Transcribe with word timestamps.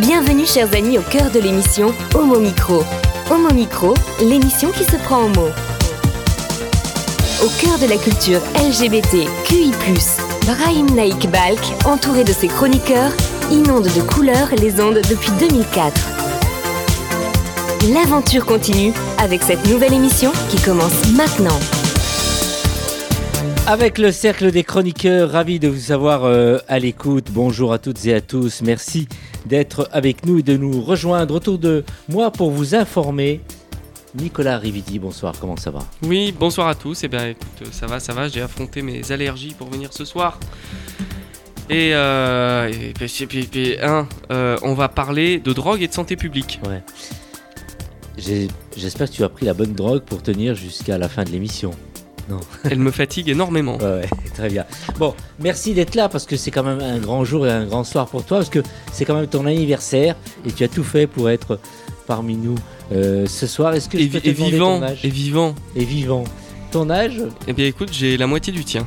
Bienvenue 0.00 0.46
chers 0.46 0.74
amis 0.74 0.96
au 0.96 1.02
cœur 1.02 1.30
de 1.30 1.38
l'émission 1.40 1.92
Homo 2.14 2.40
Micro. 2.40 2.82
Homo 3.30 3.52
Micro, 3.52 3.92
l'émission 4.22 4.70
qui 4.70 4.84
se 4.84 4.96
prend 4.96 5.24
au 5.24 5.28
mot. 5.28 5.50
Au 7.42 7.48
cœur 7.60 7.78
de 7.78 7.86
la 7.86 7.98
culture 7.98 8.40
LGBT, 8.56 9.28
QI+, 9.44 9.72
Brahim 10.46 10.86
Naik 10.94 11.30
Balk, 11.30 11.60
entouré 11.84 12.24
de 12.24 12.32
ses 12.32 12.48
chroniqueurs, 12.48 13.12
inonde 13.50 13.88
de 13.94 14.00
couleurs 14.00 14.48
les 14.58 14.80
ondes 14.80 15.02
depuis 15.10 15.32
2004. 15.38 15.92
L'aventure 17.92 18.46
continue 18.46 18.94
avec 19.18 19.42
cette 19.42 19.66
nouvelle 19.68 19.92
émission 19.92 20.32
qui 20.48 20.56
commence 20.62 21.12
maintenant. 21.14 21.58
Avec 23.66 23.98
le 23.98 24.10
cercle 24.12 24.50
des 24.50 24.64
chroniqueurs, 24.64 25.30
ravi 25.30 25.60
de 25.60 25.68
vous 25.68 25.92
avoir 25.92 26.24
euh, 26.24 26.58
à 26.68 26.78
l'écoute. 26.78 27.26
Bonjour 27.30 27.72
à 27.74 27.78
toutes 27.78 28.04
et 28.06 28.14
à 28.14 28.20
tous. 28.20 28.62
Merci 28.62 29.06
d'être 29.46 29.88
avec 29.92 30.24
nous 30.26 30.38
et 30.38 30.42
de 30.42 30.56
nous 30.56 30.82
rejoindre 30.82 31.34
autour 31.34 31.58
de 31.58 31.84
moi 32.08 32.30
pour 32.30 32.50
vous 32.50 32.74
informer. 32.74 33.40
Nicolas 34.14 34.58
Rividi, 34.58 34.98
bonsoir, 34.98 35.34
comment 35.40 35.56
ça 35.56 35.70
va? 35.70 35.80
Oui, 36.02 36.34
bonsoir 36.36 36.66
à 36.66 36.74
tous. 36.74 37.04
Eh 37.04 37.08
bien, 37.08 37.28
écoute, 37.28 37.68
ça 37.70 37.86
va, 37.86 38.00
ça 38.00 38.12
va. 38.12 38.28
J'ai 38.28 38.42
affronté 38.42 38.82
mes 38.82 39.12
allergies 39.12 39.54
pour 39.56 39.68
venir 39.70 39.92
ce 39.92 40.04
soir. 40.04 40.38
Et, 41.68 41.90
euh, 41.94 42.68
et 42.68 42.92
puis, 42.92 43.26
puis- 43.28 43.44
puis, 43.46 43.76
hein, 43.80 44.08
euh, 44.32 44.56
on 44.62 44.74
va 44.74 44.88
parler 44.88 45.38
de 45.38 45.52
drogue 45.52 45.80
et 45.82 45.86
de 45.86 45.92
santé 45.92 46.16
publique. 46.16 46.58
Ouais. 46.68 46.82
J'espère 48.76 49.08
que 49.08 49.14
tu 49.14 49.22
as 49.22 49.28
pris 49.28 49.46
la 49.46 49.54
bonne 49.54 49.74
drogue 49.74 50.02
pour 50.02 50.22
tenir 50.22 50.56
jusqu'à 50.56 50.98
la 50.98 51.08
fin 51.08 51.22
de 51.22 51.30
l'émission. 51.30 51.70
Elle 52.64 52.78
me 52.78 52.90
fatigue 52.90 53.28
énormément. 53.28 53.76
Ouais, 53.78 53.84
ouais, 53.84 54.08
très 54.34 54.48
bien. 54.48 54.64
Bon, 54.98 55.14
merci 55.38 55.74
d'être 55.74 55.94
là 55.94 56.08
parce 56.08 56.26
que 56.26 56.36
c'est 56.36 56.50
quand 56.50 56.62
même 56.62 56.80
un 56.80 56.98
grand 56.98 57.24
jour 57.24 57.46
et 57.46 57.50
un 57.52 57.64
grand 57.66 57.84
soir 57.84 58.06
pour 58.06 58.24
toi 58.24 58.38
parce 58.38 58.50
que 58.50 58.60
c'est 58.92 59.04
quand 59.04 59.14
même 59.14 59.26
ton 59.26 59.46
anniversaire 59.46 60.16
et 60.46 60.52
tu 60.52 60.64
as 60.64 60.68
tout 60.68 60.84
fait 60.84 61.06
pour 61.06 61.30
être 61.30 61.58
parmi 62.06 62.36
nous 62.36 62.56
euh, 62.92 63.26
ce 63.26 63.46
soir. 63.46 63.74
Est-ce 63.74 63.88
que 63.88 63.96
Et, 63.98 64.04
je 64.04 64.08
peux 64.08 64.20
te 64.20 64.28
et 64.28 64.32
vivant, 64.32 64.78
ton 64.80 64.86
âge 64.86 65.00
et 65.04 65.08
vivant. 65.10 65.54
Et 65.76 65.84
vivant. 65.84 66.24
Ton 66.72 66.88
âge 66.90 67.20
Eh 67.48 67.52
bien, 67.52 67.66
écoute, 67.66 67.90
j'ai 67.92 68.16
la 68.16 68.26
moitié 68.26 68.52
du 68.52 68.64
tien. 68.64 68.86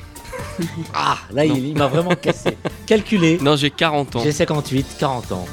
Ah, 0.93 1.17
là, 1.33 1.45
Non. 1.45 1.55
il, 1.55 1.69
il 1.69 1.77
m'a 1.77 1.87
vraiment 1.87 2.13
cassé. 2.15 2.57
Calculé. 2.85 3.39
Non, 3.41 3.55
j'ai 3.55 3.71
40 3.71 4.15
ans. 4.17 4.21
J'ai 4.23 4.31
58, 4.31 4.85
40 4.99 5.31
ans. 5.31 5.45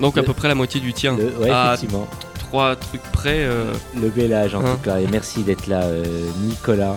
Donc 0.00 0.18
à 0.18 0.22
peu 0.22 0.32
près 0.32 0.48
la 0.48 0.54
moitié 0.56 0.80
du 0.80 0.92
tien. 0.92 1.16
Le- 1.16 1.32
ouais, 1.38 1.50
effectivement. 1.50 2.06
Trois 2.40 2.74
trucs 2.76 3.02
près. 3.12 3.36
euh, 3.38 3.72
Le 4.00 4.08
bel 4.08 4.32
âge, 4.32 4.54
en 4.54 4.60
Hein. 4.64 4.72
tout 4.76 4.84
cas. 4.90 4.98
Et 4.98 5.06
merci 5.06 5.42
d'être 5.42 5.66
là, 5.68 5.82
euh, 5.82 6.04
Nicolas. 6.42 6.96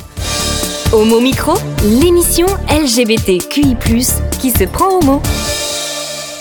Homo 0.94 1.20
Micro, 1.20 1.54
l'émission 1.84 2.46
LGBTQI+, 2.70 3.76
qui 4.40 4.52
se 4.52 4.64
prend 4.66 5.00
au 5.00 5.02
mot. 5.02 5.22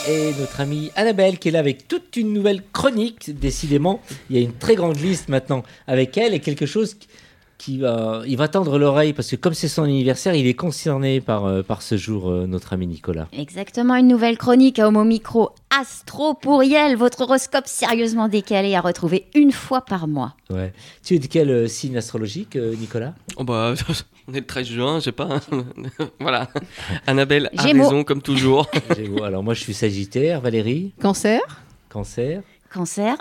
Et 0.08 0.32
notre 0.38 0.60
amie 0.60 0.90
Annabelle 0.96 1.38
qui 1.38 1.48
est 1.48 1.52
là 1.52 1.60
avec 1.60 1.88
toute 1.88 2.16
une 2.16 2.32
nouvelle 2.32 2.62
chronique. 2.72 3.38
Décidément, 3.38 4.00
il 4.28 4.36
y 4.36 4.38
a 4.38 4.42
une 4.42 4.52
très 4.52 4.74
grande 4.74 5.00
liste 5.00 5.28
maintenant 5.28 5.62
avec 5.86 6.18
elle 6.18 6.34
et 6.34 6.40
quelque 6.40 6.66
chose 6.66 6.96
qui- 7.58 7.78
va, 7.78 8.22
il 8.26 8.36
va 8.36 8.48
tendre 8.48 8.78
l'oreille 8.78 9.12
parce 9.12 9.30
que 9.30 9.36
comme 9.36 9.54
c'est 9.54 9.68
son 9.68 9.82
anniversaire, 9.84 10.34
il 10.34 10.46
est 10.46 10.54
concerné 10.54 11.20
par, 11.20 11.46
euh, 11.46 11.62
par 11.62 11.82
ce 11.82 11.96
jour, 11.96 12.28
euh, 12.30 12.46
notre 12.46 12.72
ami 12.72 12.86
Nicolas. 12.86 13.28
Exactement, 13.32 13.94
une 13.96 14.08
nouvelle 14.08 14.36
chronique 14.38 14.78
à 14.78 14.88
Homo 14.88 15.04
Micro. 15.04 15.50
Astro 15.78 16.34
Pourriel, 16.34 16.96
votre 16.96 17.22
horoscope 17.22 17.66
sérieusement 17.66 18.28
décalé 18.28 18.74
à 18.74 18.80
retrouver 18.80 19.26
une 19.34 19.50
fois 19.52 19.80
par 19.84 20.06
mois. 20.06 20.34
Ouais. 20.50 20.72
Tu 21.04 21.14
es 21.14 21.18
de 21.18 21.26
quel 21.26 21.50
euh, 21.50 21.66
signe 21.68 21.96
astrologique, 21.96 22.56
euh, 22.56 22.74
Nicolas? 22.76 23.14
Oh 23.36 23.44
bah, 23.44 23.74
on 24.28 24.34
est 24.34 24.40
le 24.40 24.46
13 24.46 24.66
juin, 24.66 25.00
j'ai 25.00 25.12
pas. 25.12 25.40
voilà. 26.20 26.48
Annabelle 27.06 27.50
a 27.56 27.62
Gémeaux. 27.66 27.84
raison 27.84 28.04
comme 28.04 28.22
toujours. 28.22 28.68
Gémeaux. 28.96 29.24
Alors 29.24 29.42
moi, 29.42 29.54
je 29.54 29.60
suis 29.60 29.74
Sagittaire, 29.74 30.40
Valérie, 30.40 30.92
Cancer 31.00 31.40
Cancer, 31.88 32.42
Cancer, 32.72 33.16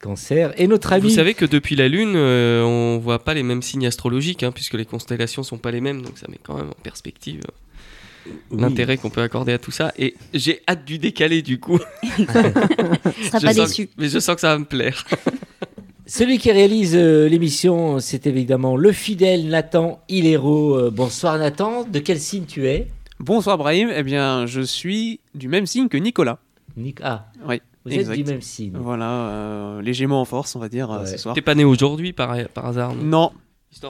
Cancer. 0.00 0.52
Et 0.60 0.66
notre 0.66 0.92
ami. 0.92 1.02
Vous 1.02 1.10
savez 1.14 1.34
que 1.34 1.44
depuis 1.44 1.76
la 1.76 1.88
Lune, 1.88 2.14
euh, 2.16 2.62
on 2.62 2.98
voit 2.98 3.18
pas 3.24 3.34
les 3.34 3.42
mêmes 3.42 3.62
signes 3.62 3.86
astrologiques, 3.86 4.42
hein, 4.42 4.52
puisque 4.52 4.74
les 4.74 4.84
constellations 4.84 5.42
sont 5.42 5.58
pas 5.58 5.70
les 5.70 5.80
mêmes, 5.80 6.02
donc 6.02 6.18
ça 6.18 6.26
met 6.28 6.38
quand 6.42 6.56
même 6.56 6.68
en 6.70 6.82
perspective 6.82 7.40
euh, 7.48 8.30
Oui. 8.52 8.60
l'intérêt 8.60 8.96
qu'on 8.96 9.10
peut 9.10 9.22
accorder 9.22 9.52
à 9.52 9.58
tout 9.58 9.70
ça. 9.70 9.92
Et 9.98 10.14
j'ai 10.34 10.60
hâte 10.68 10.84
du 10.84 10.98
décalé 10.98 11.42
du 11.42 11.58
coup. 11.58 11.78
seras 12.02 13.38
Je 13.38 13.46
pas 13.46 13.54
sens- 13.54 13.68
déçu. 13.68 13.88
Mais 13.98 14.08
je 14.08 14.18
sens 14.18 14.34
que 14.34 14.40
ça 14.40 14.52
va 14.52 14.58
me 14.58 14.64
plaire. 14.64 15.04
Celui 16.06 16.38
qui 16.38 16.50
réalise 16.50 16.94
euh, 16.96 17.28
l'émission, 17.28 18.00
c'est 18.00 18.26
évidemment 18.26 18.76
le 18.76 18.92
fidèle 18.92 19.48
Nathan 19.48 20.00
Hilero. 20.08 20.74
Euh, 20.78 20.90
bonsoir 20.90 21.36
Nathan, 21.38 21.84
de 21.84 21.98
quel 21.98 22.18
signe 22.18 22.46
tu 22.46 22.66
es? 22.66 22.86
Bonsoir 23.20 23.58
Brahim, 23.58 23.90
eh 23.94 24.02
bien 24.02 24.46
je 24.46 24.60
suis 24.62 25.20
du 25.34 25.48
même 25.48 25.66
signe 25.66 25.88
que 25.88 25.96
Nicolas. 25.98 26.38
Nick 26.76 27.00
Ah, 27.02 27.26
Oui, 27.46 27.60
vous 27.94 28.00
exact. 28.00 28.18
êtes 28.18 28.24
du 28.24 28.30
même 28.32 28.40
signe. 28.42 28.76
Voilà, 28.80 29.10
euh, 29.10 29.82
les 29.82 29.92
Gémeaux 29.92 30.16
en 30.16 30.24
force 30.24 30.54
on 30.56 30.58
va 30.58 30.68
dire 30.68 30.90
euh, 30.90 31.00
Ouais. 31.00 31.06
ce 31.06 31.16
soir. 31.18 31.34
T'es 31.34 31.42
pas 31.42 31.54
né 31.54 31.64
aujourd'hui 31.64 32.12
par, 32.12 32.36
par 32.54 32.66
hasard 32.66 32.94
non 32.94 33.32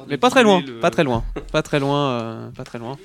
mais 0.08 0.16
pas 0.18 0.28
très 0.28 0.42
loin, 0.42 0.60
le- 0.66 0.80
pas 0.80 0.90
très 0.90 1.04
loin, 1.04 1.22
pas 1.52 1.62
très 1.62 1.78
loin, 1.78 2.10
euh, 2.10 2.50
pas 2.50 2.64
très 2.64 2.78
loin. 2.80 2.96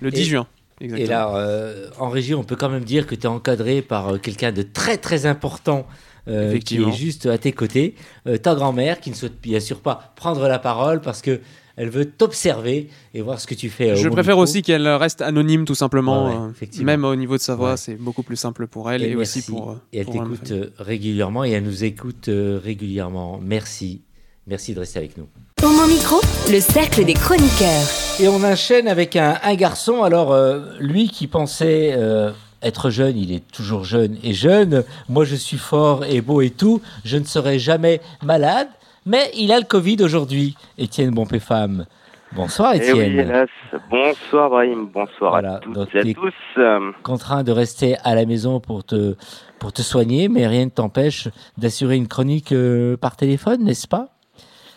Le 0.00 0.10
10 0.10 0.20
Et- 0.20 0.24
juin, 0.24 0.46
Et 0.80 0.84
exactement. 0.86 1.08
là, 1.10 1.36
euh, 1.36 1.88
en 1.98 2.08
régie, 2.08 2.34
on 2.34 2.42
peut 2.42 2.56
quand 2.56 2.68
même 2.68 2.82
dire 2.84 3.06
que 3.06 3.14
tu 3.14 3.22
es 3.22 3.26
encadré 3.28 3.82
par 3.82 4.08
euh, 4.14 4.18
quelqu'un 4.18 4.50
de 4.50 4.62
très 4.62 4.96
très 4.98 5.26
important 5.26 5.86
euh, 6.26 6.58
qui 6.58 6.76
est 6.82 6.92
juste 6.92 7.26
à 7.26 7.38
tes 7.38 7.52
côtés. 7.52 7.94
Euh, 8.26 8.36
ta 8.36 8.54
grand-mère 8.56 8.98
qui 9.00 9.10
ne 9.10 9.14
souhaite 9.14 9.40
bien 9.40 9.60
sûr 9.60 9.80
pas 9.80 10.12
prendre 10.16 10.46
la 10.48 10.58
parole 10.58 11.00
parce 11.00 11.22
que 11.22 11.40
elle 11.78 11.88
veut 11.90 12.04
t'observer 12.04 12.88
et 13.14 13.22
voir 13.22 13.40
ce 13.40 13.46
que 13.46 13.54
tu 13.54 13.70
fais. 13.70 13.92
euh, 13.92 13.96
Je 13.96 14.08
préfère 14.08 14.34
micro. 14.34 14.42
aussi 14.42 14.60
qu'elle 14.62 14.86
reste 14.88 15.22
anonyme 15.22 15.64
tout 15.64 15.74
simplement, 15.74 16.26
Ouais, 16.26 16.50
ouais, 16.60 16.68
euh, 16.80 16.84
même 16.84 17.04
au 17.04 17.16
niveau 17.16 17.36
de 17.36 17.42
sa 17.42 17.54
voix, 17.54 17.70
Ouais. 17.70 17.76
c'est 17.78 17.94
beaucoup 17.94 18.22
plus 18.22 18.36
simple 18.36 18.66
pour 18.66 18.90
elle 18.90 19.02
et, 19.04 19.14
aussi 19.14 19.42
pour. 19.42 19.70
euh, 19.70 19.80
et 19.92 20.00
elle 20.00 20.04
pour, 20.06 20.14
t'écoute 20.14 20.52
régulièrement 20.78 21.44
et 21.44 21.50
elle 21.52 21.62
nous 21.64 21.84
écoute 21.84 22.28
régulièrement. 22.28 23.40
Merci. 23.42 24.02
Merci 24.46 24.74
de 24.74 24.80
rester 24.80 24.98
avec 24.98 25.16
nous. 25.18 25.26
Homo 25.62 25.86
Micro, 25.86 26.20
le 26.50 26.60
cercle 26.60 27.04
des 27.04 27.14
chroniqueurs. 27.14 27.86
Et 28.20 28.28
on 28.28 28.42
enchaîne 28.42 28.88
avec 28.88 29.14
un, 29.16 29.36
un 29.42 29.54
garçon. 29.54 30.02
Alors, 30.02 30.32
euh, 30.32 30.60
lui 30.80 31.08
qui 31.10 31.26
pensait 31.26 31.92
euh, 31.96 32.30
être 32.62 32.88
jeune, 32.90 33.16
il 33.18 33.30
est 33.32 33.46
toujours 33.52 33.84
jeune 33.84 34.16
et 34.22 34.32
jeune. 34.32 34.84
Moi, 35.10 35.24
je 35.26 35.34
suis 35.36 35.58
fort 35.58 36.04
et 36.06 36.20
beau 36.22 36.40
et 36.40 36.50
tout. 36.50 36.80
Je 37.04 37.18
ne 37.18 37.24
serai 37.24 37.58
jamais 37.58 38.00
malade. 38.22 38.68
Mais 39.08 39.30
il 39.34 39.52
a 39.52 39.58
le 39.58 39.64
Covid 39.64 39.96
aujourd'hui. 40.02 40.54
Étienne 40.76 41.12
Bompé-Femme. 41.12 41.86
Bonsoir, 42.32 42.74
Eh 42.74 42.92
oui, 42.92 43.00
Étienne. 43.00 43.46
Bonsoir 43.90 44.50
Brahim, 44.50 44.86
bonsoir 44.92 45.30
Voilà, 45.30 45.54
à 45.54 45.58
toutes 45.60 45.72
donc 45.72 45.94
et 45.94 46.00
à 46.00 46.14
tous. 46.14 46.92
Contraint 47.02 47.42
de 47.42 47.50
rester 47.50 47.96
à 48.04 48.14
la 48.14 48.26
maison 48.26 48.60
pour 48.60 48.84
te, 48.84 49.14
pour 49.58 49.72
te 49.72 49.80
soigner, 49.80 50.28
mais 50.28 50.46
rien 50.46 50.66
ne 50.66 50.70
t'empêche 50.70 51.28
d'assurer 51.56 51.96
une 51.96 52.06
chronique 52.06 52.52
euh, 52.52 52.98
par 52.98 53.16
téléphone, 53.16 53.64
n'est-ce 53.64 53.88
pas? 53.88 54.08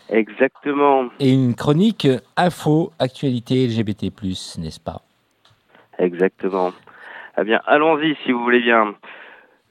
Exactement, 0.08 1.10
Et 1.20 1.30
une 1.34 1.54
chronique 1.56 2.06
euh, 2.06 2.20
info, 2.38 2.94
actualité 3.00 3.68
LGBT+, 3.68 4.12
n'est-ce 4.60 4.80
pas? 4.80 5.02
Exactement. 6.00 6.72
Eh 7.38 7.44
bien, 7.44 7.60
allons-y 7.66 8.16
si 8.24 8.32
vous 8.32 8.44
voulez 8.44 8.62
bien. 8.62 8.94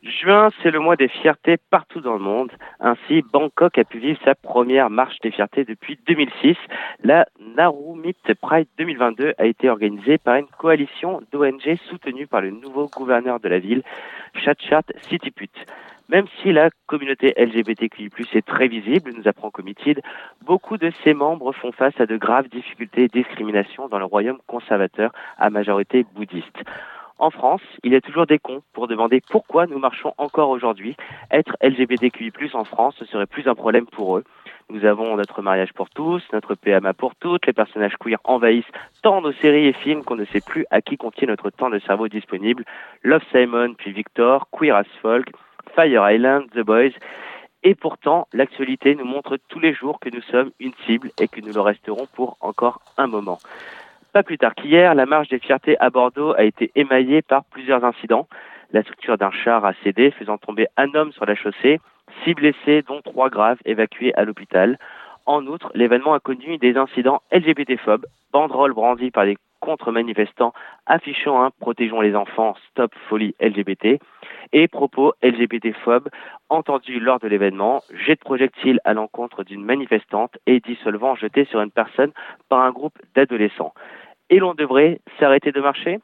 Juin, 0.03 0.49
c'est 0.63 0.71
le 0.71 0.81
mois 0.81 0.97
des 0.97 1.09
fiertés 1.09 1.59
partout 1.71 2.01
dans 2.01 2.15
le 2.15 2.21
monde. 2.21 2.51
Ainsi, 2.81 3.23
Bangkok 3.33 3.77
a 3.77 3.85
pu 3.85 3.99
vivre 3.99 4.19
sa 4.25 4.35
première 4.35 4.89
marche 4.89 5.19
des 5.21 5.31
fiertés 5.31 5.67
depuis 5.67 5.99
2006. 6.07 6.57
La 7.05 7.27
Narumit 7.39 8.17
Pride 8.41 8.67
2022 8.79 9.35
a 9.37 9.45
été 9.45 9.69
organisée 9.69 10.17
par 10.17 10.37
une 10.37 10.47
coalition 10.47 11.21
d'ONG 11.33 11.77
soutenue 11.91 12.27
par 12.27 12.41
le 12.41 12.51
nouveau 12.51 12.89
gouverneur 12.89 13.41
de 13.41 13.49
la 13.51 13.59
ville, 13.59 13.83
Chatchat 14.35 14.85
Sitiput. 15.03 15.51
Même 16.09 16.27
si 16.41 16.51
la 16.51 16.71
communauté 16.87 17.35
LGBTQI+, 17.37 18.11
est 18.33 18.47
très 18.47 18.69
visible, 18.69 19.13
nous 19.15 19.29
apprend 19.29 19.51
Comitid, 19.51 20.01
beaucoup 20.47 20.79
de 20.79 20.91
ses 21.05 21.13
membres 21.13 21.53
font 21.53 21.73
face 21.73 22.01
à 22.01 22.07
de 22.07 22.17
graves 22.17 22.49
difficultés 22.49 23.05
et 23.05 23.09
discriminations 23.09 23.87
dans 23.89 23.99
le 23.99 24.07
royaume 24.07 24.39
conservateur 24.47 25.13
à 25.37 25.51
majorité 25.51 26.07
bouddhiste. 26.15 26.65
En 27.21 27.29
France, 27.29 27.61
il 27.85 27.93
y 27.93 27.97
a 27.97 28.01
toujours 28.01 28.25
des 28.25 28.39
cons 28.39 28.63
pour 28.73 28.89
demander 28.89 29.21
pourquoi 29.21 29.67
nous 29.67 29.79
marchons 29.79 30.15
encore 30.17 30.49
aujourd'hui. 30.49 30.97
Être 31.31 31.55
LGBTQI+, 31.61 32.33
en 32.55 32.65
France, 32.65 32.95
ce 32.99 33.05
serait 33.05 33.27
plus 33.27 33.47
un 33.47 33.55
problème 33.55 33.85
pour 33.85 34.17
eux. 34.17 34.25
Nous 34.71 34.87
avons 34.87 35.17
notre 35.17 35.43
mariage 35.43 35.75
pour 35.75 35.91
tous, 35.91 36.23
notre 36.33 36.55
PMA 36.55 36.95
pour 36.95 37.15
toutes, 37.17 37.47
les 37.47 37.53
personnages 37.53 37.99
queer 38.01 38.19
envahissent 38.25 38.73
tant 39.03 39.21
nos 39.21 39.33
séries 39.33 39.67
et 39.67 39.75
films 39.75 40.03
qu'on 40.03 40.17
ne 40.17 40.25
sait 40.25 40.41
plus 40.41 40.65
à 40.71 40.81
qui 40.81 40.97
confier 40.97 41.27
notre 41.27 41.51
temps 41.51 41.69
de 41.69 41.79
cerveau 41.81 42.09
disponible. 42.09 42.65
Love 43.03 43.23
Simon, 43.31 43.75
puis 43.75 43.93
Victor, 43.93 44.49
Queer 44.51 44.75
as 44.75 44.85
Folk, 45.03 45.29
Fire 45.75 46.11
Island, 46.11 46.47
The 46.55 46.61
Boys. 46.61 46.93
Et 47.63 47.75
pourtant, 47.75 48.29
l'actualité 48.33 48.95
nous 48.95 49.05
montre 49.05 49.37
tous 49.49 49.61
les 49.61 49.75
jours 49.75 50.01
que 50.01 50.09
nous 50.09 50.23
sommes 50.23 50.53
une 50.59 50.73
cible 50.87 51.11
et 51.21 51.29
que 51.29 51.43
nous 51.43 51.53
le 51.53 51.61
resterons 51.61 52.07
pour 52.15 52.39
encore 52.41 52.81
un 52.97 53.09
moment. 53.09 53.39
Pas 54.13 54.25
plus 54.25 54.39
tard 54.39 54.57
qu'hier, 54.57 54.97
la 54.97 55.07
marche 55.07 55.29
des 55.29 55.39
fiertés 55.39 55.79
à 55.79 55.89
Bordeaux 55.89 56.35
a 56.37 56.43
été 56.43 56.73
émaillée 56.75 57.23
par 57.23 57.45
plusieurs 57.45 57.85
incidents. 57.85 58.27
La 58.73 58.83
structure 58.83 59.17
d'un 59.17 59.31
char 59.31 59.65
a 59.65 59.73
cédé, 59.85 60.11
faisant 60.11 60.37
tomber 60.37 60.67
un 60.77 60.93
homme 60.95 61.13
sur 61.13 61.27
la 61.27 61.37
chaussée, 61.37 61.81
six 62.25 62.35
blessés, 62.35 62.83
dont 62.83 63.03
trois 63.03 63.31
graves, 63.31 63.59
évacués 63.65 64.13
à 64.15 64.25
l'hôpital. 64.25 64.79
En 65.27 65.47
outre, 65.47 65.71
l'événement 65.75 66.13
a 66.13 66.19
connu 66.19 66.59
des 66.59 66.77
incidents 66.77 67.23
LGBT-phobes, 67.31 68.07
banderoles 68.33 68.73
brandies 68.73 69.13
par 69.13 69.27
des 69.27 69.37
contre-manifestants 69.61 70.55
affichant 70.87 71.45
un 71.45 71.51
Protégeons 71.61 72.01
les 72.01 72.17
enfants, 72.17 72.57
stop 72.71 72.93
folie 73.09 73.35
LGBT 73.41 74.01
et 74.53 74.67
propos 74.67 75.13
LGBT-phobes 75.23 76.09
entendus 76.49 76.99
lors 76.99 77.21
de 77.21 77.29
l'événement, 77.29 77.83
jet 78.07 78.17
de 78.17 78.21
projectiles 78.21 78.81
à 78.85 78.95
l'encontre 78.95 79.45
d'une 79.45 79.65
manifestante 79.65 80.37
et 80.47 80.61
dissolvant 80.61 81.15
jeté 81.15 81.45
sur 81.45 81.61
une 81.61 81.71
personne 81.71 82.13
par 82.49 82.61
un 82.61 82.73
groupe 82.73 82.99
d'adolescents. 83.15 83.75
Et 84.31 84.39
l'on 84.39 84.55
devrait 84.55 85.01
s'arrêter 85.19 85.53
de 85.53 85.61
marcher 85.61 86.01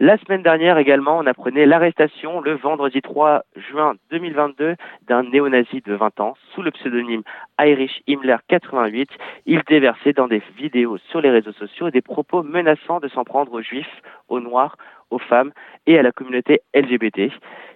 la 0.00 0.18
semaine 0.18 0.42
dernière 0.42 0.78
également, 0.78 1.18
on 1.18 1.26
apprenait 1.26 1.64
l'arrestation 1.64 2.40
le 2.40 2.54
vendredi 2.54 3.00
3 3.00 3.44
juin 3.54 3.94
2022 4.10 4.74
d'un 5.06 5.22
néo-nazi 5.22 5.80
de 5.80 5.94
20 5.94 6.18
ans 6.18 6.34
sous 6.52 6.62
le 6.62 6.72
pseudonyme 6.72 7.22
Irish 7.60 8.00
Himmler 8.08 8.38
88. 8.48 9.08
Il 9.46 9.62
déversait 9.68 10.12
dans 10.12 10.26
des 10.26 10.42
vidéos 10.56 10.98
sur 11.10 11.20
les 11.20 11.30
réseaux 11.30 11.52
sociaux 11.52 11.90
des 11.90 12.00
propos 12.00 12.42
menaçants 12.42 12.98
de 12.98 13.06
s'en 13.06 13.22
prendre 13.22 13.52
aux 13.52 13.62
juifs, 13.62 14.02
aux 14.28 14.40
noirs, 14.40 14.76
aux 15.10 15.20
femmes 15.20 15.52
et 15.86 15.96
à 15.96 16.02
la 16.02 16.10
communauté 16.10 16.62
LGBT. 16.74 17.30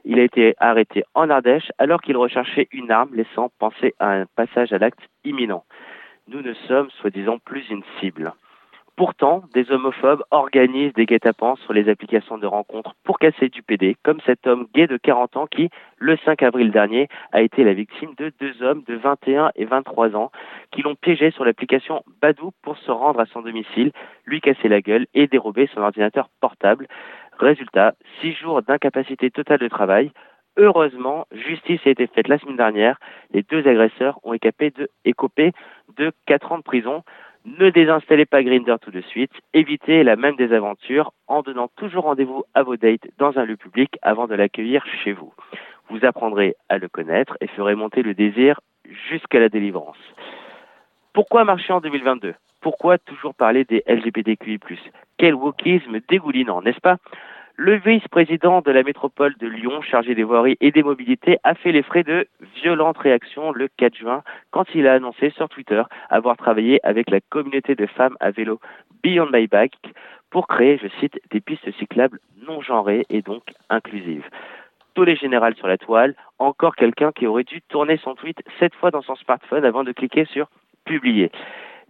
Il 0.04 0.18
a 0.18 0.24
été 0.24 0.56
arrêté 0.58 1.04
en 1.14 1.30
Ardèche 1.30 1.70
alors 1.78 2.00
qu'il 2.00 2.16
recherchait 2.16 2.66
une 2.72 2.90
arme 2.90 3.14
laissant 3.14 3.52
penser 3.60 3.94
à 4.00 4.10
un 4.10 4.26
passage 4.34 4.72
à 4.72 4.78
l'acte 4.78 4.98
imminent. 5.22 5.62
Nous 6.26 6.42
ne 6.42 6.54
sommes 6.66 6.90
soi-disant 6.90 7.38
plus 7.38 7.70
une 7.70 7.84
cible. 8.00 8.32
Pourtant, 8.96 9.42
des 9.52 9.70
homophobes 9.70 10.24
organisent 10.30 10.94
des 10.94 11.04
guet-apens 11.04 11.56
sur 11.56 11.74
les 11.74 11.90
applications 11.90 12.38
de 12.38 12.46
rencontres 12.46 12.94
pour 13.04 13.18
casser 13.18 13.50
du 13.50 13.62
PD, 13.62 13.94
comme 14.02 14.22
cet 14.24 14.46
homme 14.46 14.68
gay 14.74 14.86
de 14.86 14.96
40 14.96 15.36
ans 15.36 15.46
qui, 15.46 15.68
le 15.98 16.16
5 16.24 16.42
avril 16.42 16.70
dernier, 16.70 17.08
a 17.30 17.42
été 17.42 17.62
la 17.62 17.74
victime 17.74 18.14
de 18.16 18.32
deux 18.40 18.62
hommes 18.62 18.84
de 18.86 18.94
21 18.94 19.50
et 19.54 19.66
23 19.66 20.16
ans 20.16 20.30
qui 20.70 20.80
l'ont 20.80 20.94
piégé 20.94 21.30
sur 21.30 21.44
l'application 21.44 22.04
Badou 22.22 22.52
pour 22.62 22.78
se 22.78 22.90
rendre 22.90 23.20
à 23.20 23.26
son 23.26 23.42
domicile, 23.42 23.92
lui 24.24 24.40
casser 24.40 24.68
la 24.68 24.80
gueule 24.80 25.06
et 25.12 25.26
dérober 25.26 25.68
son 25.74 25.82
ordinateur 25.82 26.30
portable. 26.40 26.88
Résultat, 27.38 27.92
six 28.22 28.32
jours 28.32 28.62
d'incapacité 28.62 29.30
totale 29.30 29.58
de 29.58 29.68
travail, 29.68 30.10
Heureusement, 30.58 31.26
justice 31.32 31.80
a 31.84 31.90
été 31.90 32.06
faite 32.06 32.28
la 32.28 32.38
semaine 32.38 32.56
dernière. 32.56 32.98
Les 33.30 33.42
deux 33.42 33.68
agresseurs 33.68 34.18
ont 34.22 34.32
écopé 34.32 34.70
de, 34.70 34.88
écopé 35.04 35.52
de 35.98 36.12
4 36.24 36.52
ans 36.52 36.58
de 36.58 36.62
prison. 36.62 37.02
Ne 37.46 37.70
désinstallez 37.70 38.26
pas 38.26 38.42
Grinder 38.42 38.74
tout 38.82 38.90
de 38.90 39.00
suite. 39.02 39.30
Évitez 39.54 40.02
la 40.02 40.16
même 40.16 40.34
désaventure 40.34 41.12
en 41.28 41.42
donnant 41.42 41.68
toujours 41.76 42.02
rendez-vous 42.02 42.42
à 42.54 42.64
vos 42.64 42.76
dates 42.76 43.06
dans 43.18 43.38
un 43.38 43.44
lieu 43.44 43.56
public 43.56 43.98
avant 44.02 44.26
de 44.26 44.34
l'accueillir 44.34 44.84
chez 45.04 45.12
vous. 45.12 45.32
Vous 45.88 46.04
apprendrez 46.04 46.56
à 46.68 46.78
le 46.78 46.88
connaître 46.88 47.36
et 47.40 47.46
ferez 47.46 47.76
monter 47.76 48.02
le 48.02 48.14
désir 48.14 48.60
jusqu'à 49.08 49.38
la 49.38 49.48
délivrance. 49.48 49.96
Pourquoi 51.12 51.44
marcher 51.44 51.72
en 51.72 51.80
2022 51.80 52.34
Pourquoi 52.60 52.98
toujours 52.98 53.36
parler 53.36 53.64
des 53.64 53.84
LGBTQI+. 53.86 54.58
Quel 55.16 55.36
wokisme 55.36 56.00
dégoulinant, 56.08 56.62
n'est-ce 56.62 56.80
pas? 56.80 56.96
Le 57.58 57.76
vice-président 57.76 58.60
de 58.60 58.70
la 58.70 58.82
métropole 58.82 59.34
de 59.38 59.46
Lyon, 59.46 59.80
chargé 59.80 60.14
des 60.14 60.24
voiries 60.24 60.58
et 60.60 60.70
des 60.70 60.82
mobilités, 60.82 61.38
a 61.42 61.54
fait 61.54 61.72
les 61.72 61.82
frais 61.82 62.02
de 62.02 62.26
violentes 62.54 62.98
réactions 62.98 63.50
le 63.50 63.68
4 63.78 63.96
juin 63.96 64.22
quand 64.50 64.66
il 64.74 64.86
a 64.86 64.92
annoncé 64.92 65.30
sur 65.30 65.48
Twitter 65.48 65.82
avoir 66.10 66.36
travaillé 66.36 66.80
avec 66.86 67.10
la 67.10 67.20
communauté 67.20 67.74
de 67.74 67.86
femmes 67.86 68.14
à 68.20 68.30
vélo 68.30 68.60
Beyond 69.02 69.30
My 69.32 69.46
Bike 69.46 69.78
pour 70.30 70.48
créer, 70.48 70.78
je 70.82 70.88
cite, 71.00 71.18
des 71.30 71.40
pistes 71.40 71.70
cyclables 71.78 72.20
non 72.46 72.60
genrées 72.60 73.06
et 73.08 73.22
donc 73.22 73.42
inclusives. 73.70 74.28
Tollé 74.92 75.16
général 75.16 75.54
sur 75.54 75.66
la 75.66 75.78
toile, 75.78 76.14
encore 76.38 76.76
quelqu'un 76.76 77.10
qui 77.12 77.26
aurait 77.26 77.44
dû 77.44 77.62
tourner 77.62 77.96
son 77.96 78.14
tweet 78.14 78.38
sept 78.58 78.74
fois 78.74 78.90
dans 78.90 79.02
son 79.02 79.14
smartphone 79.16 79.64
avant 79.64 79.82
de 79.82 79.92
cliquer 79.92 80.26
sur 80.26 80.48
publier. 80.84 81.30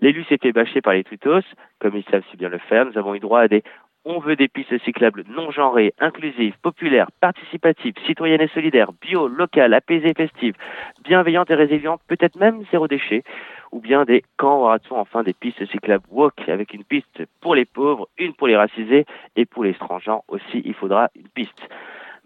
L'élu 0.00 0.24
s'est 0.24 0.38
fait 0.38 0.52
bâcher 0.52 0.82
par 0.82 0.92
les 0.92 1.04
tweetos, 1.04 1.40
comme 1.80 1.96
ils 1.96 2.04
savent 2.04 2.22
si 2.30 2.36
bien 2.36 2.50
le 2.50 2.58
faire. 2.58 2.84
Nous 2.84 2.98
avons 2.98 3.14
eu 3.14 3.20
droit 3.20 3.40
à 3.40 3.48
des 3.48 3.64
on 4.06 4.20
veut 4.20 4.36
des 4.36 4.46
pistes 4.46 4.78
cyclables 4.84 5.24
non 5.28 5.50
genrées, 5.50 5.92
inclusives, 5.98 6.54
populaires, 6.62 7.10
participatives, 7.20 7.94
citoyennes 8.06 8.40
et 8.40 8.48
solidaires, 8.48 8.92
bio, 8.92 9.26
locales, 9.26 9.74
apaisées 9.74 10.10
et 10.10 10.14
festives, 10.14 10.54
bienveillantes 11.02 11.50
et 11.50 11.56
résilientes, 11.56 12.00
peut-être 12.06 12.36
même 12.36 12.64
zéro 12.70 12.86
déchet. 12.86 13.24
Ou 13.72 13.80
bien 13.80 14.04
des 14.04 14.22
quand 14.36 14.60
aura-t-on 14.60 14.96
enfin 14.96 15.24
des 15.24 15.32
pistes 15.32 15.66
cyclables 15.66 16.04
walk 16.08 16.48
avec 16.48 16.72
une 16.72 16.84
piste 16.84 17.24
pour 17.40 17.56
les 17.56 17.64
pauvres, 17.64 18.08
une 18.16 18.32
pour 18.32 18.46
les 18.46 18.56
racisés 18.56 19.06
et 19.34 19.44
pour 19.44 19.64
les 19.64 19.70
étrangers 19.70 20.20
aussi, 20.28 20.62
il 20.64 20.74
faudra 20.74 21.08
une 21.16 21.28
piste. 21.28 21.68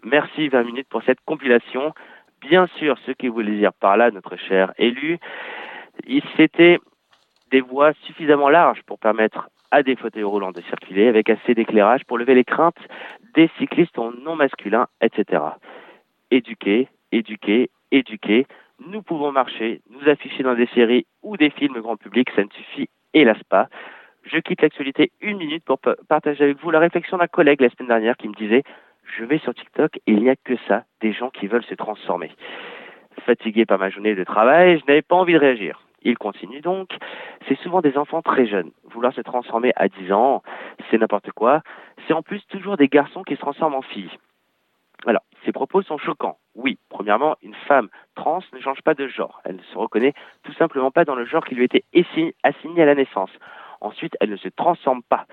Merci 0.03 0.49
20 0.49 0.63
minutes 0.63 0.87
pour 0.87 1.01
cette 1.03 1.19
compilation. 1.25 1.93
Bien 2.41 2.67
sûr, 2.77 2.95
ce 3.07 3.11
qui 3.11 3.27
voulait 3.27 3.57
dire 3.57 3.73
par 3.73 3.97
là, 3.97 4.11
notre 4.11 4.35
cher 4.35 4.71
élu, 4.77 5.17
c'était 6.37 6.79
des 7.49 7.61
voies 7.61 7.93
suffisamment 8.05 8.49
larges 8.49 8.83
pour 8.83 8.99
permettre 8.99 9.49
à 9.71 9.83
des 9.83 9.95
fauteuils 9.95 10.23
roulants 10.23 10.51
de 10.51 10.61
circuler 10.61 11.07
avec 11.07 11.29
assez 11.29 11.53
d'éclairage 11.55 12.03
pour 12.05 12.17
lever 12.17 12.35
les 12.35 12.43
craintes 12.43 12.79
des 13.33 13.49
cyclistes 13.57 13.97
en 13.97 14.11
non 14.11 14.35
masculin, 14.35 14.87
etc. 15.01 15.43
Éduquer, 16.29 16.89
éduquer, 17.11 17.69
éduquer. 17.91 18.45
Nous 18.85 19.01
pouvons 19.01 19.31
marcher, 19.31 19.81
nous 19.89 20.09
afficher 20.09 20.43
dans 20.43 20.55
des 20.55 20.67
séries 20.67 21.05
ou 21.23 21.37
des 21.37 21.49
films 21.49 21.79
grand 21.79 21.97
public, 21.97 22.29
ça 22.35 22.43
ne 22.43 22.49
suffit 22.49 22.89
hélas 23.13 23.41
pas. 23.49 23.67
Je 24.23 24.37
quitte 24.37 24.61
l'actualité 24.61 25.11
une 25.21 25.37
minute 25.37 25.63
pour 25.65 25.79
partager 26.07 26.43
avec 26.43 26.61
vous 26.61 26.69
la 26.71 26.79
réflexion 26.79 27.17
d'un 27.17 27.27
collègue 27.27 27.61
la 27.61 27.69
semaine 27.69 27.87
dernière 27.87 28.17
qui 28.17 28.27
me 28.27 28.35
disait 28.35 28.63
Je 29.17 29.23
vais 29.23 29.39
sur 29.39 29.53
TikTok 29.53 29.97
et 29.97 30.11
il 30.11 30.21
n'y 30.21 30.29
a 30.29 30.35
que 30.35 30.55
ça, 30.67 30.83
des 31.01 31.13
gens 31.13 31.29
qui 31.29 31.47
veulent 31.47 31.63
se 31.63 31.75
transformer. 31.75 32.31
Fatigué 33.25 33.65
par 33.65 33.79
ma 33.79 33.89
journée 33.89 34.15
de 34.15 34.23
travail, 34.23 34.79
je 34.79 34.85
n'avais 34.85 35.01
pas 35.01 35.15
envie 35.15 35.33
de 35.33 35.39
réagir. 35.39 35.81
Il 36.01 36.17
continue 36.17 36.61
donc. 36.61 36.89
C'est 37.47 37.57
souvent 37.59 37.81
des 37.81 37.97
enfants 37.97 38.21
très 38.21 38.47
jeunes. 38.47 38.71
Vouloir 38.85 39.13
se 39.13 39.21
transformer 39.21 39.71
à 39.75 39.87
10 39.87 40.11
ans, 40.11 40.41
c'est 40.89 40.97
n'importe 40.97 41.31
quoi. 41.31 41.61
C'est 42.07 42.13
en 42.13 42.21
plus 42.21 42.45
toujours 42.47 42.77
des 42.77 42.87
garçons 42.87 43.23
qui 43.23 43.35
se 43.35 43.41
transforment 43.41 43.75
en 43.75 43.81
filles. 43.81 44.11
Alors, 45.05 45.21
ces 45.45 45.51
propos 45.51 45.81
sont 45.81 45.97
choquants. 45.97 46.37
Oui, 46.55 46.77
premièrement, 46.89 47.35
une 47.41 47.55
femme 47.67 47.89
trans 48.15 48.41
ne 48.53 48.59
change 48.59 48.81
pas 48.81 48.93
de 48.93 49.07
genre. 49.07 49.41
Elle 49.45 49.55
ne 49.55 49.63
se 49.63 49.77
reconnaît 49.77 50.13
tout 50.43 50.53
simplement 50.53 50.91
pas 50.91 51.05
dans 51.05 51.15
le 51.15 51.25
genre 51.25 51.45
qui 51.45 51.55
lui 51.55 51.65
était 51.65 51.85
assigné 52.43 52.81
à 52.81 52.85
la 52.85 52.95
naissance. 52.95 53.31
Ensuite, 53.79 54.15
elle 54.19 54.29
ne 54.29 54.37
se 54.37 54.49
transforme 54.49 55.01
pas. 55.03 55.25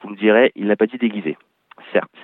Vous 0.00 0.08
me 0.08 0.16
direz, 0.16 0.52
il 0.56 0.66
n'a 0.66 0.76
pas 0.76 0.86
dit 0.86 0.98
déguisé. 0.98 1.36
Certes, 1.92 2.16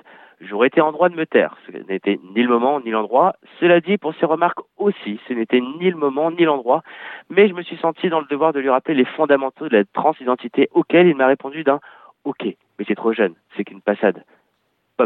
J'aurais 0.47 0.67
été 0.67 0.81
en 0.81 0.91
droit 0.91 1.09
de 1.09 1.15
me 1.15 1.25
taire. 1.25 1.55
Ce 1.65 1.71
n'était 1.71 2.19
ni 2.35 2.41
le 2.43 2.49
moment 2.49 2.79
ni 2.81 2.91
l'endroit. 2.91 3.35
Cela 3.59 3.79
dit, 3.79 3.97
pour 3.97 4.13
ses 4.15 4.25
remarques 4.25 4.59
aussi, 4.77 5.19
ce 5.27 5.33
n'était 5.33 5.61
ni 5.61 5.89
le 5.89 5.97
moment 5.97 6.31
ni 6.31 6.43
l'endroit. 6.43 6.83
Mais 7.29 7.47
je 7.47 7.53
me 7.53 7.61
suis 7.61 7.77
senti 7.77 8.09
dans 8.09 8.19
le 8.19 8.27
devoir 8.29 8.53
de 8.53 8.59
lui 8.59 8.69
rappeler 8.69 8.95
les 8.95 9.05
fondamentaux 9.05 9.69
de 9.69 9.77
la 9.77 9.85
transidentité 9.85 10.69
auxquels 10.73 11.07
il 11.07 11.15
m'a 11.15 11.27
répondu 11.27 11.63
d'un 11.63 11.79
OK, 12.25 12.45
mais 12.45 12.85
c'est 12.87 12.95
trop 12.95 13.13
jeune, 13.13 13.35
c'est 13.55 13.63
qu'une 13.63 13.81
passade 13.81 14.23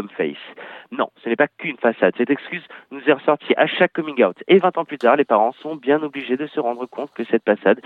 face. 0.06 0.36
Non, 0.92 1.08
ce 1.22 1.28
n'est 1.28 1.36
pas 1.36 1.48
qu'une 1.48 1.76
façade. 1.76 2.14
Cette 2.16 2.30
excuse 2.30 2.62
nous 2.90 3.00
est 3.06 3.12
ressortie 3.12 3.54
à 3.56 3.66
chaque 3.66 3.92
coming 3.92 4.22
out. 4.22 4.36
Et 4.46 4.58
20 4.58 4.78
ans 4.78 4.84
plus 4.84 4.98
tard, 4.98 5.16
les 5.16 5.24
parents 5.24 5.52
sont 5.52 5.76
bien 5.76 6.02
obligés 6.02 6.36
de 6.36 6.46
se 6.46 6.60
rendre 6.60 6.86
compte 6.86 7.12
que 7.14 7.24
cette 7.24 7.42
passade, 7.42 7.80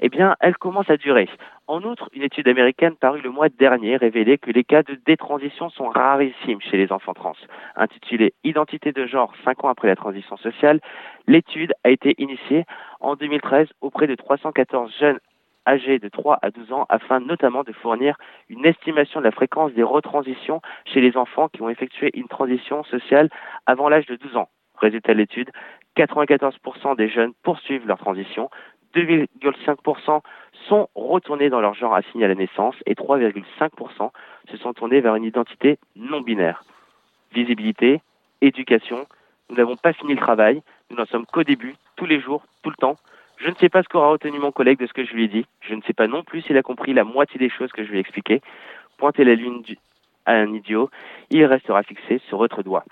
eh 0.00 0.08
bien, 0.08 0.34
elle 0.40 0.56
commence 0.56 0.88
à 0.88 0.96
durer. 0.96 1.28
En 1.68 1.82
outre, 1.82 2.08
une 2.12 2.22
étude 2.22 2.48
américaine 2.48 2.96
parue 2.96 3.20
le 3.20 3.30
mois 3.30 3.48
dernier 3.48 3.96
révélait 3.96 4.38
que 4.38 4.50
les 4.50 4.64
cas 4.64 4.82
de 4.82 4.98
détransition 5.06 5.70
sont 5.70 5.88
rarissimes 5.88 6.60
chez 6.60 6.76
les 6.76 6.90
enfants 6.90 7.14
trans. 7.14 7.36
Intitulée 7.76 8.34
Identité 8.44 8.92
de 8.92 9.06
genre 9.06 9.32
5 9.44 9.64
ans 9.64 9.68
après 9.68 9.88
la 9.88 9.96
transition 9.96 10.36
sociale, 10.36 10.80
l'étude 11.26 11.74
a 11.84 11.90
été 11.90 12.14
initiée 12.18 12.64
en 13.00 13.14
2013 13.14 13.68
auprès 13.80 14.06
de 14.06 14.14
314 14.14 14.92
jeunes 14.98 15.18
âgés 15.66 15.98
de 15.98 16.08
3 16.08 16.38
à 16.42 16.50
12 16.50 16.72
ans 16.72 16.86
afin 16.88 17.20
notamment 17.20 17.62
de 17.62 17.72
fournir 17.72 18.16
une 18.48 18.66
estimation 18.66 19.20
de 19.20 19.24
la 19.24 19.30
fréquence 19.30 19.72
des 19.72 19.82
retransitions 19.82 20.60
chez 20.84 21.00
les 21.00 21.16
enfants 21.16 21.48
qui 21.48 21.62
ont 21.62 21.68
effectué 21.68 22.10
une 22.14 22.28
transition 22.28 22.84
sociale 22.84 23.28
avant 23.66 23.88
l'âge 23.88 24.06
de 24.06 24.16
12 24.16 24.36
ans. 24.36 24.48
Résultat 24.76 25.12
de 25.12 25.18
l'étude, 25.18 25.50
94% 25.96 26.96
des 26.96 27.08
jeunes 27.08 27.32
poursuivent 27.42 27.86
leur 27.86 27.98
transition, 27.98 28.50
2,5% 28.94 30.20
sont 30.68 30.88
retournés 30.94 31.50
dans 31.50 31.60
leur 31.60 31.74
genre 31.74 31.94
assigné 31.94 32.24
à 32.24 32.28
la 32.28 32.34
naissance 32.34 32.76
et 32.86 32.94
3,5% 32.94 34.10
se 34.50 34.56
sont 34.56 34.72
tournés 34.72 35.00
vers 35.00 35.14
une 35.14 35.24
identité 35.24 35.78
non 35.96 36.20
binaire. 36.20 36.64
Visibilité, 37.32 38.00
éducation, 38.40 39.06
nous 39.50 39.56
n'avons 39.56 39.76
pas 39.76 39.92
fini 39.92 40.14
le 40.14 40.20
travail, 40.20 40.62
nous 40.90 40.96
n'en 40.96 41.06
sommes 41.06 41.26
qu'au 41.26 41.44
début, 41.44 41.74
tous 41.96 42.06
les 42.06 42.20
jours, 42.20 42.44
tout 42.62 42.70
le 42.70 42.76
temps. 42.76 42.96
Je 43.42 43.48
ne 43.48 43.54
sais 43.56 43.68
pas 43.68 43.82
ce 43.82 43.88
qu'aura 43.88 44.08
retenu 44.08 44.38
mon 44.38 44.52
collègue 44.52 44.78
de 44.78 44.86
ce 44.86 44.92
que 44.92 45.04
je 45.04 45.12
lui 45.14 45.24
ai 45.24 45.28
dit. 45.28 45.46
Je 45.62 45.74
ne 45.74 45.82
sais 45.82 45.92
pas 45.92 46.06
non 46.06 46.22
plus 46.22 46.42
s'il 46.42 46.56
a 46.56 46.62
compris 46.62 46.94
la 46.94 47.02
moitié 47.02 47.40
des 47.40 47.48
choses 47.50 47.72
que 47.72 47.84
je 47.84 47.90
lui 47.90 47.96
ai 47.96 48.00
expliquées. 48.00 48.40
Pointer 48.98 49.24
la 49.24 49.34
lune 49.34 49.64
à 50.26 50.34
un 50.34 50.52
idiot, 50.54 50.90
il 51.30 51.44
restera 51.44 51.82
fixé 51.82 52.18
sur 52.28 52.38
votre 52.38 52.62
doigt. 52.62 52.84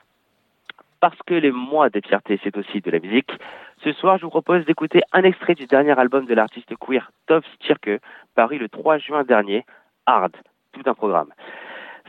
Parce 0.98 1.18
que 1.24 1.34
les 1.34 1.52
mois 1.52 1.88
de 1.88 2.00
fierté, 2.04 2.40
c'est 2.42 2.56
aussi 2.56 2.80
de 2.80 2.90
la 2.90 2.98
musique, 2.98 3.30
ce 3.84 3.92
soir, 3.92 4.18
je 4.18 4.24
vous 4.24 4.30
propose 4.30 4.66
d'écouter 4.66 5.00
un 5.12 5.22
extrait 5.22 5.54
du 5.54 5.66
dernier 5.66 5.98
album 5.98 6.26
de 6.26 6.34
l'artiste 6.34 6.76
queer 6.76 7.10
Tove 7.26 7.44
Styrke, 7.54 8.02
paru 8.34 8.58
le 8.58 8.68
3 8.68 8.98
juin 8.98 9.24
dernier, 9.24 9.64
Hard, 10.04 10.36
tout 10.72 10.82
un 10.84 10.92
programme. 10.92 11.32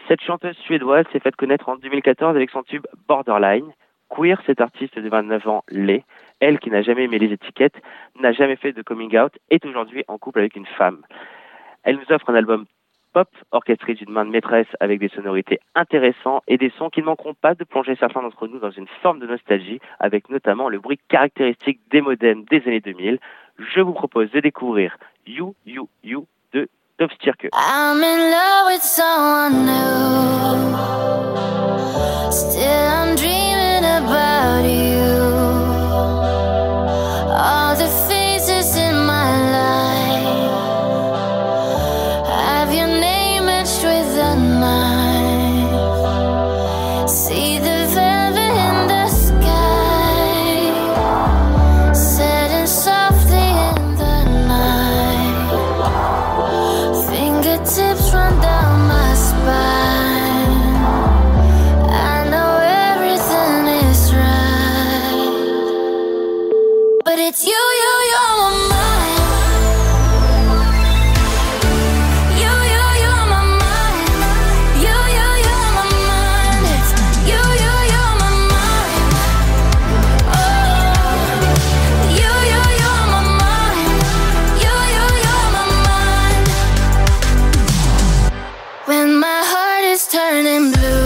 Cette 0.07 0.21
chanteuse 0.21 0.57
suédoise 0.57 1.05
s'est 1.13 1.21
faite 1.21 1.37
connaître 1.37 1.69
en 1.69 1.77
2014 1.77 2.35
avec 2.35 2.49
son 2.49 2.63
tube 2.63 2.85
Borderline. 3.07 3.71
Queer, 4.13 4.41
cet 4.45 4.61
artiste 4.61 4.99
de 4.99 5.09
29 5.09 5.47
ans 5.47 5.63
l'est 5.69 6.03
elle 6.39 6.59
qui 6.59 6.69
n'a 6.69 6.81
jamais 6.81 7.03
aimé 7.03 7.19
les 7.19 7.31
étiquettes, 7.31 7.79
n'a 8.19 8.33
jamais 8.33 8.55
fait 8.55 8.73
de 8.73 8.81
coming 8.81 9.15
out, 9.17 9.31
est 9.49 9.65
aujourd'hui 9.65 10.03
en 10.07 10.17
couple 10.17 10.39
avec 10.39 10.55
une 10.55 10.65
femme. 10.65 11.01
Elle 11.83 11.97
nous 11.97 12.13
offre 12.13 12.29
un 12.29 12.35
album 12.35 12.65
pop 13.13 13.29
orchestré 13.51 13.93
d'une 13.93 14.09
main 14.11 14.25
de 14.25 14.31
maîtresse 14.31 14.67
avec 14.79 14.99
des 14.99 15.09
sonorités 15.09 15.59
intéressantes 15.75 16.43
et 16.47 16.57
des 16.57 16.71
sons 16.77 16.89
qui 16.89 17.01
ne 17.01 17.05
manqueront 17.05 17.33
pas 17.33 17.55
de 17.55 17.63
plonger 17.63 17.95
certains 17.95 18.21
d'entre 18.21 18.47
nous 18.47 18.59
dans 18.59 18.71
une 18.71 18.87
forme 19.01 19.19
de 19.19 19.27
nostalgie 19.27 19.79
avec 19.99 20.29
notamment 20.29 20.69
le 20.69 20.79
bruit 20.79 20.99
caractéristique 21.09 21.79
des 21.91 22.01
modems 22.01 22.43
des 22.49 22.61
années 22.67 22.79
2000. 22.79 23.19
Je 23.59 23.81
vous 23.81 23.93
propose 23.93 24.31
de 24.31 24.39
découvrir 24.39 24.97
You 25.27 25.55
You 25.65 25.89
You 26.03 26.25
de 26.53 26.69
Dove 26.99 27.11
about 34.01 34.65
you. 34.65 35.00
Blue, 90.69 91.00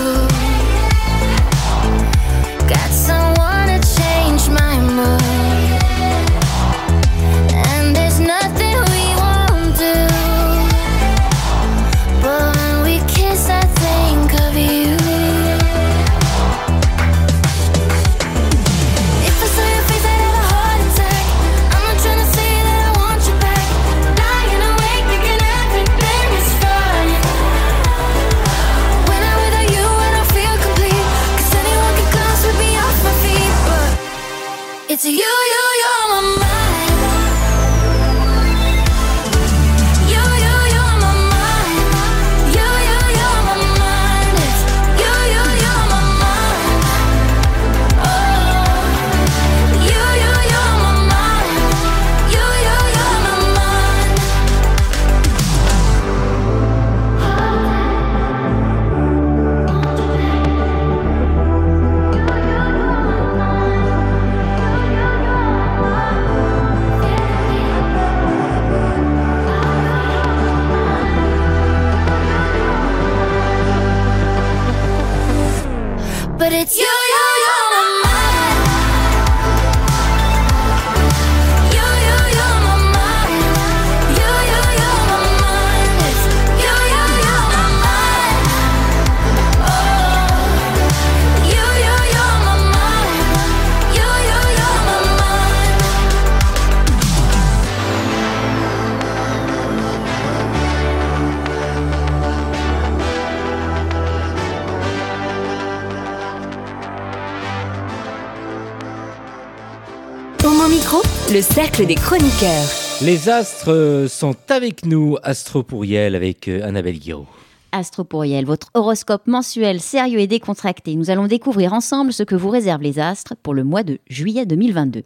cercle 111.65 111.87
des 111.87 111.95
chroniqueurs. 111.95 112.69
Les 113.01 113.27
astres 113.27 113.71
euh, 113.71 114.07
sont 114.07 114.35
avec 114.49 114.85
nous, 114.85 115.17
Astro 115.23 115.63
Pourriel, 115.63 116.13
avec 116.13 116.47
euh, 116.47 116.63
Annabelle 116.63 116.99
Guiraud. 116.99 117.25
Astro 117.71 118.03
Pourriel, 118.03 118.45
votre 118.45 118.69
horoscope 118.75 119.25
mensuel 119.25 119.81
sérieux 119.81 120.19
et 120.19 120.27
décontracté. 120.27 120.95
Nous 120.95 121.09
allons 121.09 121.25
découvrir 121.25 121.73
ensemble 121.73 122.13
ce 122.13 122.21
que 122.21 122.35
vous 122.35 122.49
réservent 122.49 122.83
les 122.83 122.99
astres 122.99 123.33
pour 123.41 123.55
le 123.55 123.63
mois 123.63 123.81
de 123.81 123.97
juillet 124.07 124.45
2022. 124.45 125.05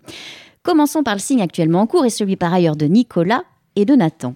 Commençons 0.62 1.02
par 1.02 1.14
le 1.14 1.22
signe 1.22 1.42
actuellement 1.42 1.80
en 1.80 1.88
cours 1.88 2.06
et 2.06 2.10
celui 2.10 2.36
par 2.36 2.54
ailleurs 2.54 2.76
de 2.76 2.88
Nicolas 2.88 3.44
et 3.78 3.86
de 3.86 3.96
Nathan. 3.96 4.34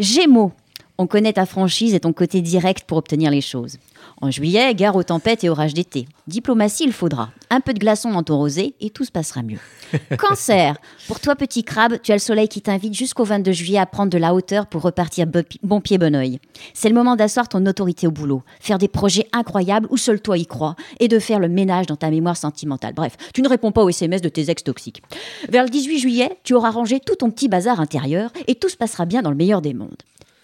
Gémeaux, 0.00 0.50
on 0.98 1.06
connaît 1.06 1.32
ta 1.32 1.46
franchise 1.46 1.94
et 1.94 2.00
ton 2.00 2.12
côté 2.12 2.40
direct 2.42 2.84
pour 2.86 2.98
obtenir 2.98 3.30
les 3.30 3.40
choses. 3.40 3.78
En 4.20 4.30
juillet, 4.30 4.74
gare 4.74 4.94
aux 4.94 5.02
tempêtes 5.02 5.42
et 5.42 5.48
orages 5.48 5.74
d'été. 5.74 6.06
Diplomatie, 6.28 6.84
il 6.84 6.92
faudra. 6.92 7.30
Un 7.50 7.60
peu 7.60 7.72
de 7.74 7.78
glaçon 7.78 8.12
dans 8.12 8.22
ton 8.22 8.36
rosé 8.36 8.74
et 8.80 8.90
tout 8.90 9.04
se 9.04 9.10
passera 9.10 9.42
mieux. 9.42 9.58
Cancer, 10.18 10.76
pour 11.08 11.18
toi 11.20 11.34
petit 11.34 11.64
crabe, 11.64 11.98
tu 12.02 12.12
as 12.12 12.16
le 12.16 12.20
soleil 12.20 12.48
qui 12.48 12.60
t'invite 12.62 12.94
jusqu'au 12.94 13.24
22 13.24 13.52
juillet 13.52 13.78
à 13.78 13.86
prendre 13.86 14.10
de 14.10 14.18
la 14.18 14.32
hauteur 14.34 14.66
pour 14.66 14.82
repartir 14.82 15.26
bo- 15.26 15.40
bon 15.62 15.80
pied 15.80 15.98
bon 15.98 16.14
oeil. 16.14 16.38
C'est 16.74 16.88
le 16.88 16.94
moment 16.94 17.16
d'asseoir 17.16 17.48
ton 17.48 17.64
autorité 17.66 18.06
au 18.06 18.10
boulot, 18.10 18.42
faire 18.60 18.78
des 18.78 18.88
projets 18.88 19.26
incroyables 19.32 19.88
où 19.90 19.96
seul 19.96 20.20
toi 20.20 20.38
y 20.38 20.46
crois 20.46 20.76
et 21.00 21.08
de 21.08 21.18
faire 21.18 21.38
le 21.40 21.48
ménage 21.48 21.86
dans 21.86 21.96
ta 21.96 22.10
mémoire 22.10 22.36
sentimentale. 22.36 22.94
Bref, 22.94 23.16
tu 23.34 23.42
ne 23.42 23.48
réponds 23.48 23.72
pas 23.72 23.82
aux 23.82 23.88
SMS 23.88 24.22
de 24.22 24.28
tes 24.28 24.50
ex 24.50 24.62
toxiques. 24.64 25.02
Vers 25.48 25.64
le 25.64 25.70
18 25.70 25.98
juillet, 25.98 26.38
tu 26.44 26.54
auras 26.54 26.70
rangé 26.70 27.00
tout 27.00 27.16
ton 27.16 27.30
petit 27.30 27.48
bazar 27.48 27.80
intérieur 27.80 28.30
et 28.46 28.54
tout 28.54 28.68
se 28.68 28.76
passera 28.76 29.04
bien 29.04 29.22
dans 29.22 29.30
le 29.30 29.36
meilleur 29.36 29.62
des 29.62 29.74
mondes. 29.74 29.96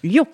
Lion, 0.03 0.27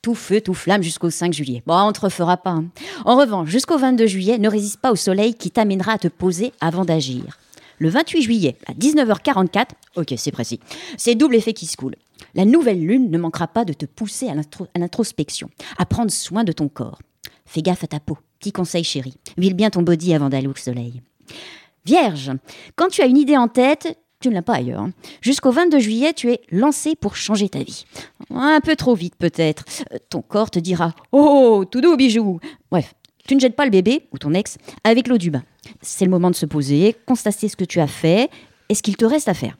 tout 0.00 0.14
feu, 0.14 0.40
tout 0.40 0.54
flamme 0.54 0.82
jusqu'au 0.82 1.10
5 1.10 1.32
juillet. 1.32 1.62
Bon, 1.66 1.78
on 1.80 1.92
te 1.92 2.00
refera 2.00 2.36
pas. 2.36 2.50
hein. 2.50 2.66
En 3.04 3.16
revanche, 3.16 3.48
jusqu'au 3.48 3.78
22 3.78 4.06
juillet, 4.06 4.38
ne 4.38 4.48
résiste 4.48 4.80
pas 4.80 4.92
au 4.92 4.96
soleil 4.96 5.34
qui 5.34 5.50
t'amènera 5.50 5.92
à 5.92 5.98
te 5.98 6.08
poser 6.08 6.52
avant 6.60 6.84
d'agir. 6.84 7.38
Le 7.78 7.88
28 7.88 8.22
juillet, 8.22 8.56
à 8.66 8.72
19h44, 8.74 9.66
ok, 9.96 10.14
c'est 10.16 10.30
précis, 10.30 10.60
c'est 10.96 11.14
double 11.16 11.34
effet 11.36 11.52
qui 11.52 11.66
se 11.66 11.76
coule. 11.76 11.96
La 12.34 12.44
nouvelle 12.44 12.80
lune 12.84 13.10
ne 13.10 13.18
manquera 13.18 13.48
pas 13.48 13.64
de 13.64 13.72
te 13.72 13.86
pousser 13.86 14.28
à 14.28 14.34
l'intro- 14.34 14.68
à 14.74 14.78
l'introspection, 14.78 15.50
à 15.78 15.84
prendre 15.86 16.10
soin 16.12 16.44
de 16.44 16.52
ton 16.52 16.68
corps. 16.68 17.00
Fais 17.44 17.62
gaffe 17.62 17.82
à 17.84 17.88
ta 17.88 17.98
peau. 18.00 18.16
Petit 18.38 18.52
conseil, 18.52 18.84
chérie. 18.84 19.14
Huile 19.36 19.54
bien 19.54 19.70
ton 19.70 19.82
body 19.82 20.14
avant 20.14 20.28
d'aller 20.28 20.46
au 20.46 20.54
soleil. 20.54 21.02
Vierge, 21.84 22.30
quand 22.76 22.88
tu 22.88 23.02
as 23.02 23.06
une 23.06 23.16
idée 23.16 23.36
en 23.36 23.48
tête, 23.48 23.98
tu 24.22 24.28
ne 24.30 24.34
l'as 24.34 24.42
pas 24.42 24.54
ailleurs. 24.54 24.80
hein. 24.80 24.92
Jusqu'au 25.20 25.50
22 25.50 25.78
juillet, 25.78 26.12
tu 26.14 26.30
es 26.32 26.40
lancé 26.50 26.94
pour 26.96 27.16
changer 27.16 27.48
ta 27.48 27.58
vie. 27.62 27.84
Un 28.34 28.60
peu 28.60 28.76
trop 28.76 28.94
vite 28.94 29.16
peut-être. 29.16 29.64
Euh, 29.92 29.98
Ton 30.08 30.22
corps 30.22 30.50
te 30.50 30.58
dira 30.58 30.94
Oh, 31.12 31.64
tout 31.70 31.80
doux, 31.80 31.96
bijou 31.96 32.40
Bref, 32.70 32.94
tu 33.26 33.34
ne 33.34 33.40
jettes 33.40 33.56
pas 33.56 33.64
le 33.64 33.70
bébé, 33.70 34.06
ou 34.12 34.18
ton 34.18 34.32
ex, 34.34 34.56
avec 34.84 35.08
l'eau 35.08 35.18
du 35.18 35.30
bain. 35.30 35.42
C'est 35.80 36.04
le 36.04 36.10
moment 36.10 36.30
de 36.30 36.34
se 36.36 36.46
poser, 36.46 36.96
constater 37.06 37.48
ce 37.48 37.56
que 37.56 37.64
tu 37.64 37.80
as 37.80 37.86
fait 37.86 38.30
et 38.68 38.74
ce 38.74 38.82
qu'il 38.82 38.96
te 38.96 39.04
reste 39.04 39.28
à 39.28 39.34
faire. 39.34 39.56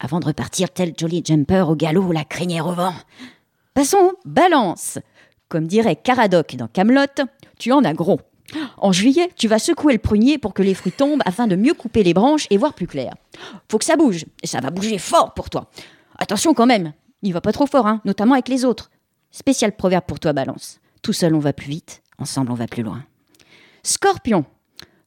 Avant 0.00 0.20
de 0.20 0.26
repartir 0.26 0.70
tel 0.70 0.92
jolly 0.98 1.22
jumper 1.24 1.64
au 1.68 1.76
galop, 1.76 2.12
la 2.12 2.24
crinière 2.24 2.66
au 2.66 2.72
vent. 2.72 2.92
Passons, 3.74 4.12
balance 4.24 4.98
Comme 5.48 5.66
dirait 5.66 5.96
Caradoc 5.96 6.54
dans 6.56 6.68
Camelot, 6.68 7.06
tu 7.58 7.72
en 7.72 7.82
as 7.84 7.94
gros. 7.94 8.20
En 8.76 8.92
juillet, 8.92 9.30
tu 9.36 9.48
vas 9.48 9.58
secouer 9.58 9.94
le 9.94 9.98
prunier 9.98 10.38
pour 10.38 10.54
que 10.54 10.62
les 10.62 10.74
fruits 10.74 10.92
tombent 10.92 11.22
afin 11.24 11.46
de 11.46 11.56
mieux 11.56 11.74
couper 11.74 12.02
les 12.02 12.14
branches 12.14 12.46
et 12.50 12.56
voir 12.58 12.74
plus 12.74 12.86
clair. 12.86 13.14
Faut 13.70 13.78
que 13.78 13.84
ça 13.84 13.96
bouge, 13.96 14.26
et 14.42 14.46
ça 14.46 14.60
va 14.60 14.70
bouger 14.70 14.98
fort 14.98 15.34
pour 15.34 15.50
toi. 15.50 15.70
Attention 16.18 16.54
quand 16.54 16.66
même, 16.66 16.92
il 17.22 17.32
va 17.32 17.40
pas 17.40 17.52
trop 17.52 17.66
fort, 17.66 17.86
hein, 17.86 18.00
notamment 18.04 18.34
avec 18.34 18.48
les 18.48 18.64
autres. 18.64 18.90
Spécial 19.30 19.74
proverbe 19.74 20.04
pour 20.06 20.20
toi, 20.20 20.32
Balance. 20.32 20.78
Tout 21.02 21.12
seul 21.12 21.34
on 21.34 21.38
va 21.40 21.52
plus 21.52 21.68
vite, 21.68 22.02
ensemble 22.18 22.52
on 22.52 22.54
va 22.54 22.66
plus 22.66 22.82
loin. 22.82 23.02
Scorpion, 23.82 24.44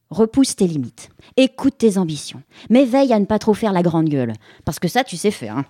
repousse 0.10 0.56
tes 0.56 0.68
limites, 0.68 1.10
écoute 1.38 1.78
tes 1.78 1.98
ambitions, 1.98 2.42
mais 2.70 2.86
veille 2.86 3.14
à 3.14 3.20
ne 3.20 3.26
pas 3.26 3.40
trop 3.40 3.54
faire 3.54 3.72
la 3.74 3.82
grande 3.84 4.10
gueule, 4.10 4.34
parce 4.66 4.80
que 4.80 4.88
ça 4.88 5.04
tu 5.04 5.16
sais 5.18 5.32
faire. 5.32 5.58
hein. 5.58 5.66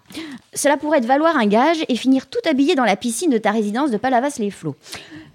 Cela 0.53 0.77
pourrait 0.77 1.01
te 1.01 1.05
valoir 1.05 1.37
un 1.37 1.47
gage 1.47 1.83
et 1.87 1.95
finir 1.95 2.27
tout 2.27 2.39
habillé 2.49 2.75
dans 2.75 2.83
la 2.85 2.95
piscine 2.95 3.29
de 3.29 3.37
ta 3.37 3.51
résidence 3.51 3.91
de 3.91 3.97
Palavas-les-Flots. 3.97 4.75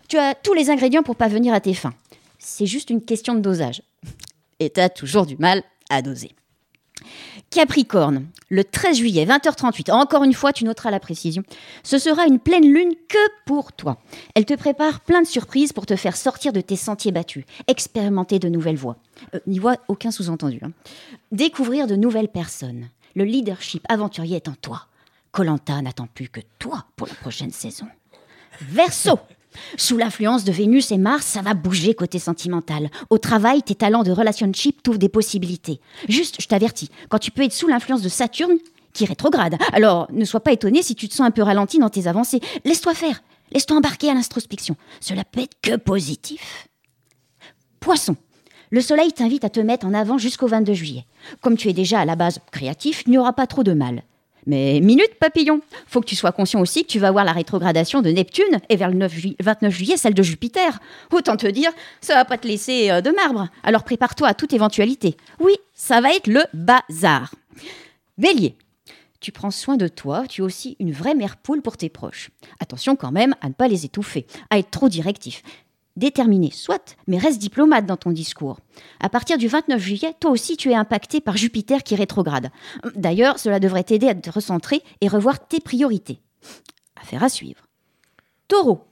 Tu 0.09 0.19
as 0.19 0.35
tous 0.35 0.53
les 0.55 0.69
ingrédients 0.71 1.03
pour 1.03 1.17
pas 1.17 1.29
venir 1.29 1.55
à 1.55 1.61
tes 1.61 1.75
fins. 1.75 1.95
C'est 2.45 2.67
juste 2.67 2.91
une 2.91 3.05
question 3.05 3.35
de 3.35 3.41
dosage. 3.41 3.83
Et 4.59 4.69
t'as 4.71 4.89
toujours 4.89 5.27
du 5.27 5.37
mal 5.37 5.63
à 5.91 6.03
doser. 6.03 6.33
Capricorne, 7.51 8.27
le 8.49 8.65
13 8.65 8.97
juillet, 8.97 9.25
20h38, 9.27 9.93
encore 9.93 10.25
une 10.25 10.33
fois, 10.33 10.53
tu 10.53 10.65
noteras 10.65 10.91
la 10.91 11.01
précision. 11.01 11.43
Ce 11.83 11.99
sera 11.99 12.27
une 12.27 12.39
pleine 12.39 12.65
lune 12.73 12.95
que 13.09 13.19
pour 13.47 13.73
toi. 13.73 13.99
Elle 14.35 14.45
te 14.45 14.55
prépare 14.55 15.01
plein 15.01 15.23
de 15.23 15.27
surprises 15.27 15.73
pour 15.73 15.87
te 15.87 15.97
faire 15.97 16.17
sortir 16.17 16.53
de 16.53 16.61
tes 16.61 16.77
sentiers 16.77 17.13
battus, 17.13 17.45
expérimenter 17.69 18.39
de 18.39 18.49
nouvelles 18.49 18.77
voies. 18.77 18.97
Euh, 19.35 19.41
N'y 19.47 19.59
voit 19.59 19.77
aucun 19.89 20.11
sous-entendu. 20.11 20.59
hein. 20.63 20.73
Découvrir 21.31 21.87
de 21.87 21.97
nouvelles 21.97 22.29
personnes. 22.29 22.89
Le 23.15 23.25
leadership 23.25 23.85
aventurier 23.89 24.37
est 24.37 24.49
en 24.49 24.55
toi. 24.55 24.87
Colanta 25.33 25.81
n'attend 25.83 26.07
plus 26.13 26.29
que 26.29 26.41
toi 26.59 26.87
pour 26.97 27.07
la 27.07 27.15
prochaine 27.15 27.53
saison. 27.53 27.87
Verseau 28.61 29.19
Sous 29.77 29.97
l'influence 29.97 30.45
de 30.45 30.53
Vénus 30.53 30.91
et 30.93 30.99
Mars, 30.99 31.27
ça 31.27 31.43
va 31.43 31.55
bouger 31.55 31.95
côté 31.95 32.19
sentimental. 32.19 32.91
Au 33.11 33.19
travail, 33.19 33.63
tes 33.63 33.75
talents 33.75 34.03
de 34.03 34.13
relationship 34.13 34.83
t'ouvrent 34.83 34.99
des 34.99 35.09
possibilités. 35.09 35.81
Juste, 36.09 36.37
je 36.41 36.49
t'avertis, 36.49 36.91
quand 37.09 37.19
tu 37.19 37.31
peux 37.31 37.43
être 37.43 37.53
sous 37.53 37.69
l'influence 37.69 38.03
de 38.03 38.09
Saturne, 38.09 38.59
qui 38.93 39.05
rétrograde. 39.05 39.57
Alors, 39.73 40.07
ne 40.13 40.25
sois 40.25 40.41
pas 40.41 40.53
étonné 40.53 40.83
si 40.83 40.95
tu 40.95 41.09
te 41.09 41.15
sens 41.15 41.27
un 41.27 41.31
peu 41.31 41.43
ralenti 41.43 41.79
dans 41.79 41.89
tes 41.89 42.07
avancées. 42.07 42.41
Laisse-toi 42.65 42.95
faire. 42.95 43.23
Laisse-toi 43.53 43.79
embarquer 43.79 44.11
à 44.11 44.15
l'introspection. 44.15 44.77
Cela 45.01 45.25
peut 45.25 45.41
être 45.41 45.57
que 45.63 45.77
positif. 45.77 46.69
Poisson. 47.81 48.17
Le 48.71 48.81
soleil 48.81 49.13
t'invite 49.13 49.45
à 49.45 49.51
te 49.51 49.61
mettre 49.61 49.87
en 49.87 49.93
avant 49.93 50.17
jusqu'au 50.17 50.47
22 50.47 50.73
juillet. 50.73 51.05
Comme 51.43 51.57
tu 51.57 51.69
es 51.69 51.75
déjà 51.75 52.01
à 52.01 52.05
la 52.05 52.17
base 52.17 52.39
créatif, 52.51 53.03
il 53.07 53.11
n'y 53.11 53.19
aura 53.19 53.35
pas 53.35 53.47
trop 53.47 53.63
de 53.63 53.73
mal. 53.73 54.03
Mais 54.47 54.81
minute, 54.81 55.15
papillon. 55.21 55.61
Faut 55.87 56.01
que 56.01 56.07
tu 56.07 56.17
sois 56.17 56.33
conscient 56.33 56.61
aussi 56.61 56.83
que 56.83 56.89
tu 56.91 56.99
vas 56.99 57.11
voir 57.13 57.25
la 57.25 57.33
rétrogradation 57.33 58.03
de 58.03 58.11
Neptune 58.11 58.61
et 58.69 58.77
vers 58.77 58.89
le 58.89 58.97
9 58.97 59.13
jui- 59.15 59.37
29 59.41 59.73
juillet 59.73 59.97
celle 59.97 60.15
de 60.15 60.23
Jupiter. 60.23 60.81
Autant 61.13 61.37
te 61.37 61.47
dire, 61.47 61.71
ça 62.01 62.15
va 62.15 62.25
pas 62.25 62.39
te 62.39 62.49
laisser 62.49 62.91
euh, 62.91 63.01
de 63.01 63.11
marbre. 63.11 63.49
Alors 63.63 63.85
prépare-toi 63.85 64.27
à 64.29 64.35
toute 64.35 64.53
éventualité. 64.53 65.17
Oui, 65.39 65.53
ça 65.75 66.01
va 66.01 66.13
être 66.15 66.27
le 66.27 66.43
bazar. 66.55 67.35
Bélier. 68.19 68.57
Tu 69.21 69.31
prends 69.31 69.53
soin 69.53 69.77
de 69.77 69.87
toi, 69.87 70.25
tu 70.29 70.41
es 70.43 70.45
aussi 70.45 70.77
une 70.81 70.91
vraie 70.91 71.15
mère 71.15 71.37
poule 71.37 71.63
pour 71.63 71.77
tes 71.77 71.89
proches. 71.89 72.31
Attention 72.59 72.97
quand 72.97 73.13
même 73.13 73.37
à 73.41 73.49
ne 73.49 73.55
pas 73.55 73.69
les 73.69 73.85
étouffer, 73.85 74.27
à 74.51 74.59
être 74.59 74.71
trop 74.73 74.89
directif. 74.89 75.45
Déterminé, 75.97 76.51
soit, 76.51 76.97
mais 77.07 77.19
reste 77.19 77.39
diplomate 77.39 77.85
dans 77.85 77.99
ton 77.99 78.11
discours. 78.11 78.59
À 79.01 79.11
partir 79.11 79.37
du 79.37 79.47
29 79.47 79.81
juillet, 79.81 80.15
toi 80.19 80.31
aussi 80.31 80.57
tu 80.57 80.71
es 80.71 80.75
impacté 80.75 81.21
par 81.21 81.37
Jupiter 81.37 81.83
qui 81.83 81.95
rétrograde. 81.95 82.51
D'ailleurs, 82.95 83.39
cela 83.39 83.61
devrait 83.61 83.85
t'aider 83.85 84.09
à 84.09 84.15
te 84.15 84.31
recentrer 84.31 84.83
et 85.03 85.09
revoir 85.09 85.47
tes 85.47 85.61
priorités. 85.61 86.21
Affaire 87.01 87.23
à 87.23 87.29
suivre. 87.29 87.67
Taureau. 88.49 88.85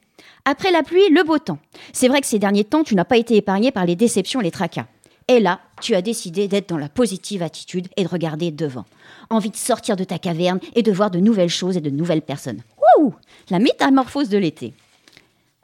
Après 0.44 0.70
la 0.70 0.82
pluie, 0.82 1.08
le 1.10 1.24
beau 1.24 1.38
temps. 1.38 1.58
C'est 1.92 2.08
vrai 2.08 2.20
que 2.20 2.26
ces 2.26 2.38
derniers 2.38 2.64
temps, 2.64 2.84
tu 2.84 2.94
n'as 2.94 3.04
pas 3.04 3.16
été 3.16 3.36
épargné 3.36 3.70
par 3.70 3.86
les 3.86 3.96
déceptions 3.96 4.40
et 4.40 4.44
les 4.44 4.50
tracas. 4.50 4.86
Et 5.28 5.40
là, 5.40 5.60
tu 5.80 5.94
as 5.94 6.02
décidé 6.02 6.48
d'être 6.48 6.68
dans 6.68 6.76
la 6.76 6.88
positive 6.88 7.42
attitude 7.42 7.88
et 7.96 8.02
de 8.02 8.08
regarder 8.08 8.50
devant. 8.50 8.84
Envie 9.30 9.50
de 9.50 9.56
sortir 9.56 9.96
de 9.96 10.04
ta 10.04 10.18
caverne 10.18 10.60
et 10.74 10.82
de 10.82 10.92
voir 10.92 11.10
de 11.10 11.20
nouvelles 11.20 11.48
choses 11.48 11.76
et 11.76 11.80
de 11.80 11.88
nouvelles 11.88 12.20
personnes. 12.20 12.62
Wouh 12.98 13.14
La 13.48 13.58
métamorphose 13.58 14.28
de 14.28 14.38
l'été. 14.38 14.74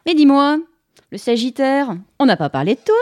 Mais 0.07 0.15
dis-moi, 0.15 0.61
le 1.11 1.19
Sagittaire, 1.19 1.97
on 2.19 2.27
n'a 2.27 2.37
pas 2.37 2.49
parlé 2.51 2.75
de 2.75 2.81
toi 2.81 2.95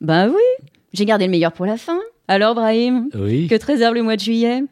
Ben 0.00 0.28
oui, 0.28 0.66
j'ai 0.92 1.04
gardé 1.04 1.26
le 1.26 1.30
meilleur 1.30 1.52
pour 1.52 1.66
la 1.66 1.76
fin. 1.76 1.98
Alors, 2.28 2.54
Brahim, 2.54 3.08
Oui. 3.14 3.46
que 3.48 3.54
te 3.56 3.66
réserve 3.66 3.94
le 3.94 4.02
mois 4.02 4.16
de 4.16 4.20
juillet? 4.20 4.62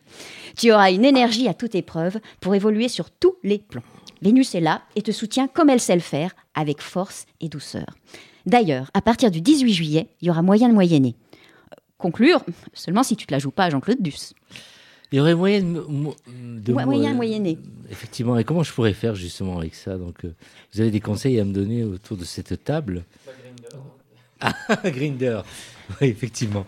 Tu 0.57 0.73
auras 0.73 0.91
une 0.91 1.05
énergie 1.05 1.49
à 1.49 1.55
toute 1.55 1.75
épreuve 1.75 2.19
pour 2.41 2.55
évoluer 2.55 2.89
sur 2.89 3.11
tous 3.11 3.37
les 3.43 3.59
plans. 3.59 3.83
Vénus 4.23 4.55
est 4.55 4.61
là 4.61 4.83
et 4.97 5.03
te 5.03 5.13
soutient 5.13 5.49
comme 5.49 5.71
elle 5.71 5.81
sait 5.81 5.95
le 5.95 6.01
faire, 6.01 6.33
avec 6.55 6.81
force 6.83 7.27
et 7.41 7.49
douceur. 7.49 7.87
D'ailleurs, 8.47 8.91
à 8.95 9.01
partir 9.03 9.31
du 9.31 9.41
18 9.41 9.73
juillet, 9.73 10.09
il 10.21 10.29
y 10.29 10.31
aura 10.31 10.43
moyen 10.43 10.69
de 10.69 10.75
moyenner. 10.75 11.15
Euh, 11.73 11.77
Conclure, 11.99 12.45
seulement 12.73 13.03
si 13.03 13.17
tu 13.17 13.27
te 13.27 13.33
la 13.33 13.39
joues 13.39 13.51
pas 13.51 13.65
à 13.65 13.71
Jean-Claude 13.71 14.01
Duss. 14.03 14.35
Il 15.13 15.17
y 15.17 15.21
aurait 15.21 15.35
moyen 15.35 15.61
de, 15.61 15.65
de 15.75 15.81
Mo- 15.81 16.15
mo- 16.29 16.85
moyen 16.85 17.15
moyenner. 17.15 17.59
Effectivement. 17.91 18.39
Et 18.39 18.45
comment 18.45 18.63
je 18.63 18.73
pourrais 18.73 18.93
faire 18.93 19.15
justement 19.17 19.59
avec 19.59 19.75
ça? 19.75 19.97
Donc, 19.97 20.25
euh, 20.25 20.33
vous 20.73 20.81
avez 20.81 20.91
des 20.93 21.01
conseils 21.01 21.41
à 21.41 21.45
me 21.45 21.53
donner 21.53 21.83
autour 21.85 22.17
de 22.17 22.25
cette 22.25 22.63
table? 22.65 23.05
Ah, 24.41 24.55
Grinder. 24.85 25.41
Oui, 26.01 26.07
effectivement. 26.09 26.65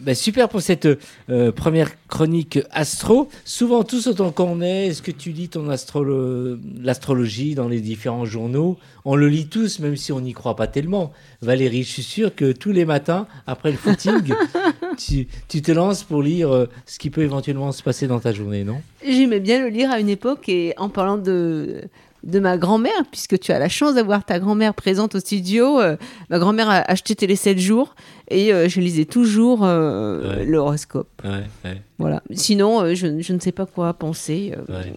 Bah, 0.00 0.14
super 0.14 0.48
pour 0.48 0.62
cette 0.62 0.86
euh, 1.30 1.52
première 1.52 1.90
chronique 2.08 2.58
astro. 2.70 3.28
Souvent, 3.44 3.82
tous 3.82 4.06
autant 4.06 4.30
qu'on 4.30 4.60
est, 4.60 4.86
est-ce 4.88 5.02
que 5.02 5.10
tu 5.10 5.30
lis 5.30 5.48
ton 5.48 5.68
astrolo- 5.70 6.58
l'astrologie 6.80 7.54
dans 7.54 7.68
les 7.68 7.80
différents 7.80 8.24
journaux? 8.24 8.78
On 9.04 9.16
le 9.16 9.28
lit 9.28 9.46
tous, 9.48 9.78
même 9.80 9.96
si 9.96 10.12
on 10.12 10.20
n'y 10.20 10.32
croit 10.32 10.56
pas 10.56 10.66
tellement. 10.66 11.12
Valérie, 11.42 11.82
je 11.82 11.90
suis 11.90 12.02
sûr 12.02 12.34
que 12.34 12.52
tous 12.52 12.72
les 12.72 12.84
matins, 12.84 13.26
après 13.46 13.70
le 13.70 13.76
footing, 13.76 14.32
tu, 14.98 15.26
tu 15.48 15.62
te 15.62 15.72
lances 15.72 16.04
pour 16.04 16.22
lire 16.22 16.52
euh, 16.52 16.66
ce 16.86 16.98
qui 16.98 17.10
peut 17.10 17.22
éventuellement 17.22 17.72
se 17.72 17.82
passer 17.82 18.06
dans 18.06 18.20
ta 18.20 18.32
journée, 18.32 18.64
non? 18.64 18.80
J'aimais 19.06 19.40
bien 19.40 19.60
le 19.62 19.68
lire 19.68 19.90
à 19.90 20.00
une 20.00 20.08
époque 20.08 20.48
et 20.48 20.74
en 20.76 20.88
parlant 20.88 21.18
de, 21.18 21.82
de 22.24 22.38
ma 22.40 22.56
grand-mère, 22.58 23.04
puisque 23.10 23.38
tu 23.38 23.52
as 23.52 23.58
la 23.58 23.68
chance 23.68 23.94
d'avoir 23.94 24.24
ta 24.24 24.38
grand-mère 24.38 24.74
présente 24.74 25.14
au 25.14 25.20
studio, 25.20 25.80
euh, 25.80 25.96
ma 26.30 26.38
grand-mère 26.38 26.68
a 26.68 26.78
acheté 26.90 27.14
Télé 27.14 27.36
7 27.36 27.58
jours 27.58 27.94
et 28.30 28.52
euh, 28.52 28.68
je 28.68 28.80
lisais 28.80 29.04
toujours 29.04 29.64
euh, 29.64 30.36
Ouais. 30.38 30.44
l'horoscope. 30.44 31.08
Ouais, 31.24 31.42
ouais, 31.64 31.82
Voilà. 31.98 32.22
Sinon, 32.32 32.82
euh, 32.82 32.94
je, 32.94 33.20
je 33.20 33.32
ne 33.32 33.40
sais 33.40 33.52
pas 33.52 33.66
quoi 33.66 33.92
penser. 33.94 34.54
euh, 34.68 34.80
ouais. 34.80 34.92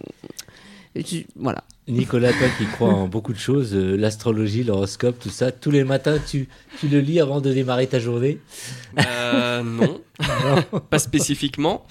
je- 0.96 1.18
voilà. 1.36 1.64
Nicolas, 1.88 2.32
toi 2.32 2.46
qui 2.58 2.64
crois 2.66 2.90
en 2.90 3.08
beaucoup 3.08 3.32
de 3.32 3.38
choses, 3.38 3.74
euh, 3.74 3.96
l'astrologie, 3.96 4.62
l'horoscope, 4.62 5.18
tout 5.18 5.30
ça, 5.30 5.50
tous 5.50 5.70
les 5.72 5.82
matins, 5.82 6.18
tu, 6.26 6.48
tu 6.78 6.86
le 6.88 7.00
lis 7.00 7.18
avant 7.20 7.40
de 7.40 7.52
démarrer 7.52 7.88
ta 7.88 7.98
journée? 7.98 8.38
Euh, 9.04 9.62
non, 9.62 10.00
pas 10.90 10.98
spécifiquement. 11.00 11.84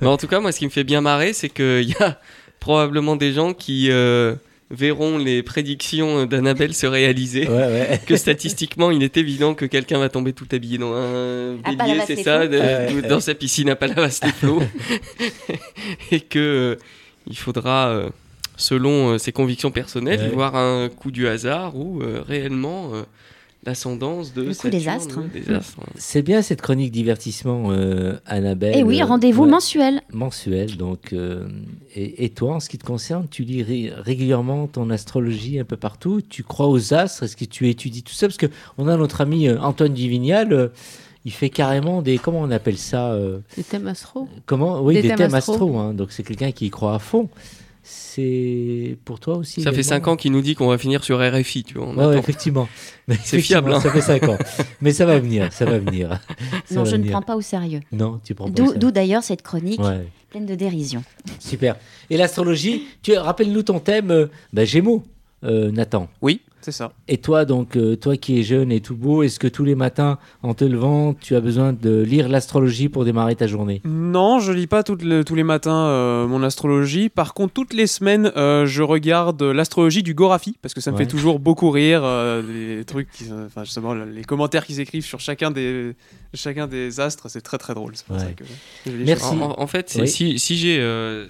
Mais 0.00 0.06
en 0.06 0.16
tout 0.16 0.28
cas, 0.28 0.40
moi, 0.40 0.50
ce 0.52 0.58
qui 0.60 0.64
me 0.64 0.70
fait 0.70 0.84
bien 0.84 1.00
marrer, 1.02 1.32
c'est 1.34 1.50
qu'il 1.50 1.88
y 1.90 1.94
a 2.02 2.18
probablement 2.60 3.16
des 3.16 3.32
gens 3.32 3.52
qui 3.52 3.90
euh, 3.90 4.34
verront 4.74 5.16
les 5.18 5.42
prédictions 5.42 6.26
d'Annabelle 6.26 6.74
se 6.74 6.86
réaliser. 6.86 7.46
Ouais, 7.48 7.54
ouais. 7.54 8.00
Que 8.06 8.16
statistiquement, 8.16 8.90
il 8.90 9.02
est 9.02 9.16
évident 9.16 9.54
que 9.54 9.64
quelqu'un 9.66 9.98
va 9.98 10.08
tomber 10.08 10.32
tout 10.32 10.46
habillé 10.52 10.78
dans 10.78 10.92
un 10.94 11.54
À 11.64 11.70
bélier, 11.70 11.76
Palavas 11.76 12.04
c'est 12.06 12.22
ça, 12.22 12.40
Flots. 12.40 12.48
de- 12.50 12.58
Ouais, 12.58 12.92
de- 12.92 13.00
ouais. 13.02 13.08
dans 13.08 13.20
sa 13.20 13.34
piscine 13.34 13.70
à 13.70 13.76
Palavas 13.76 14.20
les 14.22 14.32
Flots. 14.32 14.62
Et 16.10 16.20
que 16.20 16.38
euh, 16.38 16.76
il 17.26 17.36
faudra, 17.36 17.88
euh, 17.88 18.08
selon 18.56 19.12
euh, 19.14 19.18
ses 19.18 19.32
convictions 19.32 19.70
personnelles, 19.70 20.20
Ouais. 20.20 20.28
voir 20.28 20.56
un 20.56 20.88
coup 20.88 21.10
du 21.10 21.26
hasard 21.28 21.76
ou 21.76 22.02
euh, 22.02 22.22
réellement 22.26 22.90
euh, 22.94 23.02
l'ascendance 23.66 24.32
de 24.34 24.42
Le 24.42 24.54
coup 24.54 24.68
des 24.68 24.88
astres. 24.88 25.20
des 25.32 25.50
astres. 25.52 25.78
C'est 25.96 26.22
bien 26.22 26.42
cette 26.42 26.60
chronique 26.62 26.92
divertissement, 26.92 27.70
euh, 27.70 28.14
Annabelle. 28.26 28.76
Et 28.76 28.80
Eh 28.80 28.82
oui, 28.82 29.00
euh, 29.02 29.06
rendez-vous 29.06 29.44
ouais, 29.44 29.50
mensuel. 29.50 30.02
mensuel. 30.12 30.76
Donc, 30.76 31.12
euh, 31.12 31.48
et, 31.94 32.24
et 32.24 32.30
toi, 32.30 32.54
en 32.56 32.60
ce 32.60 32.68
qui 32.68 32.78
te 32.78 32.84
concerne, 32.84 33.26
tu 33.30 33.42
lis 33.44 33.62
ré- 33.62 33.92
régulièrement 33.96 34.66
ton 34.66 34.90
astrologie 34.90 35.58
un 35.58 35.64
peu 35.64 35.76
partout. 35.76 36.20
Tu 36.28 36.42
crois 36.42 36.68
aux 36.68 36.94
astres 36.94 37.22
Est-ce 37.24 37.36
que 37.36 37.44
tu 37.44 37.68
étudies 37.68 38.02
tout 38.02 38.12
ça? 38.14 38.26
Parce 38.26 38.36
que 38.38 38.46
on 38.78 38.88
a 38.88 38.96
notre 38.96 39.20
ami 39.20 39.50
Antoine 39.50 39.94
Duvignal. 39.94 40.52
euh, 40.52 40.68
il 41.26 41.32
fait 41.32 41.48
carrément 41.48 42.02
des 42.02 42.18
comment 42.18 42.40
on 42.40 42.50
appelle 42.50 42.76
ça 42.76 43.12
euh, 43.12 43.38
Les 43.56 43.62
thèmes 43.62 43.86
astro. 43.86 44.28
Comment? 44.44 44.82
Oui, 44.82 44.92
Des 44.94 45.00
des, 45.02 45.08
thèmes 45.08 45.16
thèmes 45.16 45.34
astro. 45.34 45.52
astro. 45.54 45.78
hein. 45.78 45.94
donc 45.94 46.12
c'est 46.12 46.22
quelqu'un 46.22 46.52
qui 46.52 46.66
y 46.66 46.70
croit 46.70 46.94
à 46.94 46.98
fond. 46.98 47.30
C'est 47.86 48.96
pour 49.04 49.20
toi 49.20 49.36
aussi. 49.36 49.60
Ça 49.62 49.70
fait 49.70 49.80
également 49.80 50.04
5 50.04 50.08
ans 50.08 50.16
qu'il 50.16 50.32
nous 50.32 50.40
dit 50.40 50.54
qu'on 50.54 50.68
va 50.68 50.78
finir 50.78 51.04
sur 51.04 51.18
RFI, 51.20 51.64
tu 51.64 51.74
vois. 51.74 51.86
on 51.86 51.96
Ouais, 52.08 52.18
effectivement. 52.18 52.66
Mais 53.08 53.16
C'est 53.24 53.40
fiable, 53.40 53.72
hein. 53.72 53.80
Ça 53.80 53.90
fait 53.90 54.00
5 54.00 54.22
ans. 54.28 54.38
Mais 54.80 54.92
ça 54.92 55.04
va 55.04 55.18
venir, 55.18 55.52
ça 55.52 55.66
va 55.66 55.78
venir. 55.78 56.18
Ça 56.64 56.76
Non, 56.76 56.84
va 56.84 56.90
je 56.90 56.96
ne 56.96 57.10
prends 57.10 57.20
pas 57.22 57.36
au 57.36 57.42
sérieux. 57.42 57.80
Non, 57.92 58.20
tu 58.24 58.34
prends 58.34 58.50
pas 58.50 58.62
D'où 58.74 58.90
d'ailleurs 58.90 59.22
cette 59.22 59.42
chronique 59.42 59.80
Ouais, 59.80 60.06
pleine 60.30 60.46
de 60.46 60.54
dérision. 60.54 61.04
super. 61.38 61.76
Et 62.08 62.16
l'astrologie, 62.16 62.86
tu 63.02 63.14
rappelle-nous 63.16 63.64
ton 63.64 63.80
thème, 63.80 64.10
euh, 64.10 64.26
bah, 64.54 64.64
Gémeaux, 64.64 65.04
euh, 65.44 65.70
Nathan. 65.70 66.08
Oui. 66.22 66.40
C'est 66.64 66.72
ça. 66.72 66.92
Et 67.08 67.18
toi, 67.18 67.44
donc, 67.44 67.76
euh, 67.76 67.94
toi 67.94 68.16
qui 68.16 68.40
es 68.40 68.42
jeune 68.42 68.72
et 68.72 68.80
tout 68.80 68.94
beau, 68.96 69.22
est-ce 69.22 69.38
que 69.38 69.48
tous 69.48 69.64
les 69.64 69.74
matins, 69.74 70.18
en 70.42 70.54
te 70.54 70.64
levant, 70.64 71.12
tu 71.12 71.36
as 71.36 71.40
besoin 71.40 71.74
de 71.74 72.00
lire 72.00 72.28
l'astrologie 72.28 72.88
pour 72.88 73.04
démarrer 73.04 73.36
ta 73.36 73.46
journée? 73.46 73.82
Non, 73.84 74.38
je 74.40 74.50
lis 74.50 74.66
pas 74.66 74.82
les- 75.00 75.24
tous 75.24 75.34
les 75.34 75.42
matins 75.44 75.86
euh, 75.88 76.26
mon 76.26 76.42
astrologie. 76.42 77.10
Par 77.10 77.34
contre, 77.34 77.52
toutes 77.52 77.74
les 77.74 77.86
semaines, 77.86 78.32
euh, 78.36 78.64
je 78.64 78.82
regarde 78.82 79.42
l'astrologie 79.42 80.02
du 80.02 80.14
Gorafi 80.14 80.56
parce 80.62 80.72
que 80.72 80.80
ça 80.80 80.90
me 80.90 80.96
Ouais. 80.96 81.02
fait 81.04 81.10
toujours 81.10 81.38
beaucoup 81.38 81.70
rire. 81.70 82.00
euh, 82.04 82.42
les 82.78 82.84
trucs, 82.84 83.10
qui, 83.10 83.24
enfin 83.46 83.64
justement, 83.64 83.92
les 83.92 84.24
commentaires 84.24 84.64
qu'ils 84.64 84.80
écrivent 84.80 85.04
sur 85.04 85.20
chacun 85.20 85.50
des, 85.50 85.94
chacun 86.32 86.66
des 86.66 86.98
astres, 87.00 87.28
c'est 87.28 87.40
très 87.42 87.58
très 87.58 87.74
drôle. 87.74 87.92
C'est 87.94 88.06
pour 88.06 88.16
Ouais. 88.16 88.22
ça 88.22 88.30
que 88.32 88.44
je 88.86 88.90
lis 88.92 89.04
Merci. 89.04 89.34
En, 89.40 89.66
fait, 89.66 89.94
Oui. 90.00 90.08
si, 90.08 90.38
si 90.38 90.56
j'ai 90.56 90.80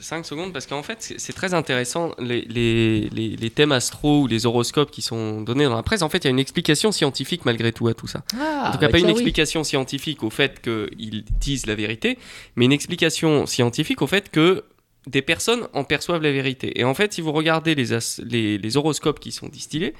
5 0.01 0.25
secondes, 0.27 0.53
parce 0.53 0.67
qu'en 0.67 0.83
fait, 0.83 0.99
c'est 1.01 1.19
c'est 1.19 1.33
très 1.33 1.55
intéressant, 1.55 2.13
les, 2.19 2.43
les, 2.43 3.09
les, 3.11 3.31
les 3.37 3.51
thèmes 3.51 3.73
astro 3.73 4.23
ou 4.23 4.27
les 4.27 4.45
horoscopes 4.47 4.91
qui 4.91 5.01
sont 5.03 5.24
donnés 5.43 5.65
dans 5.65 5.75
la 5.77 5.83
presse, 5.83 6.03
en 6.03 6.09
fait, 6.09 6.19
il 6.19 6.25
y 6.25 6.29
a 6.29 6.31
une 6.31 6.39
explication 6.39 6.93
scientifique 6.93 7.45
malgré 7.45 7.73
tout 7.73 7.89
à 7.89 7.95
tout 7.95 8.07
ça. 8.07 8.23
Ah, 8.39 8.67
En 8.69 8.73
tout 8.73 8.79
cas, 8.79 8.89
pas 8.89 8.99
une 8.99 9.09
explication 9.11 9.65
scientifique 9.65 10.23
au 10.23 10.31
fait 10.31 10.61
qu'ils 10.63 11.25
disent 11.41 11.67
la 11.67 11.75
vérité, 11.75 12.19
mais 12.57 12.65
une 12.65 12.73
explication 12.73 13.47
scientifique 13.47 14.03
au 14.03 14.07
fait 14.07 14.31
que 14.31 14.65
des 15.07 15.21
personnes 15.21 15.69
en 15.75 15.85
perçoivent 15.85 16.23
la 16.23 16.33
vérité. 16.33 16.81
Et 16.81 16.85
en 16.85 16.95
fait, 16.95 17.13
si 17.13 17.21
vous 17.21 17.33
regardez 17.33 17.75
les, 17.75 17.93
as- 17.93 18.21
les, 18.25 18.57
les 18.57 18.77
horoscopes 18.79 19.21
qui 19.21 19.33
sont 19.33 19.49
distillés, 19.49 19.93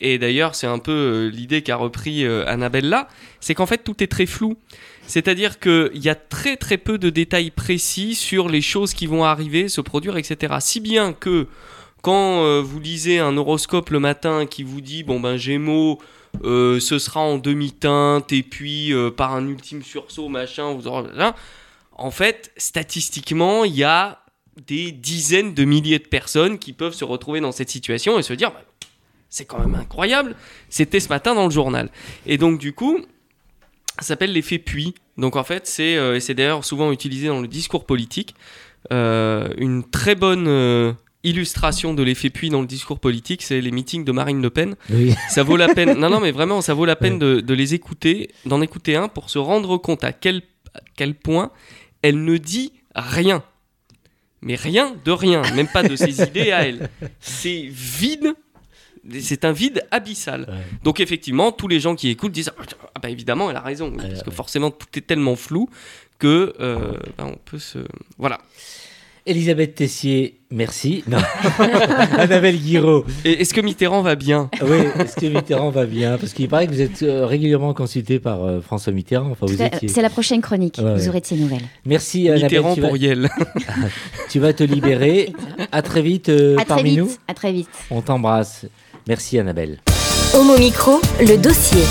et 0.00 0.18
d'ailleurs, 0.18 0.54
c'est 0.54 0.66
un 0.66 0.78
peu 0.78 0.92
euh, 0.92 1.28
l'idée 1.30 1.62
qu'a 1.62 1.76
repris 1.76 2.24
euh, 2.26 2.44
Annabelle 2.46 2.88
là, 2.88 3.08
c'est 3.40 3.54
qu'en 3.54 3.64
fait, 3.66 3.78
tout 3.78 4.02
est 4.02 4.08
très 4.08 4.26
flou. 4.26 4.58
C'est-à-dire 5.06 5.58
qu'il 5.58 5.90
y 6.02 6.08
a 6.10 6.14
très 6.14 6.56
très 6.56 6.76
peu 6.76 6.98
de 6.98 7.08
détails 7.10 7.50
précis 7.50 8.14
sur 8.14 8.48
les 8.48 8.60
choses 8.60 8.92
qui 8.94 9.06
vont 9.06 9.24
arriver, 9.24 9.68
se 9.68 9.80
produire, 9.80 10.16
etc. 10.18 10.54
Si 10.60 10.80
bien 10.80 11.12
que 11.14 11.46
quand 12.02 12.42
euh, 12.42 12.60
vous 12.60 12.80
lisez 12.80 13.20
un 13.20 13.36
horoscope 13.36 13.90
le 13.90 14.00
matin 14.00 14.44
qui 14.44 14.64
vous 14.64 14.80
dit, 14.80 15.04
bon 15.04 15.20
ben 15.20 15.36
Gémeaux, 15.36 15.98
euh, 16.44 16.80
ce 16.80 16.98
sera 16.98 17.20
en 17.20 17.38
demi-teinte, 17.38 18.32
et 18.32 18.42
puis 18.42 18.92
euh, 18.92 19.10
par 19.10 19.34
un 19.34 19.46
ultime 19.46 19.82
sursaut, 19.82 20.28
machin, 20.28 20.74
vous 20.74 20.88
aurez... 20.88 21.08
En 21.92 22.10
fait, 22.10 22.50
statistiquement, 22.56 23.64
il 23.64 23.76
y 23.76 23.84
a 23.84 24.18
des 24.66 24.90
dizaines 24.90 25.54
de 25.54 25.64
milliers 25.64 26.00
de 26.00 26.08
personnes 26.08 26.58
qui 26.58 26.72
peuvent 26.72 26.94
se 26.94 27.04
retrouver 27.04 27.40
dans 27.40 27.52
cette 27.52 27.70
situation 27.70 28.18
et 28.18 28.22
se 28.22 28.32
dire, 28.32 28.50
bah, 28.50 28.62
c'est 29.30 29.44
quand 29.44 29.60
même 29.60 29.76
incroyable, 29.76 30.34
c'était 30.68 31.00
ce 31.00 31.08
matin 31.08 31.34
dans 31.34 31.44
le 31.44 31.52
journal. 31.52 31.88
Et 32.26 32.36
donc 32.36 32.58
du 32.58 32.72
coup, 32.72 32.98
ça 33.98 34.06
s'appelle 34.06 34.32
l'effet 34.32 34.58
puits. 34.58 34.94
Donc 35.16 35.36
en 35.36 35.44
fait, 35.44 35.66
c'est 35.66 35.92
et 35.92 36.20
c'est 36.20 36.34
d'ailleurs 36.34 36.64
souvent 36.64 36.92
utilisé 36.92 37.28
dans 37.28 37.40
le 37.40 37.48
discours 37.48 37.86
politique. 37.86 38.34
Une 38.90 39.84
très 39.90 40.14
bonne 40.14 40.96
illustration 41.24 41.94
de 41.94 42.02
l'effet 42.02 42.30
puits 42.30 42.50
dans 42.50 42.60
le 42.60 42.66
discours 42.66 42.98
politique, 42.98 43.42
c'est 43.42 43.60
les 43.60 43.70
meetings 43.70 44.04
de 44.04 44.12
Marine 44.12 44.42
Le 44.42 44.50
Pen. 44.50 44.74
Oui. 44.90 45.14
Ça 45.28 45.42
vaut 45.42 45.56
la 45.56 45.68
peine. 45.68 45.98
Non, 45.98 46.10
non, 46.10 46.20
mais 46.20 46.32
vraiment, 46.32 46.60
ça 46.60 46.74
vaut 46.74 46.84
la 46.84 46.96
peine 46.96 47.18
de, 47.18 47.40
de 47.40 47.54
les 47.54 47.74
écouter, 47.74 48.30
d'en 48.46 48.60
écouter 48.60 48.96
un 48.96 49.08
pour 49.08 49.30
se 49.30 49.38
rendre 49.38 49.76
compte 49.78 50.04
à 50.04 50.12
quel, 50.12 50.42
à 50.74 50.80
quel 50.96 51.14
point 51.14 51.50
elle 52.02 52.24
ne 52.24 52.36
dit 52.36 52.72
rien. 52.94 53.42
Mais 54.40 54.56
rien 54.56 54.96
de 55.04 55.12
rien, 55.12 55.42
même 55.54 55.68
pas 55.68 55.84
de 55.84 55.94
ses 55.94 56.20
idées 56.28 56.50
à 56.50 56.66
elle. 56.66 56.90
C'est 57.20 57.68
vide. 57.70 58.34
C'est 59.20 59.44
un 59.44 59.52
vide 59.52 59.84
abyssal. 59.90 60.42
Ouais. 60.42 60.78
Donc 60.84 61.00
effectivement, 61.00 61.50
tous 61.52 61.66
les 61.68 61.80
gens 61.80 61.94
qui 61.96 62.08
écoutent 62.08 62.32
disent 62.32 62.52
ah 62.58 63.00
bah 63.00 63.10
évidemment 63.10 63.50
elle 63.50 63.56
a 63.56 63.60
raison 63.60 63.90
Ouais, 63.90 64.08
parce 64.08 64.22
que 64.22 64.30
forcément 64.30 64.70
tout 64.70 64.86
est 64.96 65.00
tellement 65.06 65.34
flou 65.34 65.68
que 66.20 66.54
euh, 66.60 66.92
bah, 67.18 67.24
on 67.26 67.36
peut 67.36 67.58
se 67.58 67.78
voilà. 68.18 68.40
Elisabeth 69.24 69.76
Tessier, 69.76 70.40
merci. 70.50 71.04
Non. 71.06 71.18
Annabelle 72.18 72.58
Guiraud. 72.58 73.04
Et 73.24 73.40
est-ce 73.40 73.54
que 73.54 73.60
Mitterrand 73.60 74.02
va 74.02 74.16
bien? 74.16 74.50
Oui, 74.62 74.78
est-ce 74.98 75.14
que 75.14 75.26
Mitterrand 75.26 75.70
va 75.70 75.86
bien? 75.86 76.18
Parce 76.18 76.32
qu'il 76.32 76.48
paraît 76.48 76.66
que 76.66 76.72
vous 76.72 76.80
êtes 76.80 77.02
euh, 77.04 77.24
régulièrement 77.24 77.72
consulté 77.72 78.18
par 78.18 78.42
euh, 78.42 78.60
François 78.60 78.92
Mitterrand. 78.92 79.30
Enfin, 79.30 79.46
vous 79.46 79.54
Tout 79.56 79.62
à- 79.62 79.66
étiez. 79.66 79.86
C'est 79.88 80.02
la 80.02 80.10
prochaine 80.10 80.40
chronique. 80.40 80.78
Ouais, 80.82 80.94
Vous 80.96 81.08
aurez 81.08 81.20
de 81.20 81.26
ces 81.26 81.36
nouvelles. 81.36 81.62
Merci 81.86 82.28
Annabelle. 82.28 82.42
Mitterrand 82.44 82.74
Tu 82.74 82.80
vas, 82.80 82.88
pour 82.88 82.96
Yel. 82.96 83.28
tu 84.28 84.40
vas 84.40 84.52
te 84.52 84.64
libérer. 84.64 85.32
à 85.70 85.82
très 85.82 86.02
vite 86.02 86.28
euh, 86.28 86.54
à 86.56 86.64
très 86.64 86.66
parmi 86.66 86.90
vite. 86.90 86.98
nous. 86.98 87.10
À 87.28 87.34
très 87.34 87.52
vite. 87.52 87.68
On 87.92 88.00
t'embrasse. 88.02 88.66
Merci 89.06 89.38
Annabelle. 89.38 89.78
Homo 90.34 90.58
Micro, 90.58 91.00
le 91.20 91.36
dossier. 91.36 91.82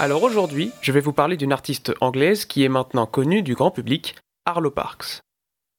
Alors 0.00 0.22
aujourd'hui, 0.24 0.70
je 0.80 0.90
vais 0.90 1.00
vous 1.00 1.12
parler 1.12 1.36
d'une 1.36 1.52
artiste 1.52 1.92
anglaise 2.00 2.44
qui 2.44 2.64
est 2.64 2.68
maintenant 2.68 3.06
connue 3.06 3.42
du 3.42 3.54
grand 3.54 3.70
public, 3.70 4.16
Arlo 4.46 4.70
Parks. 4.70 5.20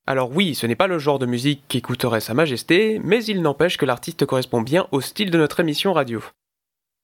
Alors 0.10 0.32
oui, 0.32 0.56
ce 0.56 0.66
n'est 0.66 0.76
pas 0.76 0.88
le 0.88 0.98
genre 0.98 1.20
de 1.20 1.28
musique 1.28 1.62
qu'écouterait 1.68 2.20
Sa 2.20 2.34
Majesté, 2.34 3.00
mais 3.04 3.24
il 3.26 3.44
n'empêche 3.44 3.78
que 3.78 3.86
l'artiste 3.86 4.26
correspond 4.26 4.60
bien 4.60 4.88
au 4.92 5.02
style 5.02 5.30
de 5.30 5.38
notre 5.38 5.60
émission 5.60 5.94
radio. 5.94 6.24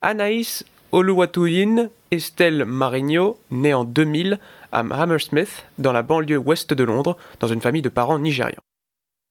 Anaïs 0.02 0.66
Oluwatoyin 0.92 1.92
Estelle 2.10 2.66
Marigno, 2.66 3.38
née 3.52 3.76
en 3.76 3.84
2000 3.84 4.40
à 4.72 4.80
Hammersmith, 4.80 5.68
dans 5.78 5.92
la 5.92 6.02
banlieue 6.02 6.40
ouest 6.40 6.74
de 6.74 6.84
Londres, 6.84 7.16
dans 7.40 7.48
une 7.48 7.62
famille 7.62 7.84
de 7.84 7.90
parents 7.90 8.18
nigérians. 8.18 8.64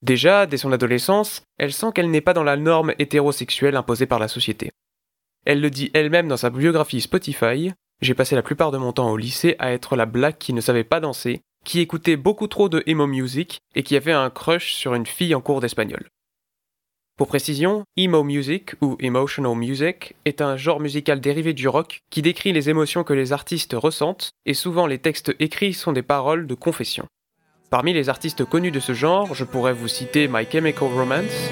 Déjà, 0.03 0.47
dès 0.47 0.57
son 0.57 0.71
adolescence, 0.71 1.43
elle 1.59 1.73
sent 1.73 1.91
qu'elle 1.97 2.13
n'est 2.13 2.21
pas 2.21 2.33
dans 2.33 2.45
la 2.45 2.57
norme 2.57 2.95
hétérosexuelle 3.01 3.75
imposée 3.75 4.07
par 4.07 4.21
la 4.21 4.29
société. 4.29 4.71
Elle 5.47 5.61
le 5.61 5.71
dit 5.71 5.91
elle-même 5.95 6.29
dans 6.29 6.37
sa 6.37 6.51
biographie 6.51 7.01
Spotify 7.01 7.73
J'ai 8.01 8.15
passé 8.15 8.37
la 8.37 8.43
plupart 8.45 8.71
de 8.71 8.79
mon 8.79 8.93
temps 8.93 9.11
au 9.11 9.17
lycée 9.17 9.57
à 9.59 9.73
être 9.73 9.97
la 9.97 10.07
black 10.07 10.39
qui 10.39 10.53
ne 10.53 10.61
savait 10.61 10.85
pas 10.85 11.01
danser, 11.01 11.43
qui 11.65 11.81
écoutait 11.81 12.17
beaucoup 12.17 12.47
trop 12.47 12.69
de 12.69 12.83
emo 12.87 13.07
music 13.07 13.61
et 13.75 13.83
qui 13.83 13.97
avait 13.97 14.13
un 14.13 14.31
crush 14.31 14.75
sur 14.75 14.95
une 14.95 15.07
fille 15.07 15.35
en 15.35 15.41
cours 15.41 15.61
d'espagnol. 15.61 16.09
Pour 17.17 17.29
précision, 17.29 17.85
emo 17.97 18.25
music 18.25 18.73
ou 18.81 18.97
emotional 18.99 19.55
music 19.55 20.17
est 20.25 20.41
un 20.41 20.57
genre 20.57 20.81
musical 20.81 21.21
dérivé 21.21 21.53
du 21.53 21.69
rock 21.69 22.03
qui 22.11 22.23
décrit 22.23 22.53
les 22.53 22.71
émotions 22.71 23.05
que 23.05 23.13
les 23.13 23.33
artistes 23.33 23.75
ressentent 23.75 24.33
et 24.47 24.55
souvent 24.55 24.87
les 24.89 24.99
textes 24.99 25.35
écrits 25.39 25.75
sont 25.75 25.93
des 25.93 26.03
paroles 26.03 26.49
de 26.49 26.55
confession. 26.55 27.07
Parmi 27.71 27.93
les 27.93 28.09
artistes 28.09 28.45
connus 28.45 28.73
de 28.73 28.81
ce 28.81 28.95
genre, 28.95 29.35
je 29.35 29.45
pourrais 29.45 29.73
vous 29.73 29.89
citer 29.89 30.29
My 30.29 30.45
Chemical 30.51 30.89
Romance, 30.89 31.51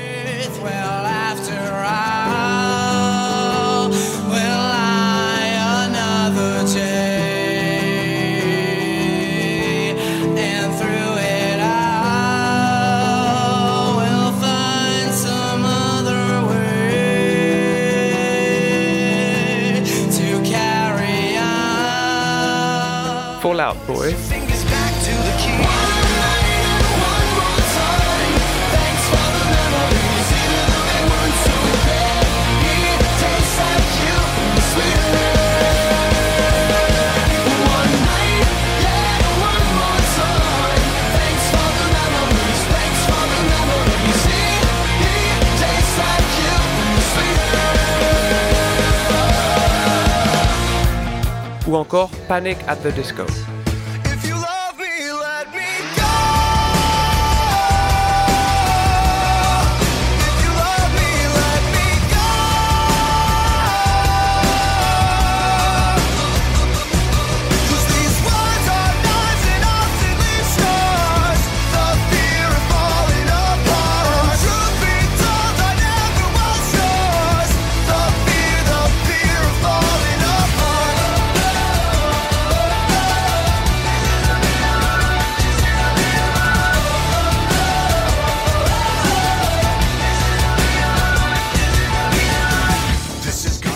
ou 51.73 51.77
encore 51.77 52.11
Panic 52.29 52.59
at 52.69 52.77
the 52.83 52.93
Disco. 52.93 53.52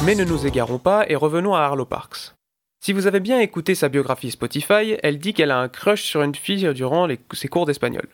Mais 0.06 0.14
ne 0.14 0.22
nous 0.22 0.46
égarons 0.46 0.78
pas 0.78 1.04
et 1.10 1.16
revenons 1.16 1.56
à 1.56 1.62
Arlo 1.62 1.84
Parks. 1.84 2.36
Si 2.78 2.92
vous 2.92 3.08
avez 3.08 3.18
bien 3.18 3.40
écouté 3.40 3.74
sa 3.74 3.88
biographie 3.88 4.30
Spotify, 4.30 4.94
elle 5.02 5.18
dit 5.18 5.34
qu'elle 5.34 5.50
a 5.50 5.58
un 5.58 5.68
crush 5.68 6.04
sur 6.04 6.22
une 6.22 6.36
fille 6.36 6.72
durant 6.74 7.08
ses 7.32 7.48
cours 7.48 7.66
d'espagnol. 7.66 8.08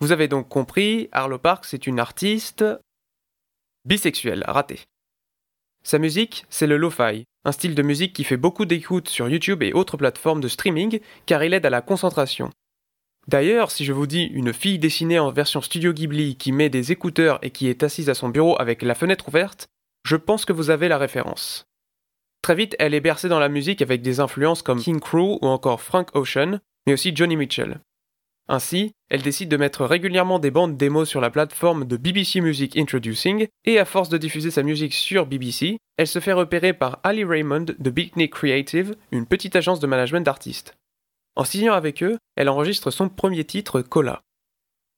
Vous 0.00 0.12
avez 0.12 0.28
donc 0.28 0.50
compris, 0.50 1.08
Arlo 1.10 1.38
Parks 1.38 1.72
est 1.72 1.86
une 1.86 1.98
artiste 1.98 2.62
bisexuelle, 3.86 4.44
raté. 4.46 4.80
Sa 5.82 5.98
musique, 5.98 6.44
c'est 6.50 6.66
le 6.66 6.76
lo-fi, 6.76 7.24
un 7.46 7.52
style 7.52 7.74
de 7.74 7.82
musique 7.82 8.12
qui 8.12 8.24
fait 8.24 8.36
beaucoup 8.36 8.66
d'écoute 8.66 9.08
sur 9.08 9.30
YouTube 9.30 9.62
et 9.62 9.72
autres 9.72 9.96
plateformes 9.96 10.42
de 10.42 10.48
streaming 10.48 11.00
car 11.24 11.42
il 11.42 11.54
aide 11.54 11.64
à 11.64 11.70
la 11.70 11.80
concentration. 11.80 12.50
D'ailleurs, 13.28 13.70
si 13.70 13.86
je 13.86 13.94
vous 13.94 14.06
dis 14.06 14.24
une 14.24 14.52
fille 14.52 14.78
dessinée 14.78 15.18
en 15.18 15.30
version 15.30 15.62
Studio 15.62 15.94
Ghibli 15.94 16.36
qui 16.36 16.52
met 16.52 16.68
des 16.68 16.92
écouteurs 16.92 17.38
et 17.40 17.50
qui 17.50 17.68
est 17.68 17.82
assise 17.82 18.10
à 18.10 18.14
son 18.14 18.28
bureau 18.28 18.60
avec 18.60 18.82
la 18.82 18.94
fenêtre 18.94 19.28
ouverte, 19.28 19.68
je 20.04 20.16
pense 20.16 20.44
que 20.44 20.52
vous 20.52 20.70
avez 20.70 20.88
la 20.88 20.98
référence. 20.98 21.66
Très 22.42 22.54
vite, 22.54 22.74
elle 22.78 22.94
est 22.94 23.00
bercée 23.00 23.28
dans 23.28 23.38
la 23.38 23.48
musique 23.48 23.82
avec 23.82 24.02
des 24.02 24.18
influences 24.18 24.62
comme 24.62 24.80
King 24.80 25.00
Crew 25.00 25.38
ou 25.40 25.46
encore 25.46 25.80
Frank 25.80 26.08
Ocean, 26.14 26.58
mais 26.86 26.94
aussi 26.94 27.14
Johnny 27.14 27.36
Mitchell. 27.36 27.80
Ainsi, 28.48 28.92
elle 29.08 29.22
décide 29.22 29.48
de 29.48 29.56
mettre 29.56 29.84
régulièrement 29.84 30.40
des 30.40 30.50
bandes 30.50 30.76
démos 30.76 31.08
sur 31.08 31.20
la 31.20 31.30
plateforme 31.30 31.84
de 31.84 31.96
BBC 31.96 32.40
Music 32.40 32.76
Introducing, 32.76 33.46
et 33.64 33.78
à 33.78 33.84
force 33.84 34.08
de 34.08 34.18
diffuser 34.18 34.50
sa 34.50 34.64
musique 34.64 34.92
sur 34.92 35.26
BBC, 35.26 35.78
elle 35.96 36.08
se 36.08 36.18
fait 36.18 36.32
repérer 36.32 36.72
par 36.72 36.98
Ali 37.04 37.24
Raymond 37.24 37.66
de 37.78 37.90
Beatnik 37.90 38.32
Creative, 38.32 38.96
une 39.12 39.26
petite 39.26 39.54
agence 39.54 39.78
de 39.78 39.86
management 39.86 40.22
d'artistes. 40.22 40.74
En 41.36 41.44
signant 41.44 41.74
avec 41.74 42.02
eux, 42.02 42.18
elle 42.36 42.48
enregistre 42.48 42.90
son 42.90 43.08
premier 43.08 43.44
titre, 43.44 43.80
Cola. 43.80 44.22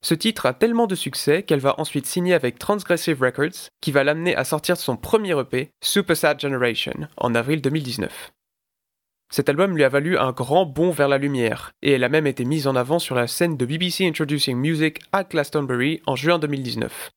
Ce 0.04 0.12
titre 0.12 0.44
a 0.44 0.52
tellement 0.52 0.86
de 0.86 0.94
succès 0.94 1.44
qu'elle 1.44 1.60
va 1.60 1.80
ensuite 1.80 2.04
signer 2.04 2.34
avec 2.34 2.58
Transgressive 2.58 3.22
Records, 3.22 3.70
qui 3.80 3.90
va 3.90 4.04
l'amener 4.04 4.36
à 4.36 4.44
sortir 4.44 4.76
son 4.76 4.98
premier 4.98 5.34
EP, 5.40 5.70
Super 5.82 6.14
Sad 6.14 6.38
Generation, 6.38 7.08
en 7.16 7.34
avril 7.34 7.62
2019. 7.62 8.32
Cet 9.32 9.48
album 9.48 9.74
lui 9.74 9.82
a 9.82 9.88
valu 9.88 10.18
un 10.18 10.32
grand 10.32 10.66
bond 10.66 10.90
vers 10.90 11.08
la 11.08 11.16
lumière, 11.16 11.72
et 11.80 11.92
elle 11.92 12.04
a 12.04 12.10
même 12.10 12.26
été 12.26 12.44
mise 12.44 12.66
en 12.66 12.76
avant 12.76 12.98
sur 12.98 13.14
la 13.14 13.26
scène 13.26 13.56
de 13.56 13.64
BBC 13.64 14.06
Introducing 14.06 14.58
Music 14.58 14.98
à 15.12 15.24
Glastonbury 15.24 16.02
en 16.06 16.16
juin 16.16 16.38
2019. 16.38 17.10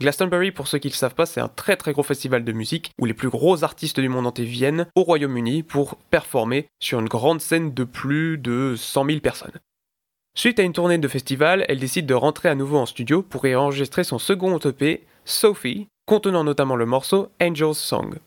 Glastonbury, 0.00 0.52
pour 0.52 0.68
ceux 0.68 0.78
qui 0.78 0.86
ne 0.86 0.92
le 0.92 0.96
savent 0.96 1.16
pas, 1.16 1.26
c'est 1.26 1.40
un 1.40 1.48
très 1.48 1.74
très 1.74 1.92
gros 1.92 2.04
festival 2.04 2.44
de 2.44 2.52
musique 2.52 2.92
où 3.00 3.04
les 3.04 3.14
plus 3.14 3.30
gros 3.30 3.64
artistes 3.64 3.98
du 3.98 4.08
monde 4.08 4.28
entier 4.28 4.44
viennent 4.44 4.86
au 4.94 5.02
Royaume-Uni 5.02 5.64
pour 5.64 5.96
performer 5.96 6.68
sur 6.78 7.00
une 7.00 7.08
grande 7.08 7.40
scène 7.40 7.74
de 7.74 7.82
plus 7.82 8.38
de 8.38 8.76
100 8.76 9.06
000 9.06 9.18
personnes. 9.18 9.58
Suite 10.34 10.60
à 10.60 10.62
une 10.62 10.72
tournée 10.72 10.98
de 10.98 11.08
festival, 11.08 11.64
elle 11.68 11.80
décide 11.80 12.06
de 12.06 12.14
rentrer 12.14 12.48
à 12.48 12.54
nouveau 12.54 12.78
en 12.78 12.86
studio 12.86 13.22
pour 13.22 13.46
y 13.46 13.54
enregistrer 13.54 14.04
son 14.04 14.18
second 14.18 14.58
EP, 14.58 15.04
Sophie, 15.24 15.88
contenant 16.06 16.44
notamment 16.44 16.76
le 16.76 16.86
morceau 16.86 17.30
Angel's 17.40 17.78
Song. 17.78 18.18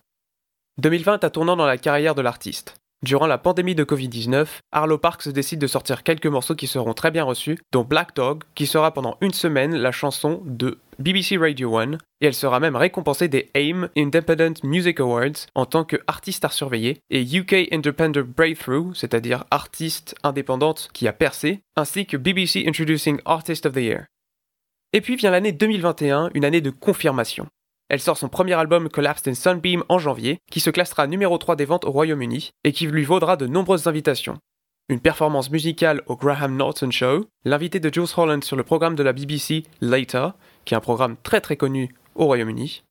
2020 0.77 1.23
a 1.23 1.29
tournant 1.29 1.55
dans 1.55 1.65
la 1.65 1.77
carrière 1.77 2.15
de 2.15 2.21
l'artiste. 2.21 2.75
Durant 3.03 3.25
la 3.25 3.39
pandémie 3.39 3.73
de 3.73 3.83
Covid-19, 3.83 4.47
Arlo 4.71 4.99
Parks 4.99 5.27
décide 5.29 5.59
de 5.59 5.65
sortir 5.65 6.03
quelques 6.03 6.27
morceaux 6.27 6.53
qui 6.53 6.67
seront 6.67 6.93
très 6.93 7.09
bien 7.09 7.23
reçus, 7.23 7.57
dont 7.71 7.83
Black 7.83 8.15
Dog, 8.15 8.43
qui 8.53 8.67
sera 8.67 8.93
pendant 8.93 9.17
une 9.21 9.33
semaine 9.33 9.75
la 9.75 9.91
chanson 9.91 10.43
de 10.45 10.77
BBC 11.01 11.37
Radio 11.37 11.77
1, 11.77 11.93
et 11.93 11.97
elle 12.21 12.33
sera 12.33 12.59
même 12.59 12.75
récompensée 12.75 13.27
des 13.27 13.49
AIM 13.53 13.89
Independent 13.97 14.63
Music 14.63 14.99
Awards 14.99 15.47
en 15.55 15.65
tant 15.65 15.83
qu'artiste 15.83 16.45
à 16.45 16.49
surveiller, 16.49 16.99
et 17.09 17.21
UK 17.21 17.67
Independent 17.71 18.23
Breakthrough, 18.23 18.93
c'est-à-dire 18.93 19.43
artiste 19.51 20.15
indépendante 20.23 20.89
qui 20.93 21.07
a 21.07 21.13
percé, 21.13 21.61
ainsi 21.75 22.05
que 22.05 22.17
BBC 22.17 22.65
Introducing 22.67 23.19
Artist 23.25 23.65
of 23.65 23.73
the 23.73 23.77
Year. 23.77 24.05
Et 24.93 25.01
puis 25.01 25.15
vient 25.15 25.31
l'année 25.31 25.51
2021, 25.51 26.29
une 26.33 26.45
année 26.45 26.61
de 26.61 26.69
confirmation. 26.69 27.47
Elle 27.89 27.99
sort 27.99 28.17
son 28.17 28.29
premier 28.29 28.53
album 28.53 28.87
Collapsed 28.87 29.27
in 29.27 29.33
Sunbeam 29.33 29.83
en 29.89 29.99
janvier, 29.99 30.37
qui 30.49 30.61
se 30.61 30.69
classera 30.69 31.07
numéro 31.07 31.37
3 31.37 31.55
des 31.57 31.65
ventes 31.65 31.85
au 31.85 31.91
Royaume-Uni 31.91 32.51
et 32.63 32.71
qui 32.71 32.87
lui 32.87 33.03
vaudra 33.03 33.35
de 33.35 33.47
nombreuses 33.47 33.87
invitations. 33.87 34.37
Une 34.89 34.99
performance 34.99 35.51
musicale 35.51 36.01
au 36.07 36.17
Graham 36.17 36.57
Norton 36.57 36.91
Show, 36.91 37.25
l'invité 37.45 37.79
de 37.79 37.93
Jules 37.93 38.13
Holland 38.17 38.43
sur 38.43 38.57
le 38.57 38.63
programme 38.63 38.95
de 38.95 39.03
la 39.03 39.13
BBC 39.13 39.63
Later, 39.79 40.31
qui 40.65 40.73
est 40.73 40.77
un 40.77 40.81
programme 40.81 41.17
très 41.23 41.41
très 41.41 41.57
connu 41.57 41.93
au 42.15 42.25
Royaume-Uni. 42.25 42.83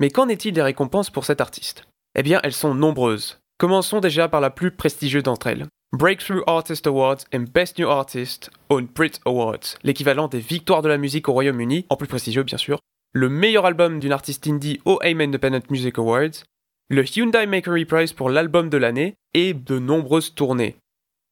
Mais 0.00 0.10
qu'en 0.10 0.28
est-il 0.28 0.52
des 0.52 0.62
récompenses 0.62 1.10
pour 1.10 1.24
cet 1.24 1.40
artiste? 1.40 1.86
Eh 2.16 2.22
bien, 2.22 2.40
elles 2.42 2.52
sont 2.52 2.74
nombreuses. 2.74 3.40
Commençons 3.58 4.00
déjà 4.00 4.28
par 4.28 4.40
la 4.40 4.50
plus 4.50 4.70
prestigieuse 4.70 5.22
d'entre 5.22 5.46
elles. 5.46 5.66
Breakthrough 5.92 6.42
Artist 6.48 6.88
Awards 6.88 7.18
et 7.30 7.38
Best 7.38 7.78
New 7.78 7.88
Artist 7.88 8.50
au 8.68 8.80
Brit 8.80 9.20
Awards, 9.26 9.78
l'équivalent 9.84 10.26
des 10.26 10.40
victoires 10.40 10.82
de 10.82 10.88
la 10.88 10.98
musique 10.98 11.28
au 11.28 11.32
Royaume-Uni, 11.32 11.86
en 11.88 11.96
plus 11.96 12.08
prestigieux 12.08 12.42
bien 12.42 12.58
sûr, 12.58 12.80
le 13.12 13.28
meilleur 13.28 13.64
album 13.64 14.00
d'une 14.00 14.10
artiste 14.10 14.48
indie 14.48 14.80
au 14.84 14.98
AIM 15.02 15.20
Independent 15.20 15.70
Music 15.70 15.96
Awards, 15.98 16.42
le 16.88 17.04
Hyundai 17.04 17.46
Makery 17.46 17.84
Prize 17.84 18.12
pour 18.12 18.28
l'album 18.28 18.68
de 18.68 18.76
l'année 18.76 19.14
et 19.34 19.54
de 19.54 19.78
nombreuses 19.78 20.34
tournées. 20.34 20.74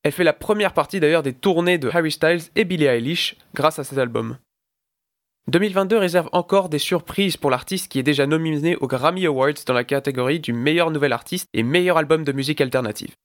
Elle 0.05 0.13
fait 0.13 0.23
la 0.23 0.33
première 0.33 0.75
partie 0.75 1.01
d'ailleurs 1.01 1.25
des 1.25 1.35
tournées 1.35 1.79
de 1.79 1.91
Harry 1.93 2.13
Styles 2.13 2.43
et 2.55 2.65
Billie 2.65 2.87
Eilish 2.87 3.37
grâce 3.55 3.81
à 3.81 3.85
cet 3.85 3.99
album. 3.99 4.39
2022 5.49 5.99
réserve 5.99 6.29
encore 6.31 6.69
des 6.69 6.79
surprises 6.79 7.37
pour 7.37 7.51
l'artiste 7.51 7.91
qui 7.91 7.99
est 7.99 8.05
déjà 8.05 8.27
nominé 8.27 8.77
aux 8.77 8.87
Grammy 8.87 9.27
Awards 9.27 9.65
dans 9.67 9.75
la 9.75 9.83
catégorie 9.83 10.39
du 10.39 10.53
meilleur 10.53 10.93
nouvel 10.93 11.13
artiste 11.13 11.49
et 11.53 11.65
meilleur 11.65 11.99
album 11.99 12.23
de 12.23 12.31
musique 12.31 12.61
alternative. 12.61 13.17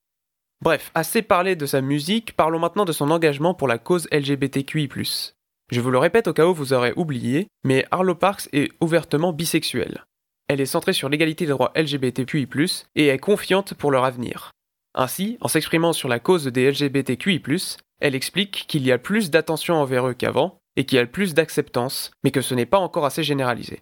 Bref, 0.62 0.89
assez 0.95 1.21
parlé 1.21 1.56
de 1.56 1.67
sa 1.67 1.82
musique, 1.82 2.36
parlons 2.36 2.58
maintenant 2.58 2.86
de 2.86 2.91
son 2.91 3.12
engagement 3.12 3.53
pour 3.53 3.67
la 3.67 3.77
cause 3.77 4.08
LGBTQI+. 4.12 4.89
Je 5.69 5.82
vous 5.82 5.91
le 5.91 5.99
répète 5.99 6.27
au 6.27 6.34
cas 6.34 6.47
où 6.47 6.56
vous 6.56 6.73
aurez 6.73 6.91
oublié, 6.95 7.47
mais 7.63 7.86
Arlo 7.91 8.15
Parks 8.15 8.49
est 8.51 8.71
ouvertement 8.82 9.32
bisexuelle. 9.32 10.03
Elle 10.47 10.62
est 10.62 10.65
centrée 10.65 10.93
sur 10.93 11.10
l'égalité 11.10 11.45
des 11.45 11.51
droits 11.51 11.73
LGBTQI+, 11.75 12.47
et 12.95 13.08
est 13.08 13.17
confiante 13.19 13.75
pour 13.75 13.91
leur 13.91 14.06
avenir. 14.06 14.51
Ainsi, 14.95 15.38
en 15.41 15.47
s'exprimant 15.47 15.93
sur 15.93 16.10
la 16.10 16.19
cause 16.19 16.47
des 16.47 16.71
LGBTQI+, 16.71 17.41
elle 17.99 18.15
explique 18.15 18.65
qu'il 18.67 18.84
y 18.88 18.91
a 18.91 18.97
plus 18.97 19.30
d'attention 19.30 19.75
envers 19.75 20.08
eux 20.08 20.13
qu'avant, 20.15 20.58
et 20.77 20.85
qu'il 20.85 20.97
y 20.97 21.01
a 21.01 21.05
plus 21.05 21.33
d'acceptance, 21.33 22.11
mais 22.23 22.31
que 22.31 22.41
ce 22.41 22.55
n'est 22.55 22.65
pas 22.65 22.77
encore 22.77 23.05
assez 23.05 23.23
généralisé. 23.23 23.81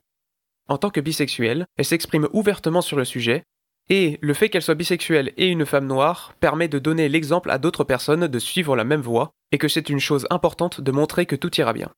En 0.68 0.80
tant 0.80 0.90
que 0.90 1.02
bisexuelle, 1.02 1.68
elle 1.78 1.86
s'exprime 1.86 2.28
ouvertement 2.34 2.82
sur 2.82 2.98
le 2.98 3.06
sujet, 3.06 3.44
et 3.90 4.18
le 4.22 4.34
fait 4.34 4.50
qu'elle 4.50 4.64
soit 4.64 4.74
bisexuelle 4.74 5.32
et 5.38 5.48
une 5.48 5.66
femme 5.66 5.86
noire 5.86 6.34
permet 6.40 6.68
de 6.68 6.80
donner 6.80 7.08
l'exemple 7.08 7.52
à 7.52 7.60
d'autres 7.60 7.84
personnes 7.84 8.28
de 8.28 8.40
suivre 8.40 8.76
la 8.76 8.84
même 8.84 9.02
voie, 9.02 9.32
et 9.52 9.60
que 9.60 9.68
c'est 9.68 9.90
une 9.90 10.00
chose 10.00 10.26
importante 10.32 10.82
de 10.82 10.92
montrer 10.92 11.28
que 11.28 11.36
tout 11.36 11.56
ira 11.60 11.74
bien. 11.74 11.92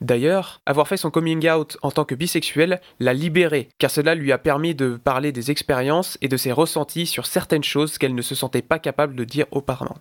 D'ailleurs, 0.00 0.60
avoir 0.64 0.88
fait 0.88 0.96
son 0.96 1.10
coming 1.10 1.48
out 1.48 1.76
en 1.82 1.90
tant 1.90 2.06
que 2.06 2.14
bisexuelle 2.14 2.80
l'a 2.98 3.12
libérée, 3.12 3.68
car 3.78 3.90
cela 3.90 4.14
lui 4.14 4.32
a 4.32 4.38
permis 4.38 4.74
de 4.74 4.96
parler 4.96 5.30
des 5.30 5.50
expériences 5.50 6.16
et 6.22 6.28
de 6.28 6.38
ses 6.38 6.52
ressentis 6.52 7.06
sur 7.06 7.26
certaines 7.26 7.62
choses 7.62 7.98
qu'elle 7.98 8.14
ne 8.14 8.22
se 8.22 8.34
sentait 8.34 8.62
pas 8.62 8.78
capable 8.78 9.14
de 9.14 9.24
dire 9.24 9.46
auparavant. 9.50 9.98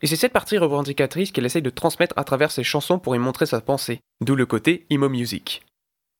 Et 0.00 0.06
c'est 0.06 0.16
cette 0.16 0.32
partie 0.32 0.58
revendicatrice 0.58 1.32
qu'elle 1.32 1.46
essaye 1.46 1.62
de 1.62 1.70
transmettre 1.70 2.14
à 2.16 2.24
travers 2.24 2.52
ses 2.52 2.62
chansons 2.62 2.98
pour 2.98 3.16
y 3.16 3.18
montrer 3.18 3.46
sa 3.46 3.60
pensée, 3.60 4.00
d'où 4.20 4.36
le 4.36 4.46
côté 4.46 4.86
emo 4.90 5.08
music. 5.08 5.62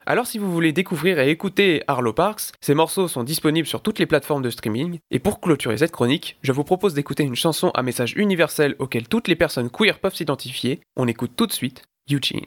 Alors 0.05 0.27
si 0.27 0.39
vous 0.39 0.51
voulez 0.51 0.73
découvrir 0.73 1.19
et 1.21 1.31
écouter 1.31 1.83
Arlo 1.87 2.13
Parks, 2.13 2.53
ces 2.61 2.75
morceaux 2.75 3.09
sont 3.09 3.25
disponibles 3.25 3.69
sur 3.69 3.83
toutes 3.83 3.99
les 3.99 4.07
plateformes 4.07 4.43
de 4.43 4.51
streaming, 4.51 4.99
et 5.11 5.19
pour 5.19 5.41
clôturer 5.41 5.79
cette 5.79 5.93
chronique, 5.93 6.39
je 6.43 6.51
vous 6.51 6.65
propose 6.65 6.95
d'écouter 6.95 7.23
une 7.23 7.37
chanson 7.37 7.71
à 7.75 7.83
message 7.83 8.15
universel 8.17 8.75
auquel 8.79 9.07
toutes 9.07 9.29
les 9.29 9.37
personnes 9.37 9.71
queer 9.71 9.99
peuvent 10.01 10.15
s'identifier. 10.15 10.81
On 10.97 11.07
écoute 11.07 11.33
tout 11.37 11.47
de 11.47 11.53
suite 11.53 11.85
Eugene. 12.11 12.47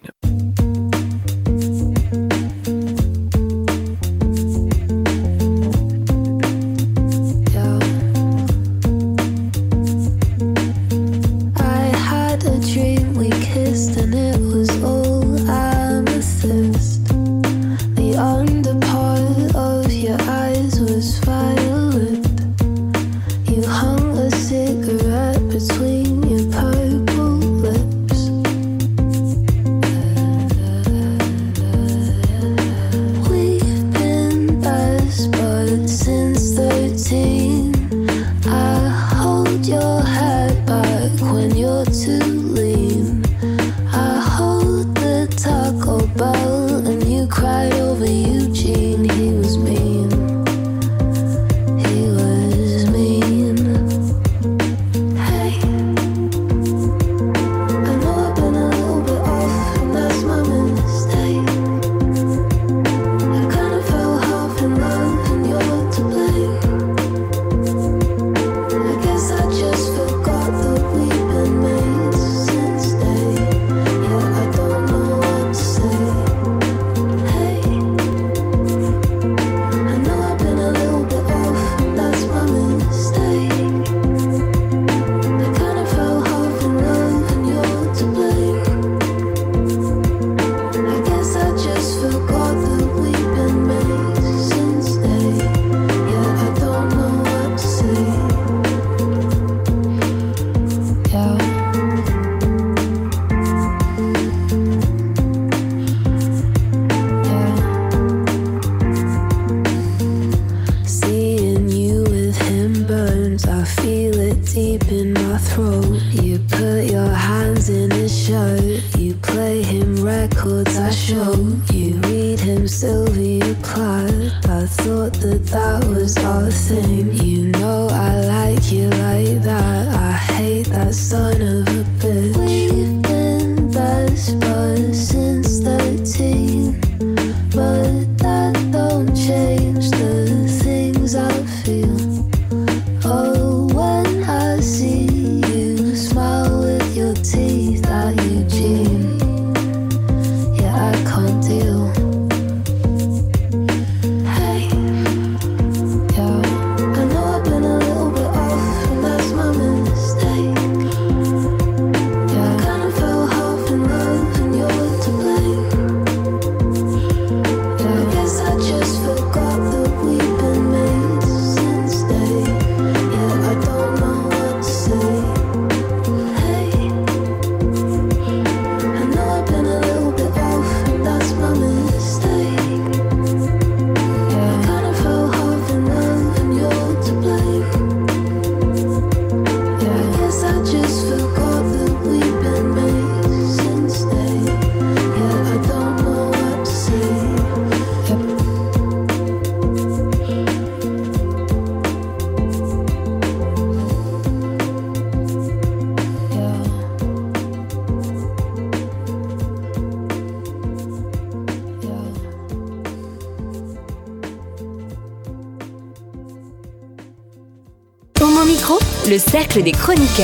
records 120.43 120.77
I 120.77 120.89
showed 120.89 121.71
you. 121.71 121.93
Read 122.01 122.39
him 122.39 122.67
Sylvia 122.67 123.55
Plath. 123.61 124.49
I 124.49 124.65
thought 124.65 125.13
that 125.21 125.45
that 125.47 125.83
was 125.85 126.17
our 126.17 126.49
thing. 126.49 127.10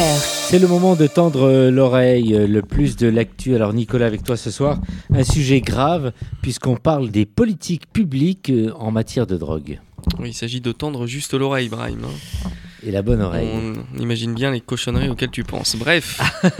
C'est 0.01 0.59
le 0.59 0.67
moment 0.67 0.95
de 0.95 1.07
tendre 1.07 1.47
euh, 1.47 1.71
l'oreille 1.71 2.35
euh, 2.35 2.45
le 2.45 2.61
plus 2.61 2.95
de 2.97 3.07
l'actu. 3.07 3.55
Alors 3.55 3.73
Nicolas, 3.73 4.05
avec 4.05 4.23
toi 4.23 4.37
ce 4.37 4.51
soir, 4.51 4.79
un 5.11 5.23
sujet 5.23 5.59
grave 5.59 6.13
puisqu'on 6.43 6.75
parle 6.75 7.09
des 7.09 7.25
politiques 7.25 7.91
publiques 7.91 8.51
euh, 8.51 8.71
en 8.75 8.91
matière 8.91 9.25
de 9.25 9.37
drogue. 9.37 9.79
Oui, 10.19 10.29
il 10.29 10.33
s'agit 10.33 10.61
de 10.61 10.71
tendre 10.71 11.07
juste 11.07 11.33
l'oreille, 11.33 11.69
Brahim. 11.69 12.01
hein. 12.05 12.49
Et 12.85 12.91
la 12.91 13.01
bonne 13.01 13.21
oreille. 13.21 13.49
On 13.95 13.99
imagine 13.99 14.35
bien 14.35 14.51
les 14.51 14.61
cochonneries 14.61 15.09
auxquelles 15.09 15.31
tu 15.31 15.43
penses. 15.43 15.75
Bref. 15.75 16.21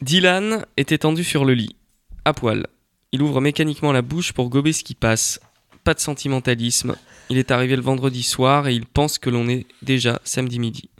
Dylan 0.00 0.64
est 0.78 0.92
étendu 0.92 1.22
sur 1.22 1.44
le 1.44 1.52
lit, 1.52 1.76
à 2.24 2.32
poil. 2.32 2.66
Il 3.12 3.20
ouvre 3.20 3.42
mécaniquement 3.42 3.92
la 3.92 4.00
bouche 4.00 4.32
pour 4.32 4.48
gober 4.48 4.72
ce 4.72 4.82
qui 4.82 4.94
passe. 4.94 5.38
Pas 5.84 5.94
de 5.94 6.00
sentimentalisme. 6.00 6.96
Il 7.30 7.38
est 7.38 7.50
arrivé 7.50 7.76
le 7.76 7.82
vendredi 7.82 8.22
soir 8.22 8.68
et 8.68 8.74
il 8.74 8.86
pense 8.86 9.18
que 9.18 9.30
l'on 9.30 9.48
est 9.48 9.66
déjà 9.82 10.20
samedi 10.24 10.58
midi. 10.58 10.90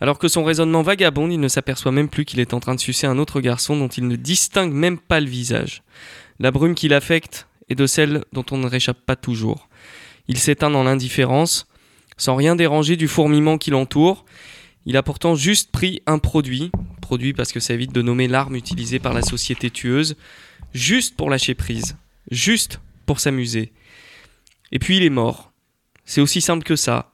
Alors 0.00 0.18
que 0.18 0.28
son 0.28 0.44
raisonnement 0.44 0.82
vagabonde, 0.82 1.32
il 1.32 1.40
ne 1.40 1.48
s'aperçoit 1.48 1.92
même 1.92 2.08
plus 2.08 2.24
qu'il 2.24 2.40
est 2.40 2.54
en 2.54 2.60
train 2.60 2.74
de 2.74 2.80
sucer 2.80 3.06
un 3.06 3.18
autre 3.18 3.40
garçon 3.40 3.76
dont 3.76 3.88
il 3.88 4.06
ne 4.06 4.16
distingue 4.16 4.72
même 4.72 4.98
pas 4.98 5.20
le 5.20 5.28
visage. 5.28 5.82
La 6.38 6.50
brume 6.50 6.74
qui 6.74 6.88
l'affecte 6.88 7.46
est 7.68 7.74
de 7.74 7.86
celle 7.86 8.24
dont 8.32 8.44
on 8.50 8.58
ne 8.58 8.66
réchappe 8.66 9.00
pas 9.00 9.16
toujours. 9.16 9.68
Il 10.28 10.38
s'éteint 10.38 10.70
dans 10.70 10.84
l'indifférence, 10.84 11.66
sans 12.16 12.36
rien 12.36 12.54
déranger 12.54 12.96
du 12.96 13.08
fourmillement 13.08 13.58
qui 13.58 13.70
l'entoure. 13.70 14.24
Il 14.84 14.96
a 14.96 15.02
pourtant 15.02 15.34
juste 15.34 15.70
pris 15.70 16.02
un 16.06 16.18
produit, 16.18 16.70
produit 17.00 17.32
parce 17.32 17.52
que 17.52 17.60
ça 17.60 17.74
évite 17.74 17.92
de 17.92 18.02
nommer 18.02 18.28
l'arme 18.28 18.56
utilisée 18.56 18.98
par 18.98 19.14
la 19.14 19.22
société 19.22 19.70
tueuse, 19.70 20.16
juste 20.74 21.16
pour 21.16 21.30
lâcher 21.30 21.54
prise, 21.54 21.96
juste 22.30 22.80
pour 23.06 23.20
s'amuser. 23.20 23.72
Et 24.72 24.78
puis 24.78 24.96
il 24.96 25.04
est 25.04 25.10
mort. 25.10 25.52
C'est 26.04 26.20
aussi 26.20 26.40
simple 26.40 26.64
que 26.64 26.76
ça. 26.76 27.12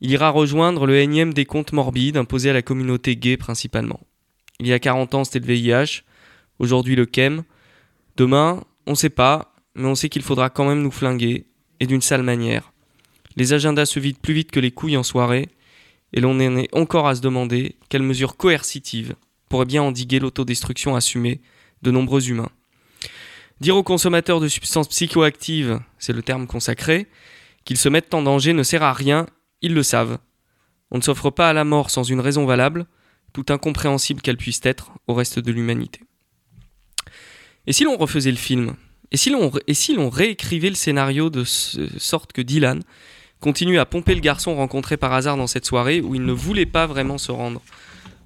Il 0.00 0.10
ira 0.10 0.30
rejoindre 0.30 0.86
le 0.86 0.98
énième 0.98 1.34
des 1.34 1.44
comptes 1.44 1.72
morbides 1.72 2.16
imposé 2.16 2.50
à 2.50 2.52
la 2.52 2.62
communauté 2.62 3.16
gay 3.16 3.36
principalement. 3.36 4.00
Il 4.60 4.66
y 4.66 4.72
a 4.72 4.78
40 4.78 5.14
ans, 5.14 5.24
c'était 5.24 5.40
le 5.40 5.46
VIH. 5.46 6.02
Aujourd'hui, 6.58 6.94
le 6.94 7.06
chem. 7.12 7.42
Demain, 8.16 8.62
on 8.86 8.94
sait 8.94 9.10
pas, 9.10 9.54
mais 9.74 9.86
on 9.86 9.94
sait 9.94 10.08
qu'il 10.08 10.22
faudra 10.22 10.50
quand 10.50 10.66
même 10.66 10.82
nous 10.82 10.90
flinguer, 10.90 11.46
et 11.80 11.86
d'une 11.86 12.00
sale 12.00 12.22
manière. 12.22 12.72
Les 13.36 13.52
agendas 13.52 13.86
se 13.86 14.00
vident 14.00 14.18
plus 14.20 14.34
vite 14.34 14.50
que 14.50 14.58
les 14.58 14.72
couilles 14.72 14.96
en 14.96 15.04
soirée, 15.04 15.48
et 16.12 16.20
l'on 16.20 16.34
en 16.40 16.56
est 16.56 16.74
encore 16.74 17.06
à 17.06 17.14
se 17.14 17.20
demander 17.20 17.76
quelles 17.88 18.02
mesures 18.02 18.36
coercitives 18.36 19.14
pourraient 19.48 19.66
bien 19.66 19.82
endiguer 19.82 20.18
l'autodestruction 20.18 20.96
assumée 20.96 21.40
de 21.82 21.90
nombreux 21.90 22.28
humains. 22.28 22.50
Dire 23.60 23.76
aux 23.76 23.82
consommateurs 23.82 24.40
de 24.40 24.48
substances 24.48 24.88
psychoactives, 24.88 25.80
c'est 25.98 26.12
le 26.12 26.22
terme 26.22 26.46
consacré, 26.46 27.08
qu'ils 27.64 27.76
se 27.76 27.88
mettent 27.88 28.14
en 28.14 28.22
danger 28.22 28.52
ne 28.52 28.62
sert 28.62 28.82
à 28.82 28.92
rien, 28.92 29.26
ils 29.62 29.74
le 29.74 29.82
savent. 29.82 30.18
On 30.90 30.98
ne 30.98 31.02
s'offre 31.02 31.30
pas 31.30 31.50
à 31.50 31.52
la 31.52 31.64
mort 31.64 31.90
sans 31.90 32.04
une 32.04 32.20
raison 32.20 32.46
valable, 32.46 32.86
tout 33.32 33.46
incompréhensible 33.48 34.22
qu'elle 34.22 34.36
puisse 34.36 34.60
être 34.62 34.92
au 35.06 35.14
reste 35.14 35.38
de 35.38 35.52
l'humanité. 35.52 36.00
Et 37.66 37.72
si 37.72 37.84
l'on 37.84 37.96
refaisait 37.96 38.30
le 38.30 38.36
film 38.36 38.76
Et 39.10 39.16
si 39.16 39.30
l'on 39.30 40.10
réécrivait 40.10 40.70
le 40.70 40.74
scénario 40.74 41.28
de 41.28 41.44
sorte 41.44 42.32
que 42.32 42.40
Dylan 42.40 42.82
continue 43.40 43.78
à 43.78 43.86
pomper 43.86 44.14
le 44.14 44.20
garçon 44.20 44.56
rencontré 44.56 44.96
par 44.96 45.12
hasard 45.12 45.36
dans 45.36 45.46
cette 45.46 45.66
soirée 45.66 46.00
où 46.00 46.14
il 46.14 46.24
ne 46.24 46.32
voulait 46.32 46.66
pas 46.66 46.86
vraiment 46.86 47.18
se 47.18 47.32
rendre 47.32 47.60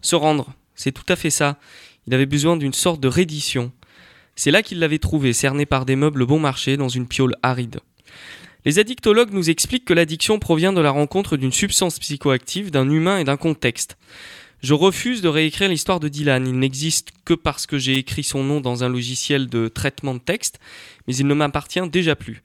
Se 0.01 0.15
rendre, 0.15 0.53
c'est 0.75 0.93
tout 0.93 1.05
à 1.09 1.17
fait 1.17 1.31
ça. 1.31 1.59
Il 2.07 2.15
avait 2.15 2.27
besoin 2.27 2.57
d'une 2.57 2.73
sorte 2.73 3.01
de 3.01 3.09
reddition. 3.09 3.73
C'est 4.35 4.51
là 4.51 4.63
qu'il 4.63 4.79
l'avait 4.79 4.99
trouvé, 4.99 5.33
cerné 5.33 5.67
par 5.67 5.85
des 5.85 5.97
meubles 5.97 6.27
bon 6.27 6.39
marché 6.39 6.77
dans 6.77 6.89
une 6.89 7.07
piole 7.07 7.37
aride. 7.43 7.81
Les 8.65 8.79
addictologues 8.79 9.33
nous 9.33 9.51
expliquent 9.51 9.85
que 9.85 9.93
l'addiction 9.93 10.39
provient 10.39 10.73
de 10.73 10.81
la 10.81 10.91
rencontre 10.91 11.37
d'une 11.37 11.53
substance 11.53 11.99
psychoactive, 11.99 12.71
d'un 12.71 12.89
humain 12.89 13.19
et 13.19 13.25
d'un 13.25 13.37
contexte. 13.37 13.97
Je 14.63 14.75
refuse 14.75 15.23
de 15.23 15.29
réécrire 15.29 15.69
l'histoire 15.69 15.99
de 15.99 16.07
Dylan. 16.07 16.47
Il 16.47 16.59
n'existe 16.61 17.11
que 17.25 17.35
parce 17.35 17.67
que 17.67 17.79
j'ai 17.79 17.95
écrit 17.95 18.23
son 18.23 18.45
nom 18.45 18.61
dans 18.61 18.85
un 18.85 18.89
logiciel 18.89 19.49
de 19.49 19.67
traitement 19.67 20.15
de 20.15 20.21
texte, 20.21 20.61
mais 21.09 21.17
il 21.17 21.27
ne 21.27 21.35
m'appartient 21.35 21.89
déjà 21.89 22.15
plus. 22.15 22.43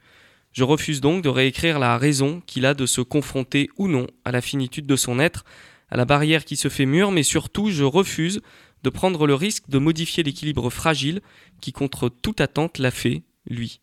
Je 0.53 0.63
refuse 0.63 1.01
donc 1.01 1.23
de 1.23 1.29
réécrire 1.29 1.77
la 1.77 1.99
raison 1.99 2.41
qu'il 2.47 2.65
a 2.65 2.73
de 2.73 2.87
se 2.87 3.01
confronter 3.01 3.69
ou 3.77 3.87
non 3.87 4.07
à 4.25 4.31
la 4.31 4.41
finitude 4.41 4.87
de 4.87 4.95
son 4.95 5.19
être, 5.19 5.45
à 5.91 5.97
la 5.97 6.05
barrière 6.05 6.45
qui 6.45 6.55
se 6.55 6.69
fait 6.69 6.87
mûre, 6.87 7.11
mais 7.11 7.21
surtout 7.21 7.69
je 7.69 7.83
refuse 7.83 8.41
de 8.83 8.89
prendre 8.89 9.27
le 9.27 9.35
risque 9.35 9.69
de 9.69 9.79
modifier 9.79 10.23
l'équilibre 10.23 10.69
fragile 10.69 11.21
qui, 11.61 11.71
contre 11.71 12.09
toute 12.09 12.41
attente, 12.41 12.77
l'a 12.77 12.91
fait, 12.91 13.23
lui. 13.49 13.79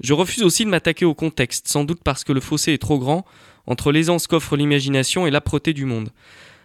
Je 0.00 0.12
refuse 0.12 0.42
aussi 0.42 0.64
de 0.64 0.70
m'attaquer 0.70 1.04
au 1.04 1.14
contexte, 1.14 1.68
sans 1.68 1.84
doute 1.84 2.02
parce 2.04 2.24
que 2.24 2.32
le 2.32 2.40
fossé 2.40 2.72
est 2.72 2.78
trop 2.78 2.98
grand 2.98 3.24
entre 3.66 3.92
l'aisance 3.92 4.26
qu'offre 4.26 4.56
l'imagination 4.56 5.26
et 5.26 5.30
l'âpreté 5.30 5.72
du 5.72 5.84
monde. 5.84 6.10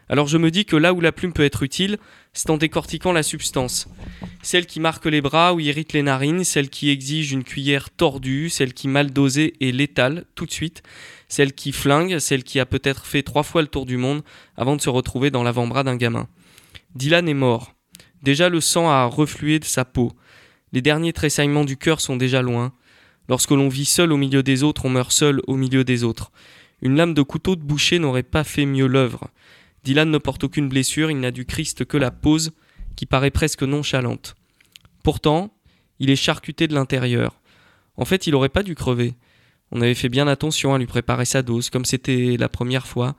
Alors 0.09 0.27
je 0.27 0.37
me 0.37 0.51
dis 0.51 0.65
que 0.65 0.75
là 0.75 0.93
où 0.93 1.01
la 1.01 1.11
plume 1.11 1.33
peut 1.33 1.43
être 1.43 1.63
utile, 1.63 1.97
c'est 2.33 2.49
en 2.49 2.57
décortiquant 2.57 3.13
la 3.13 3.23
substance. 3.23 3.87
Celle 4.41 4.65
qui 4.65 4.79
marque 4.79 5.05
les 5.05 5.21
bras 5.21 5.53
ou 5.53 5.59
irrite 5.59 5.93
les 5.93 6.03
narines, 6.03 6.43
celle 6.43 6.69
qui 6.69 6.89
exige 6.89 7.31
une 7.31 7.43
cuillère 7.43 7.89
tordue, 7.89 8.49
celle 8.49 8.73
qui 8.73 8.87
mal 8.87 9.11
dosée 9.11 9.53
est 9.61 9.71
létale 9.71 10.25
tout 10.35 10.45
de 10.45 10.51
suite, 10.51 10.83
celle 11.29 11.53
qui 11.53 11.71
flingue, 11.71 12.19
celle 12.19 12.43
qui 12.43 12.59
a 12.59 12.65
peut-être 12.65 13.05
fait 13.05 13.23
trois 13.23 13.43
fois 13.43 13.61
le 13.61 13.67
tour 13.67 13.85
du 13.85 13.97
monde 13.97 14.23
avant 14.57 14.75
de 14.75 14.81
se 14.81 14.89
retrouver 14.89 15.31
dans 15.31 15.43
l'avant-bras 15.43 15.83
d'un 15.83 15.95
gamin. 15.95 16.27
Dylan 16.95 17.27
est 17.27 17.33
mort. 17.33 17.73
Déjà 18.21 18.49
le 18.49 18.61
sang 18.61 18.89
a 18.89 19.05
reflué 19.05 19.59
de 19.59 19.65
sa 19.65 19.83
peau. 19.85 20.11
Les 20.71 20.81
derniers 20.81 21.13
tressaillements 21.13 21.65
du 21.65 21.77
cœur 21.77 22.01
sont 22.01 22.15
déjà 22.15 22.41
loin. 22.41 22.73
Lorsque 23.29 23.51
l'on 23.51 23.69
vit 23.69 23.85
seul 23.85 24.11
au 24.11 24.17
milieu 24.17 24.43
des 24.43 24.63
autres, 24.63 24.85
on 24.85 24.89
meurt 24.89 25.11
seul 25.11 25.41
au 25.47 25.55
milieu 25.55 25.83
des 25.83 26.03
autres. 26.03 26.31
Une 26.81 26.95
lame 26.95 27.13
de 27.13 27.21
couteau 27.21 27.55
de 27.55 27.63
boucher 27.63 27.99
n'aurait 27.99 28.23
pas 28.23 28.43
fait 28.43 28.65
mieux 28.65 28.87
l'œuvre. 28.87 29.29
Dylan 29.83 30.09
ne 30.09 30.17
porte 30.17 30.43
aucune 30.43 30.69
blessure, 30.69 31.09
il 31.11 31.19
n'a 31.19 31.31
du 31.31 31.45
Christ 31.45 31.85
que 31.85 31.97
la 31.97 32.11
pose, 32.11 32.51
qui 32.95 33.05
paraît 33.05 33.31
presque 33.31 33.63
nonchalante. 33.63 34.35
Pourtant, 35.03 35.53
il 35.99 36.09
est 36.09 36.15
charcuté 36.15 36.67
de 36.67 36.73
l'intérieur. 36.73 37.39
En 37.95 38.05
fait, 38.05 38.27
il 38.27 38.35
aurait 38.35 38.49
pas 38.49 38.63
dû 38.63 38.75
crever. 38.75 39.15
On 39.71 39.81
avait 39.81 39.95
fait 39.95 40.09
bien 40.09 40.27
attention 40.27 40.73
à 40.73 40.77
lui 40.77 40.85
préparer 40.85 41.25
sa 41.25 41.41
dose, 41.41 41.69
comme 41.69 41.85
c'était 41.85 42.37
la 42.37 42.49
première 42.49 42.87
fois. 42.87 43.15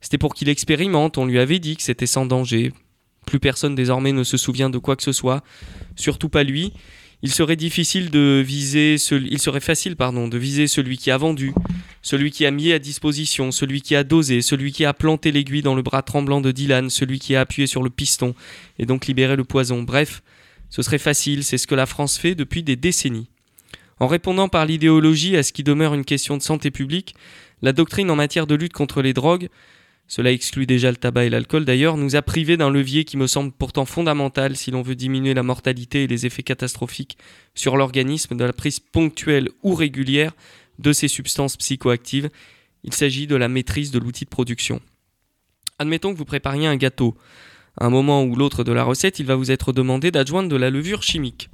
C'était 0.00 0.18
pour 0.18 0.34
qu'il 0.34 0.48
expérimente, 0.48 1.18
on 1.18 1.26
lui 1.26 1.38
avait 1.38 1.58
dit 1.58 1.76
que 1.76 1.82
c'était 1.82 2.06
sans 2.06 2.26
danger. 2.26 2.72
Plus 3.26 3.40
personne 3.40 3.74
désormais 3.74 4.12
ne 4.12 4.24
se 4.24 4.36
souvient 4.38 4.70
de 4.70 4.78
quoi 4.78 4.96
que 4.96 5.02
ce 5.02 5.12
soit, 5.12 5.42
surtout 5.96 6.30
pas 6.30 6.44
lui. 6.44 6.72
il 7.22 7.32
serait 7.32 7.56
difficile 7.56 8.10
de 8.10 8.42
viser, 8.46 8.98
celui- 8.98 9.28
il 9.32 9.40
serait 9.40 9.60
facile 9.60 9.96
de 9.96 10.38
viser 10.38 10.66
celui 10.66 10.98
qui 10.98 11.10
a 11.10 11.16
vendu, 11.16 11.52
celui 12.02 12.30
qui 12.30 12.44
a 12.44 12.50
mis 12.50 12.72
à 12.72 12.78
disposition, 12.78 13.50
celui 13.52 13.80
qui 13.80 13.96
a 13.96 14.04
dosé, 14.04 14.42
celui 14.42 14.70
qui 14.70 14.84
a 14.84 14.92
planté 14.92 15.32
l'aiguille 15.32 15.62
dans 15.62 15.74
le 15.74 15.82
bras 15.82 16.02
tremblant 16.02 16.42
de 16.42 16.52
Dylan, 16.52 16.90
celui 16.90 17.18
qui 17.18 17.34
a 17.34 17.40
appuyé 17.40 17.66
sur 17.66 17.82
le 17.82 17.88
piston 17.90 18.34
et 18.78 18.84
donc 18.84 19.06
libéré 19.06 19.34
le 19.34 19.44
poison. 19.44 19.82
Bref, 19.82 20.22
ce 20.68 20.82
serait 20.82 20.98
facile, 20.98 21.42
c'est 21.42 21.58
ce 21.58 21.66
que 21.66 21.74
la 21.74 21.86
France 21.86 22.18
fait 22.18 22.34
depuis 22.34 22.62
des 22.62 22.76
décennies. 22.76 23.28
En 23.98 24.08
répondant 24.08 24.48
par 24.48 24.66
l'idéologie 24.66 25.36
à 25.38 25.42
ce 25.42 25.52
qui 25.54 25.64
demeure 25.64 25.94
une 25.94 26.04
question 26.04 26.36
de 26.36 26.42
santé 26.42 26.70
publique, 26.70 27.14
la 27.62 27.72
doctrine 27.72 28.10
en 28.10 28.16
matière 28.16 28.46
de 28.46 28.54
lutte 28.54 28.74
contre 28.74 29.00
les 29.00 29.14
drogues, 29.14 29.48
cela 30.08 30.30
exclut 30.30 30.66
déjà 30.66 30.90
le 30.90 30.96
tabac 30.96 31.24
et 31.24 31.30
l'alcool 31.30 31.64
d'ailleurs, 31.64 31.96
nous 31.96 32.14
a 32.14 32.22
privés 32.22 32.56
d'un 32.56 32.70
levier 32.70 33.04
qui 33.04 33.16
me 33.16 33.26
semble 33.26 33.50
pourtant 33.50 33.84
fondamental 33.84 34.56
si 34.56 34.70
l'on 34.70 34.82
veut 34.82 34.94
diminuer 34.94 35.34
la 35.34 35.42
mortalité 35.42 36.04
et 36.04 36.06
les 36.06 36.26
effets 36.26 36.44
catastrophiques 36.44 37.18
sur 37.54 37.76
l'organisme 37.76 38.36
de 38.36 38.44
la 38.44 38.52
prise 38.52 38.78
ponctuelle 38.78 39.48
ou 39.62 39.74
régulière 39.74 40.32
de 40.78 40.92
ces 40.92 41.08
substances 41.08 41.56
psychoactives. 41.56 42.30
Il 42.84 42.92
s'agit 42.92 43.26
de 43.26 43.34
la 43.34 43.48
maîtrise 43.48 43.90
de 43.90 43.98
l'outil 43.98 44.24
de 44.24 44.30
production. 44.30 44.80
Admettons 45.80 46.12
que 46.12 46.18
vous 46.18 46.24
prépariez 46.24 46.68
un 46.68 46.76
gâteau. 46.76 47.16
À 47.78 47.86
un 47.86 47.90
moment 47.90 48.22
ou 48.22 48.36
l'autre 48.36 48.62
de 48.64 48.72
la 48.72 48.84
recette, 48.84 49.18
il 49.18 49.26
va 49.26 49.34
vous 49.34 49.50
être 49.50 49.72
demandé 49.72 50.10
d'adjoindre 50.10 50.48
de 50.48 50.56
la 50.56 50.70
levure 50.70 51.02
chimique. 51.02 51.50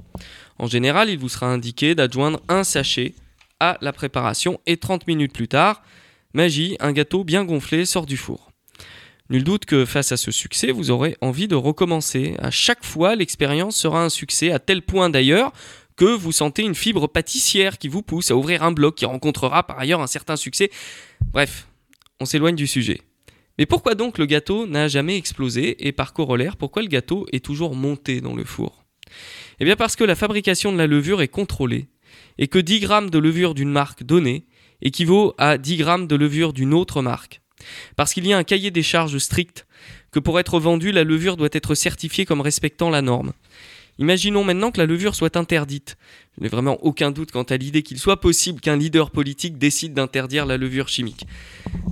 En 0.59 0.67
général, 0.67 1.09
il 1.09 1.17
vous 1.17 1.27
sera 1.27 1.47
indiqué 1.47 1.95
d'adjoindre 1.95 2.39
un 2.47 2.63
sachet 2.63 3.13
à 3.59 3.77
la 3.81 3.91
préparation 3.91 4.59
et 4.65 4.77
30 4.77 5.07
minutes 5.07 5.33
plus 5.33 5.47
tard, 5.47 5.83
magie, 6.33 6.75
un 6.79 6.91
gâteau 6.91 7.23
bien 7.23 7.45
gonflé 7.45 7.85
sort 7.85 8.05
du 8.05 8.17
four. 8.17 8.51
Nul 9.29 9.43
doute 9.43 9.65
que 9.65 9.85
face 9.85 10.11
à 10.11 10.17
ce 10.17 10.31
succès, 10.31 10.71
vous 10.71 10.91
aurez 10.91 11.15
envie 11.21 11.47
de 11.47 11.55
recommencer. 11.55 12.35
À 12.39 12.51
chaque 12.51 12.83
fois, 12.83 13.15
l'expérience 13.15 13.77
sera 13.77 14.03
un 14.03 14.09
succès, 14.09 14.51
à 14.51 14.59
tel 14.59 14.81
point 14.81 15.09
d'ailleurs 15.09 15.53
que 15.95 16.05
vous 16.05 16.31
sentez 16.31 16.63
une 16.63 16.75
fibre 16.75 17.07
pâtissière 17.07 17.77
qui 17.77 17.87
vous 17.87 18.01
pousse 18.01 18.31
à 18.31 18.35
ouvrir 18.35 18.63
un 18.63 18.71
bloc 18.71 18.95
qui 18.95 19.05
rencontrera 19.05 19.63
par 19.63 19.79
ailleurs 19.79 20.01
un 20.01 20.07
certain 20.07 20.35
succès. 20.35 20.71
Bref, 21.31 21.67
on 22.19 22.25
s'éloigne 22.25 22.55
du 22.55 22.67
sujet. 22.67 23.01
Mais 23.57 23.65
pourquoi 23.65 23.93
donc 23.95 24.17
le 24.17 24.25
gâteau 24.25 24.65
n'a 24.65 24.87
jamais 24.87 25.17
explosé 25.17 25.87
et 25.87 25.91
par 25.91 26.13
corollaire, 26.13 26.57
pourquoi 26.57 26.81
le 26.81 26.87
gâteau 26.87 27.27
est 27.31 27.45
toujours 27.45 27.75
monté 27.75 28.21
dans 28.21 28.35
le 28.35 28.43
four? 28.43 28.83
Eh 29.59 29.65
bien 29.65 29.75
parce 29.75 29.95
que 29.95 30.03
la 30.03 30.15
fabrication 30.15 30.71
de 30.71 30.77
la 30.77 30.87
levure 30.87 31.21
est 31.21 31.27
contrôlée 31.27 31.87
et 32.37 32.47
que 32.47 32.59
10 32.59 32.79
grammes 32.79 33.09
de 33.09 33.19
levure 33.19 33.53
d'une 33.53 33.69
marque 33.69 34.03
donnée 34.03 34.47
équivaut 34.83 35.33
à 35.39 35.57
10 35.57 35.77
grammes 35.77 36.07
de 36.07 36.15
levure 36.15 36.53
d'une 36.53 36.73
autre 36.73 37.01
marque. 37.01 37.41
Parce 37.95 38.13
qu'il 38.13 38.27
y 38.27 38.33
a 38.33 38.37
un 38.37 38.43
cahier 38.43 38.69
des 38.69 38.83
charges 38.83 39.17
strict, 39.17 39.65
que 40.11 40.19
pour 40.19 40.39
être 40.39 40.59
vendue, 40.59 40.91
la 40.91 41.03
levure 41.03 41.37
doit 41.37 41.49
être 41.51 41.73
certifiée 41.73 42.25
comme 42.25 42.41
respectant 42.41 42.89
la 42.91 43.01
norme. 43.01 43.33
Imaginons 43.99 44.43
maintenant 44.43 44.71
que 44.71 44.79
la 44.79 44.87
levure 44.87 45.13
soit 45.13 45.37
interdite. 45.37 45.97
Je 46.35 46.43
n'ai 46.43 46.49
vraiment 46.49 46.83
aucun 46.83 47.11
doute 47.11 47.31
quant 47.31 47.43
à 47.43 47.57
l'idée 47.57 47.83
qu'il 47.83 47.99
soit 47.99 48.19
possible 48.19 48.59
qu'un 48.59 48.75
leader 48.75 49.11
politique 49.11 49.59
décide 49.59 49.93
d'interdire 49.93 50.47
la 50.47 50.57
levure 50.57 50.89
chimique. 50.89 51.27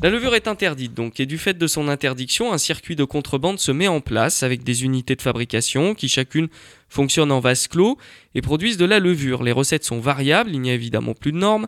La 0.01 0.09
levure 0.09 0.33
est 0.33 0.47
interdite 0.47 0.95
donc, 0.95 1.19
et 1.19 1.27
du 1.27 1.37
fait 1.37 1.55
de 1.55 1.67
son 1.67 1.87
interdiction, 1.87 2.51
un 2.51 2.57
circuit 2.57 2.95
de 2.95 3.03
contrebande 3.03 3.59
se 3.59 3.71
met 3.71 3.87
en 3.87 4.01
place 4.01 4.41
avec 4.41 4.63
des 4.63 4.83
unités 4.83 5.15
de 5.15 5.21
fabrication 5.21 5.93
qui 5.93 6.09
chacune 6.09 6.47
fonctionnent 6.89 7.31
en 7.31 7.39
vase 7.39 7.67
clos 7.67 7.99
et 8.33 8.41
produisent 8.41 8.77
de 8.77 8.85
la 8.85 8.99
levure. 8.99 9.43
Les 9.43 9.51
recettes 9.51 9.85
sont 9.85 9.99
variables, 9.99 10.49
il 10.51 10.59
n'y 10.59 10.71
a 10.71 10.73
évidemment 10.73 11.13
plus 11.13 11.31
de 11.31 11.37
normes. 11.37 11.67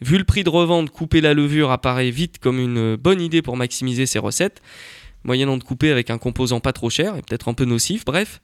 Vu 0.00 0.16
le 0.16 0.24
prix 0.24 0.44
de 0.44 0.48
revente, 0.48 0.90
couper 0.90 1.20
la 1.20 1.34
levure 1.34 1.72
apparaît 1.72 2.10
vite 2.10 2.38
comme 2.38 2.60
une 2.60 2.94
bonne 2.94 3.20
idée 3.20 3.42
pour 3.42 3.56
maximiser 3.56 4.06
ses 4.06 4.20
recettes, 4.20 4.62
moyennant 5.24 5.56
de 5.56 5.64
couper 5.64 5.90
avec 5.90 6.08
un 6.10 6.18
composant 6.18 6.60
pas 6.60 6.72
trop 6.72 6.88
cher 6.88 7.16
et 7.16 7.22
peut-être 7.22 7.48
un 7.48 7.54
peu 7.54 7.64
nocif, 7.64 8.04
bref. 8.04 8.40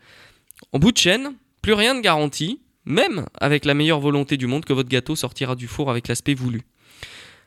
En 0.72 0.78
bout 0.78 0.92
de 0.92 0.98
chaîne, 0.98 1.32
plus 1.62 1.72
rien 1.72 1.94
ne 1.94 2.02
garantit, 2.02 2.60
même 2.84 3.24
avec 3.40 3.64
la 3.64 3.72
meilleure 3.72 4.00
volonté 4.00 4.36
du 4.36 4.46
monde, 4.46 4.66
que 4.66 4.74
votre 4.74 4.90
gâteau 4.90 5.16
sortira 5.16 5.56
du 5.56 5.66
four 5.66 5.90
avec 5.90 6.08
l'aspect 6.08 6.34
voulu. 6.34 6.60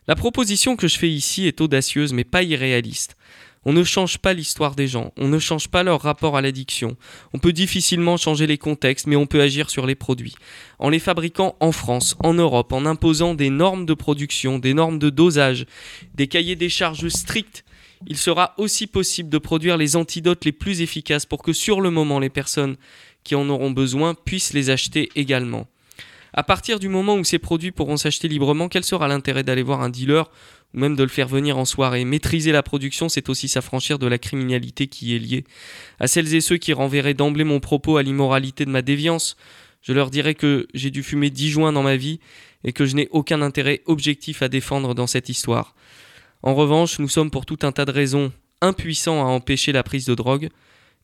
La 0.07 0.15
proposition 0.15 0.75
que 0.75 0.87
je 0.87 0.97
fais 0.97 1.09
ici 1.09 1.45
est 1.45 1.61
audacieuse 1.61 2.13
mais 2.13 2.23
pas 2.23 2.41
irréaliste. 2.41 3.15
On 3.63 3.73
ne 3.73 3.83
change 3.83 4.17
pas 4.17 4.33
l'histoire 4.33 4.73
des 4.73 4.87
gens, 4.87 5.13
on 5.17 5.27
ne 5.27 5.37
change 5.37 5.67
pas 5.67 5.83
leur 5.83 6.01
rapport 6.01 6.35
à 6.35 6.41
l'addiction. 6.41 6.97
On 7.31 7.37
peut 7.37 7.53
difficilement 7.53 8.17
changer 8.17 8.47
les 8.47 8.57
contextes, 8.57 9.05
mais 9.05 9.15
on 9.15 9.27
peut 9.27 9.41
agir 9.41 9.69
sur 9.69 9.85
les 9.85 9.93
produits. 9.93 10.33
En 10.79 10.89
les 10.89 10.97
fabriquant 10.97 11.55
en 11.59 11.71
France, 11.71 12.15
en 12.23 12.33
Europe, 12.33 12.73
en 12.73 12.87
imposant 12.87 13.35
des 13.35 13.51
normes 13.51 13.85
de 13.85 13.93
production, 13.93 14.57
des 14.57 14.73
normes 14.73 14.97
de 14.97 15.11
dosage, 15.11 15.67
des 16.15 16.25
cahiers 16.25 16.55
des 16.55 16.69
charges 16.69 17.07
stricts, 17.09 17.63
il 18.07 18.17
sera 18.17 18.55
aussi 18.57 18.87
possible 18.87 19.29
de 19.29 19.37
produire 19.37 19.77
les 19.77 19.95
antidotes 19.95 20.45
les 20.45 20.51
plus 20.51 20.81
efficaces 20.81 21.25
pour 21.25 21.43
que 21.43 21.53
sur 21.53 21.81
le 21.81 21.91
moment 21.91 22.19
les 22.19 22.29
personnes 22.29 22.77
qui 23.23 23.35
en 23.35 23.49
auront 23.49 23.71
besoin 23.71 24.13
puissent 24.13 24.53
les 24.53 24.69
acheter 24.69 25.09
également. 25.15 25.67
À 26.33 26.43
partir 26.43 26.79
du 26.79 26.87
moment 26.87 27.15
où 27.15 27.23
ces 27.23 27.39
produits 27.39 27.71
pourront 27.71 27.97
s'acheter 27.97 28.27
librement, 28.29 28.69
quel 28.69 28.85
sera 28.85 29.07
l'intérêt 29.07 29.43
d'aller 29.43 29.63
voir 29.63 29.81
un 29.81 29.89
dealer 29.89 30.29
ou 30.73 30.79
même 30.79 30.95
de 30.95 31.03
le 31.03 31.09
faire 31.09 31.27
venir 31.27 31.57
en 31.57 31.65
soirée? 31.65 32.05
Maîtriser 32.05 32.53
la 32.53 32.63
production, 32.63 33.09
c'est 33.09 33.27
aussi 33.27 33.49
s'affranchir 33.49 33.99
de 33.99 34.07
la 34.07 34.17
criminalité 34.17 34.87
qui 34.87 35.07
y 35.07 35.15
est 35.15 35.19
liée. 35.19 35.43
À 35.99 36.07
celles 36.07 36.33
et 36.33 36.39
ceux 36.39 36.57
qui 36.57 36.71
renverraient 36.71 37.13
d'emblée 37.13 37.43
mon 37.43 37.59
propos 37.59 37.97
à 37.97 38.03
l'immoralité 38.03 38.63
de 38.63 38.69
ma 38.69 38.81
déviance, 38.81 39.35
je 39.81 39.91
leur 39.91 40.09
dirais 40.09 40.35
que 40.35 40.67
j'ai 40.73 40.89
dû 40.89 41.03
fumer 41.03 41.29
10 41.29 41.49
joints 41.49 41.73
dans 41.73 41.83
ma 41.83 41.97
vie 41.97 42.19
et 42.63 42.71
que 42.71 42.85
je 42.85 42.95
n'ai 42.95 43.09
aucun 43.11 43.41
intérêt 43.41 43.81
objectif 43.85 44.41
à 44.41 44.47
défendre 44.47 44.95
dans 44.95 45.07
cette 45.07 45.27
histoire. 45.27 45.75
En 46.43 46.55
revanche, 46.55 46.99
nous 46.99 47.09
sommes 47.09 47.31
pour 47.31 47.45
tout 47.45 47.59
un 47.63 47.71
tas 47.73 47.85
de 47.85 47.91
raisons 47.91 48.31
impuissants 48.61 49.21
à 49.21 49.25
empêcher 49.25 49.71
la 49.71 49.83
prise 49.83 50.05
de 50.05 50.15
drogue, 50.15 50.49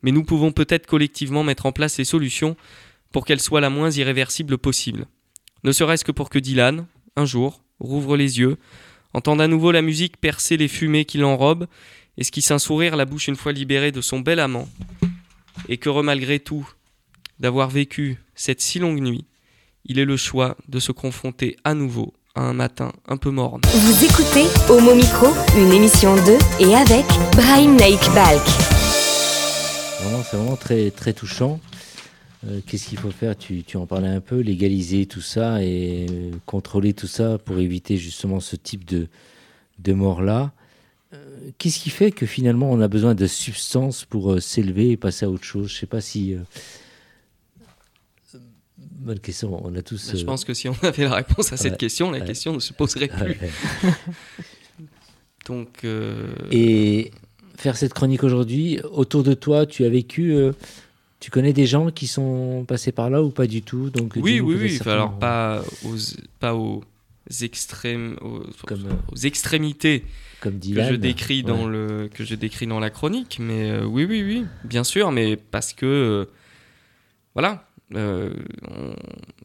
mais 0.02 0.12
nous 0.12 0.24
pouvons 0.24 0.52
peut-être 0.52 0.88
collectivement 0.88 1.44
mettre 1.44 1.66
en 1.66 1.72
place 1.72 1.98
les 1.98 2.06
solutions 2.06 2.56
pour 3.12 3.26
qu'elles 3.26 3.40
soient 3.40 3.62
la 3.62 3.70
moins 3.70 3.92
irréversible 3.92 4.58
possible. 4.58 5.06
Ne 5.64 5.72
serait-ce 5.72 6.06
que 6.06 6.12
pour 6.12 6.30
que 6.30 6.40
Dylan, 6.40 6.86
un 7.16 7.26
jour, 7.26 7.62
rouvre 7.80 8.18
les 8.18 8.40
yeux, 8.40 8.58
entende 9.14 9.42
à 9.42 9.48
nouveau 9.48 9.72
la 9.72 9.82
musique 9.82 10.18
percer 10.18 10.58
les 10.58 10.68
fumées 10.68 11.06
qui 11.06 11.18
l'enrobent, 11.18 11.68
esquisse 12.18 12.52
un 12.52 12.60
sourire 12.60 12.96
la 12.96 13.06
bouche 13.06 13.28
une 13.28 13.36
fois 13.36 13.52
libérée 13.52 13.92
de 13.92 14.02
son 14.02 14.20
bel 14.20 14.40
amant, 14.40 14.68
et 15.70 15.78
que 15.78 15.90
malgré 16.02 16.40
tout, 16.40 16.68
d'avoir 17.40 17.70
vécu 17.70 18.20
cette 18.36 18.62
si 18.62 18.80
longue 18.80 19.02
nuit, 19.02 19.26
il 19.86 20.00
ait 20.00 20.06
le 20.06 20.18
choix 20.18 20.58
de 20.68 20.80
se 20.80 20.92
confronter 20.92 21.56
à 21.64 21.74
nouveau 21.74 22.14
à 22.36 22.42
un 22.42 22.54
matin 22.54 22.92
un 23.08 23.18
peu 23.18 23.32
morne. 23.32 23.62
Vous 23.74 24.06
écoutez 24.06 24.46
Homo 24.70 24.94
Micro, 24.94 25.28
une 25.58 25.72
émission 25.72 26.16
de 26.16 26.38
et 26.60 26.76
avec 26.76 27.06
Brahim 27.36 27.76
Naik 27.76 28.02
Balk. 28.14 28.97
Vraiment, 30.08 30.24
c'est 30.24 30.38
vraiment 30.38 30.56
très, 30.56 30.90
très 30.90 31.12
touchant. 31.12 31.60
Euh, 32.48 32.62
Qu'est-ce 32.66 32.88
qu'il 32.88 32.98
faut 32.98 33.12
faire? 33.12 33.38
Tu, 33.38 33.64
tu 33.64 33.76
en 33.76 33.86
parlais 33.86 34.08
un 34.08 34.22
peu, 34.22 34.40
légaliser 34.40 35.06
tout 35.06 35.20
ça 35.20 35.62
et 35.62 36.06
euh, 36.10 36.32
contrôler 36.46 36.94
tout 36.94 37.08
ça 37.08 37.38
pour 37.38 37.58
éviter 37.60 37.98
justement 37.98 38.40
ce 38.40 38.56
type 38.56 38.86
de, 38.86 39.10
de 39.80 39.94
mort-là. 39.94 40.54
Euh, 41.14 41.50
Qu'est-ce 41.58 41.80
qui 41.80 41.90
fait 41.90 42.12
que 42.12 42.26
finalement 42.26 42.72
on 42.72 42.80
a 42.80 42.88
besoin 42.88 43.16
de 43.16 43.28
substances 43.28 44.06
pour 44.06 44.32
euh, 44.32 44.40
s'élever 44.40 44.92
et 44.92 44.98
passer 44.98 45.26
à 45.26 45.30
autre 45.30 45.44
chose? 45.44 45.68
Je 45.68 45.76
sais 45.76 45.88
pas 45.88 46.00
si. 46.00 46.38
Bonne 48.78 49.20
question, 49.20 49.60
on 49.62 49.76
a 49.76 49.82
tous. 49.82 50.16
Je 50.16 50.22
euh, 50.22 50.26
pense 50.26 50.46
que 50.46 50.54
si 50.54 50.70
on 50.70 50.76
avait 50.84 51.04
la 51.04 51.16
réponse 51.16 51.52
à 51.52 51.58
cette 51.58 51.74
ouais, 51.74 51.78
question, 51.78 52.12
la 52.12 52.20
ouais. 52.20 52.26
question 52.26 52.54
ne 52.54 52.60
se 52.60 52.72
poserait 52.72 53.10
plus. 53.10 53.38
ouais. 53.42 53.52
Donc, 55.48 55.86
Et 56.52 57.12
faire 57.58 57.76
cette 57.78 57.94
chronique 57.94 58.24
aujourd'hui, 58.24 58.80
autour 58.92 59.24
de 59.24 59.34
toi, 59.34 59.66
tu 59.66 59.84
as 59.84 59.90
vécu, 59.90 60.34
euh, 60.34 60.54
tu 61.20 61.32
connais 61.32 61.54
des 61.54 61.66
gens 61.66 61.92
qui 61.92 62.08
sont 62.08 62.64
passés 62.68 62.92
par 62.92 63.10
là 63.10 63.22
ou 63.24 63.30
pas 63.30 63.48
du 63.48 63.62
tout? 63.62 63.90
Donc 63.90 64.14
oui, 64.16 64.40
oui, 64.40 64.56
oui. 64.56 64.80
Alors 64.86 65.18
pas 65.18 65.64
aux, 65.84 65.96
pas 66.40 66.56
aux 66.56 66.84
extrêmes, 67.42 68.16
aux, 68.22 68.44
Comme, 68.66 68.86
euh, 68.86 68.94
aux 69.12 69.18
extrémités 69.18 70.06
comme 70.40 70.60
que 70.60 70.84
je 70.84 70.94
décris 70.96 71.44
dans 71.44 71.68
le 71.68 72.10
que 72.14 72.24
je 72.24 72.36
décris 72.36 72.68
dans 72.68 72.80
la 72.80 72.90
chronique, 72.92 73.38
mais 73.42 73.72
euh, 73.72 73.86
oui, 73.86 74.06
oui, 74.06 74.24
oui, 74.24 74.46
bien 74.64 74.84
sûr, 74.84 75.12
mais 75.12 75.36
parce 75.36 75.74
que 75.74 75.86
euh, 75.86 76.26
voilà. 77.34 77.64
on- 77.94 78.32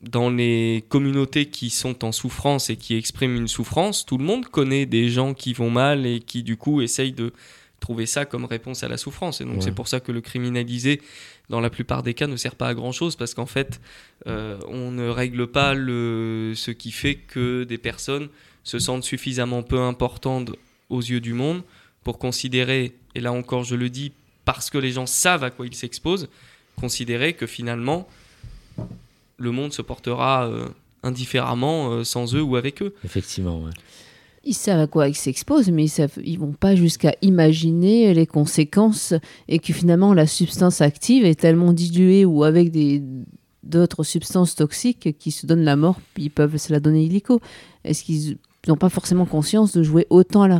dans 0.02 0.30
les 0.30 0.84
communautés 0.88 1.46
qui 1.46 1.70
sont 1.70 2.04
en 2.04 2.10
souffrance 2.10 2.70
et 2.70 2.76
qui 2.76 2.96
expriment 2.96 3.36
une 3.36 3.46
souffrance, 3.48 4.04
tout 4.04 4.18
le 4.18 4.24
monde 4.24 4.46
connaît 4.48 4.84
des 4.84 5.08
gens 5.08 5.32
qui 5.32 5.52
vont 5.52 5.70
mal 5.70 6.06
et 6.06 6.18
qui 6.18 6.42
du 6.42 6.56
coup 6.56 6.82
essayent 6.82 7.12
de 7.12 7.32
trouver 7.82 8.06
ça 8.06 8.24
comme 8.24 8.46
réponse 8.46 8.82
à 8.84 8.88
la 8.88 8.96
souffrance. 8.96 9.40
Et 9.42 9.44
donc 9.44 9.56
Ouais. 9.56 9.60
c'est 9.62 9.74
pour 9.74 9.88
ça 9.88 10.00
que 10.00 10.10
le 10.12 10.20
criminaliser, 10.22 11.02
dans 11.50 11.60
la 11.60 11.68
plupart 11.68 12.02
des 12.02 12.14
cas, 12.14 12.26
ne 12.26 12.36
sert 12.36 12.54
pas 12.54 12.68
à 12.68 12.74
grand 12.74 12.92
chose 12.92 13.16
parce 13.16 13.34
qu'en 13.34 13.44
fait, 13.46 13.80
euh, 14.26 14.58
on 14.68 14.90
ne 14.90 15.06
règle 15.08 15.46
pas 15.48 15.74
le, 15.74 16.54
ce 16.56 16.70
qui 16.70 16.92
fait 16.92 17.16
que 17.16 17.64
des 17.64 17.78
personnes 17.78 18.28
se 18.64 18.78
sentent 18.78 19.04
suffisamment 19.04 19.62
peu 19.62 19.80
importantes 19.80 20.52
aux 20.88 21.00
yeux 21.02 21.20
du 21.20 21.34
monde 21.34 21.62
pour 22.04 22.18
considérer, 22.18 22.92
et 23.14 23.20
là 23.20 23.32
encore 23.32 23.64
je 23.64 23.74
le 23.74 23.88
dis 23.90 24.12
parce 24.44 24.70
que 24.70 24.78
les 24.78 24.92
gens 24.92 25.06
savent 25.06 25.44
à 25.44 25.50
quoi 25.50 25.66
ils 25.66 25.74
s'exposent, 25.74 26.28
considérer 26.80 27.32
que 27.34 27.46
finalement 27.46 28.08
le 29.38 29.50
monde 29.50 29.72
se 29.72 29.82
portera 29.82 30.46
euh, 30.46 30.66
indifféremment 31.02 31.90
euh, 31.92 32.04
sans 32.04 32.34
eux 32.34 32.42
ou 32.42 32.56
avec 32.56 32.82
eux. 32.82 32.94
Effectivement, 33.04 33.60
ouais. 33.62 33.70
Ils 34.44 34.54
savent 34.54 34.80
à 34.80 34.86
quoi 34.88 35.08
ils 35.08 35.14
s'exposent, 35.14 35.70
mais 35.70 35.84
ils, 35.84 36.08
ils 36.24 36.38
vont 36.38 36.52
pas 36.52 36.74
jusqu'à 36.74 37.14
imaginer 37.22 38.12
les 38.12 38.26
conséquences 38.26 39.14
et 39.48 39.60
que 39.60 39.72
finalement 39.72 40.14
la 40.14 40.26
substance 40.26 40.80
active 40.80 41.24
est 41.24 41.38
tellement 41.38 41.72
diluée 41.72 42.24
ou 42.24 42.42
avec 42.42 42.72
d'autres 43.62 44.02
substances 44.02 44.56
toxiques 44.56 45.16
qui 45.18 45.30
se 45.30 45.46
donnent 45.46 45.64
la 45.64 45.76
mort, 45.76 46.00
puis 46.14 46.24
ils 46.24 46.30
peuvent 46.30 46.56
se 46.56 46.72
la 46.72 46.80
donner 46.80 47.04
illico. 47.04 47.40
Est-ce 47.84 48.02
qu'ils 48.02 48.38
n'ont 48.66 48.76
pas 48.76 48.88
forcément 48.88 49.26
conscience 49.26 49.72
de 49.72 49.84
jouer 49.84 50.08
autant 50.10 50.42
à 50.42 50.48
la, 50.48 50.56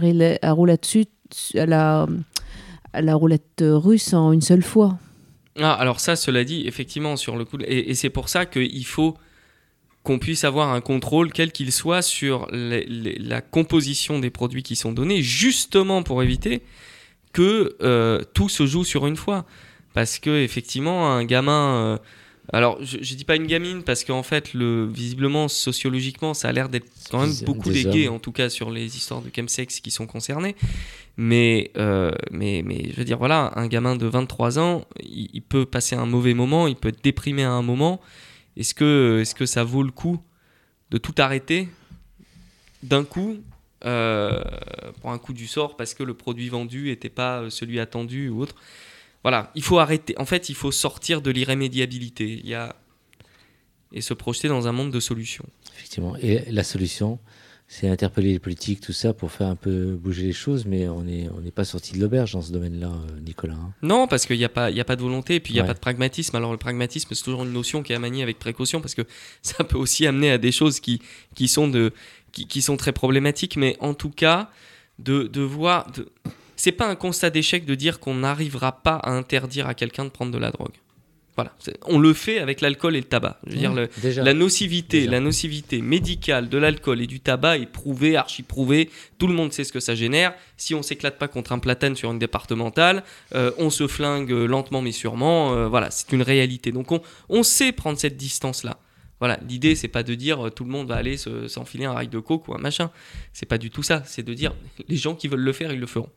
roulette, 3.15 3.65
russe 3.65 4.13
en 4.13 4.31
une 4.31 4.43
seule 4.43 4.63
fois? 4.63 4.99
Ah, 5.59 5.73
alors 5.75 5.99
ça, 5.99 6.15
cela 6.15 6.45
dit, 6.45 6.67
effectivement, 6.67 7.17
sur 7.17 7.37
le 7.37 7.45
coup, 7.45 7.59
et, 7.67 7.91
et 7.91 7.95
c'est 7.95 8.11
pour 8.11 8.29
ça 8.29 8.47
qu'il 8.47 8.87
faut 8.87 9.17
qu'on 10.03 10.19
puisse 10.19 10.45
avoir 10.45 10.71
un 10.73 10.81
contrôle, 10.81 11.33
quel 11.33 11.53
qu'il 11.53 11.71
soit, 11.73 12.03
sur 12.03 12.49
les- 12.51 12.85
les- 12.87 13.19
la 13.19 13.41
composition 13.41 14.19
des 14.19 14.31
produits 14.31 14.63
qui 14.63 14.75
sont 14.77 14.93
donnés, 14.93 15.23
justement 15.23 16.03
pour 16.03 16.23
éviter 16.23 16.63
que 17.33 17.77
euh, 17.83 18.21
tout 18.35 18.49
se 18.49 18.67
joue 18.67 18.85
sur 18.85 19.07
une 19.07 19.17
fois. 19.17 19.45
Parce 19.95 20.19
que 20.19 20.43
effectivement, 20.43 21.11
un 21.13 21.25
gamin, 21.25 21.75
euh, 21.77 21.99
alors 22.53 22.79
je, 22.83 22.99
je 23.01 23.15
dis 23.15 23.25
pas 23.25 23.37
une 23.37 23.47
gamine 23.47 23.83
parce 23.85 24.05
qu'en 24.05 24.23
fait, 24.23 24.55
le 24.55 24.87
visiblement 24.87 25.49
sociologiquement, 25.49 26.35
ça 26.35 26.49
a 26.49 26.53
l'air 26.53 26.69
d'être 26.69 26.87
quand 27.11 27.21
même 27.21 27.33
Des- 27.35 27.45
beaucoup 27.45 27.71
des 27.71 27.85
des 27.85 27.91
gays, 27.91 28.09
en 28.09 28.19
tout 28.19 28.33
cas 28.33 28.49
sur 28.49 28.71
les 28.71 28.97
histoires 28.97 29.21
de 29.23 29.31
chemsex 29.35 29.81
qui 29.81 29.91
sont 29.91 30.07
concernés. 30.07 30.57
Mais, 31.19 31.71
euh, 31.77 32.11
mais, 32.31 32.63
mais 32.65 32.87
je 32.91 32.97
veux 32.97 33.05
dire, 33.05 33.19
voilà, 33.19 33.53
un 33.57 33.67
gamin 33.69 33.97
de 33.97 34.07
23 34.07 34.59
ans, 34.59 34.85
il, 35.03 35.29
il 35.35 35.43
peut 35.43 35.67
passer 35.67 35.95
un 35.95 36.07
mauvais 36.07 36.33
moment, 36.35 36.67
il 36.67 36.75
peut 36.75 36.89
être 36.89 37.05
déprimé 37.05 37.45
à 37.45 37.51
un 37.51 37.63
moment. 37.63 38.01
Est-ce 38.57 38.75
que, 38.75 39.21
est 39.23 39.35
que 39.35 39.47
ça 39.47 39.65
vaut 39.65 39.83
le 39.83 39.91
coup 39.91 40.21
de 40.91 40.99
tout 40.99 41.15
arrêter 41.19 41.69
d'un 42.83 43.05
coup 43.05 43.39
euh, 43.85 44.43
pour 45.01 45.11
un 45.11 45.19
coup 45.19 45.33
du 45.33 45.47
sort 45.47 45.77
parce 45.77 45.95
que 45.95 46.03
le 46.03 46.15
produit 46.15 46.49
vendu 46.49 46.85
n'était 46.85 47.09
pas 47.09 47.41
euh, 47.41 47.51
celui 47.51 47.81
attendu 47.81 48.29
ou 48.29 48.43
autre? 48.43 48.57
Voilà, 49.23 49.53
il 49.55 49.63
faut 49.63 49.79
arrêter. 49.79 50.19
En 50.19 50.27
fait, 50.27 50.49
il 50.49 50.55
faut 50.55 50.73
sortir 50.73 51.23
de 51.23 51.31
l'irrémédiabilité. 51.31 52.41
Il 52.43 52.49
y 52.49 52.55
a 52.55 52.77
et 53.93 54.01
se 54.01 54.15
projeter 54.15 54.49
dans 54.49 54.69
un 54.69 54.73
monde 54.73 54.91
de 54.91 55.01
solutions. 55.01 55.45
Effectivement. 55.75 56.17
Et 56.17 56.51
la 56.51 56.65
solution, 56.65 57.19
c'est 57.75 57.89
interpeller 57.89 58.33
les 58.35 58.39
politiques, 58.39 58.81
tout 58.83 58.93
ça, 58.93 59.15
pour 59.15 59.33
faire 59.33 59.47
un 59.47 59.57
peu 59.57 59.93
bouger 59.95 60.25
les 60.25 60.35
choses, 60.35 60.67
mais 60.67 60.89
on 60.89 61.05
n'est 61.05 61.31
on 61.31 61.41
pas 61.51 61.65
sorti 61.65 61.95
de 61.95 62.01
l'auberge 62.01 62.33
dans 62.35 62.43
ce 62.43 62.53
domaine-là, 62.53 62.89
euh, 62.89 63.21
Nicolas. 63.21 63.55
hein. 63.55 63.73
Non, 63.81 64.07
parce 64.07 64.27
qu'il 64.27 64.37
n'y 64.37 64.45
a, 64.45 64.51
pas- 64.51 64.71
il 64.71 64.77
y 64.77 64.81
a 64.81 64.85
pas 64.85 64.95
de 64.95 65.01
volonté 65.01 65.37
et 65.37 65.41
puis 65.41 65.53
il 65.53 65.57
n'y 65.57 65.61
a 65.61 65.63
Ouais. 65.63 65.69
pas 65.69 65.73
de 65.75 65.79
pragmatisme. 65.79 66.37
Alors 66.37 66.53
le 66.53 66.59
pragmatisme, 66.59 67.09
c'est 67.15 67.25
toujours 67.25 67.45
une 67.45 67.53
notion 67.55 67.83
qui 67.83 67.95
est 67.95 67.97
à 67.97 67.99
manier 67.99 68.23
avec 68.23 68.39
précaution 68.39 68.83
parce 68.83 68.95
que 68.95 69.01
ça 69.43 69.65
peut 69.65 69.79
aussi 69.79 70.07
amener 70.07 70.31
à 70.33 70.37
des 70.37 70.53
choses 70.53 70.81
qui, 70.81 71.01
qui, 71.35 71.49
sont, 71.49 71.67
de, 71.67 71.93
qui, 72.33 72.47
qui 72.47 72.61
sont 72.61 72.77
très 72.77 72.93
problématiques. 72.93 73.57
Mais 73.57 73.79
en 73.81 73.95
tout 73.95 74.11
cas, 74.11 74.51
de, 74.99 75.23
de 75.23 75.41
voir... 75.41 75.91
De... 75.93 76.07
C'est 76.57 76.73
pas 76.73 76.87
un 76.89 76.95
constat 76.95 77.31
d'échec 77.31 77.65
de 77.65 77.75
dire 77.75 78.01
qu'on 78.01 78.17
n'arrivera 78.17 78.83
pas 78.83 78.97
à 78.97 79.11
interdire 79.13 79.67
à 79.67 79.73
quelqu'un 79.75 80.05
de 80.05 80.11
prendre 80.11 80.31
de 80.31 80.39
la 80.39 80.51
drogue. 80.51 80.75
Voilà, 81.43 81.79
on 81.87 81.99
le 81.99 82.13
fait 82.13 82.39
avec 82.39 82.61
l'alcool 82.61 82.97
et 82.97 83.01
le 83.01 83.07
tabac. 83.07 83.39
Je 83.47 83.53
veux 83.53 83.59
dire, 83.59 83.73
le, 83.75 83.89
Déjà. 84.01 84.23
la 84.23 84.35
nocivité, 84.35 85.01
Déjà. 85.01 85.11
la 85.13 85.21
nocivité 85.21 85.81
médicale 85.83 86.49
de 86.49 86.59
l'alcool 86.59 87.01
et 87.01 87.07
du 87.07 87.21
tabac 87.21 87.59
est 87.59 87.67
prouvée, 87.67 88.17
archi 88.17 88.43
prouvée. 88.43 88.91
Tout 89.19 89.27
le 89.27 89.35
monde 89.35 89.53
sait 89.53 89.65
ce 89.65 89.73
que 89.73 89.81
ça 89.81 89.95
génère. 89.95 90.35
Si 90.57 90.75
on 90.75 90.83
s'éclate 90.83 91.19
pas 91.19 91.29
contre 91.29 91.53
un 91.53 91.59
platane 91.59 91.97
sur 91.97 92.11
une 92.11 92.19
départementale, 92.19 93.03
euh, 93.35 93.51
on 93.59 93.71
se 93.71 93.87
flingue 93.87 94.33
euh, 94.33 94.47
lentement 94.47 94.83
mais 94.83 94.93
sûrement. 94.93 95.55
euh, 95.55 95.69
voilà, 95.69 95.91
c'est 95.91 96.13
une 96.13 96.23
réalité. 96.23 96.73
Donc 96.73 96.93
on, 96.93 97.01
on 97.29 97.43
sait 97.43 97.73
prendre 97.73 97.99
cette 97.99 98.17
distance-là. 98.17 98.79
Voilà, 99.19 99.39
l'idée 99.49 99.77
c'est 99.77 99.87
pas 99.89 100.03
de 100.03 100.15
dire 100.15 100.47
euh, 100.47 100.51
tout 100.51 100.65
le 100.65 100.71
monde 100.71 100.89
va 100.89 100.97
aller 100.97 101.17
se- 101.17 101.47
s'enfiler 101.47 101.85
un 101.85 101.93
rail 101.93 102.09
de 102.09 102.19
coke 102.19 102.49
ou 102.49 102.55
un 102.55 102.59
machin. 102.59 102.91
C'est 103.33 103.47
pas 103.47 103.59
du 103.59 103.71
tout 103.71 103.83
ça. 103.85 104.03
C'est 104.05 104.25
de 104.25 104.35
dire 104.35 104.53
les 104.89 104.97
gens 104.97 105.15
qui 105.15 105.29
veulent 105.29 105.41
le 105.41 105.53
faire, 105.53 105.73
ils 105.73 105.79
le 105.81 105.87
feront. 105.87 106.09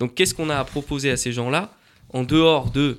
Donc 0.00 0.14
qu'est-ce 0.14 0.34
qu'on 0.34 0.50
a 0.50 0.56
à 0.56 0.64
proposer 0.64 1.10
à 1.10 1.16
ces 1.16 1.32
gens-là? 1.32 1.72
En 2.12 2.24
dehors 2.24 2.70
de 2.72 2.80
de- 2.80 2.88
de- 2.90 2.98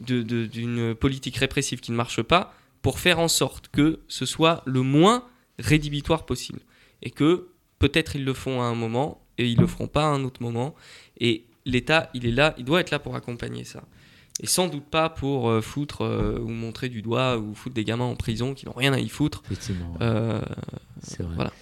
d'une 0.00 0.94
politique 0.94 1.36
répressive 1.36 1.80
qui 1.80 1.92
ne 1.92 1.96
marche 1.96 2.22
pas 2.22 2.54
pour 2.82 2.98
faire 2.98 3.18
en 3.18 3.28
sorte 3.28 3.68
que 3.68 4.00
ce 4.08 4.26
soit 4.26 4.62
le 4.66 4.82
moins 4.82 5.24
rédhibitoire 5.58 6.26
possible. 6.26 6.60
Et 7.02 7.10
que 7.10 7.48
peut-être 7.78 8.16
ils 8.16 8.24
le 8.24 8.34
font 8.34 8.60
à 8.62 8.64
un 8.64 8.74
moment 8.74 9.22
et 9.38 9.46
ils 9.48 9.58
le 9.58 9.66
feront 9.66 9.88
pas 9.88 10.04
à 10.04 10.08
un 10.08 10.24
autre 10.24 10.42
moment. 10.42 10.74
Et 11.18 11.44
l'État, 11.64 12.10
il 12.14 12.26
est 12.26 12.32
là, 12.32 12.54
il 12.58 12.64
doit 12.64 12.80
être 12.80 12.90
là 12.90 12.98
pour 12.98 13.16
accompagner 13.16 13.64
ça. 13.64 13.82
Et 14.42 14.46
sans 14.46 14.68
doute 14.68 14.84
pas 14.84 15.10
pour 15.10 15.50
euh, 15.50 15.60
foutre 15.60 16.02
euh, 16.02 16.38
ou 16.40 16.48
montrer 16.48 16.88
du 16.88 17.02
doigt 17.02 17.36
ou 17.36 17.54
foutre 17.54 17.74
des 17.74 17.84
gamins 17.84 18.06
en 18.06 18.16
prison 18.16 18.54
qui 18.54 18.64
n'ont 18.64 18.72
rien 18.72 18.92
à 18.94 18.98
y 18.98 19.08
foutre. 19.08 19.42
Effectivement. 19.46 19.96
Euh, 20.00 20.40
C'est 21.02 21.22
vrai. 21.22 21.34
voilà. 21.34 21.52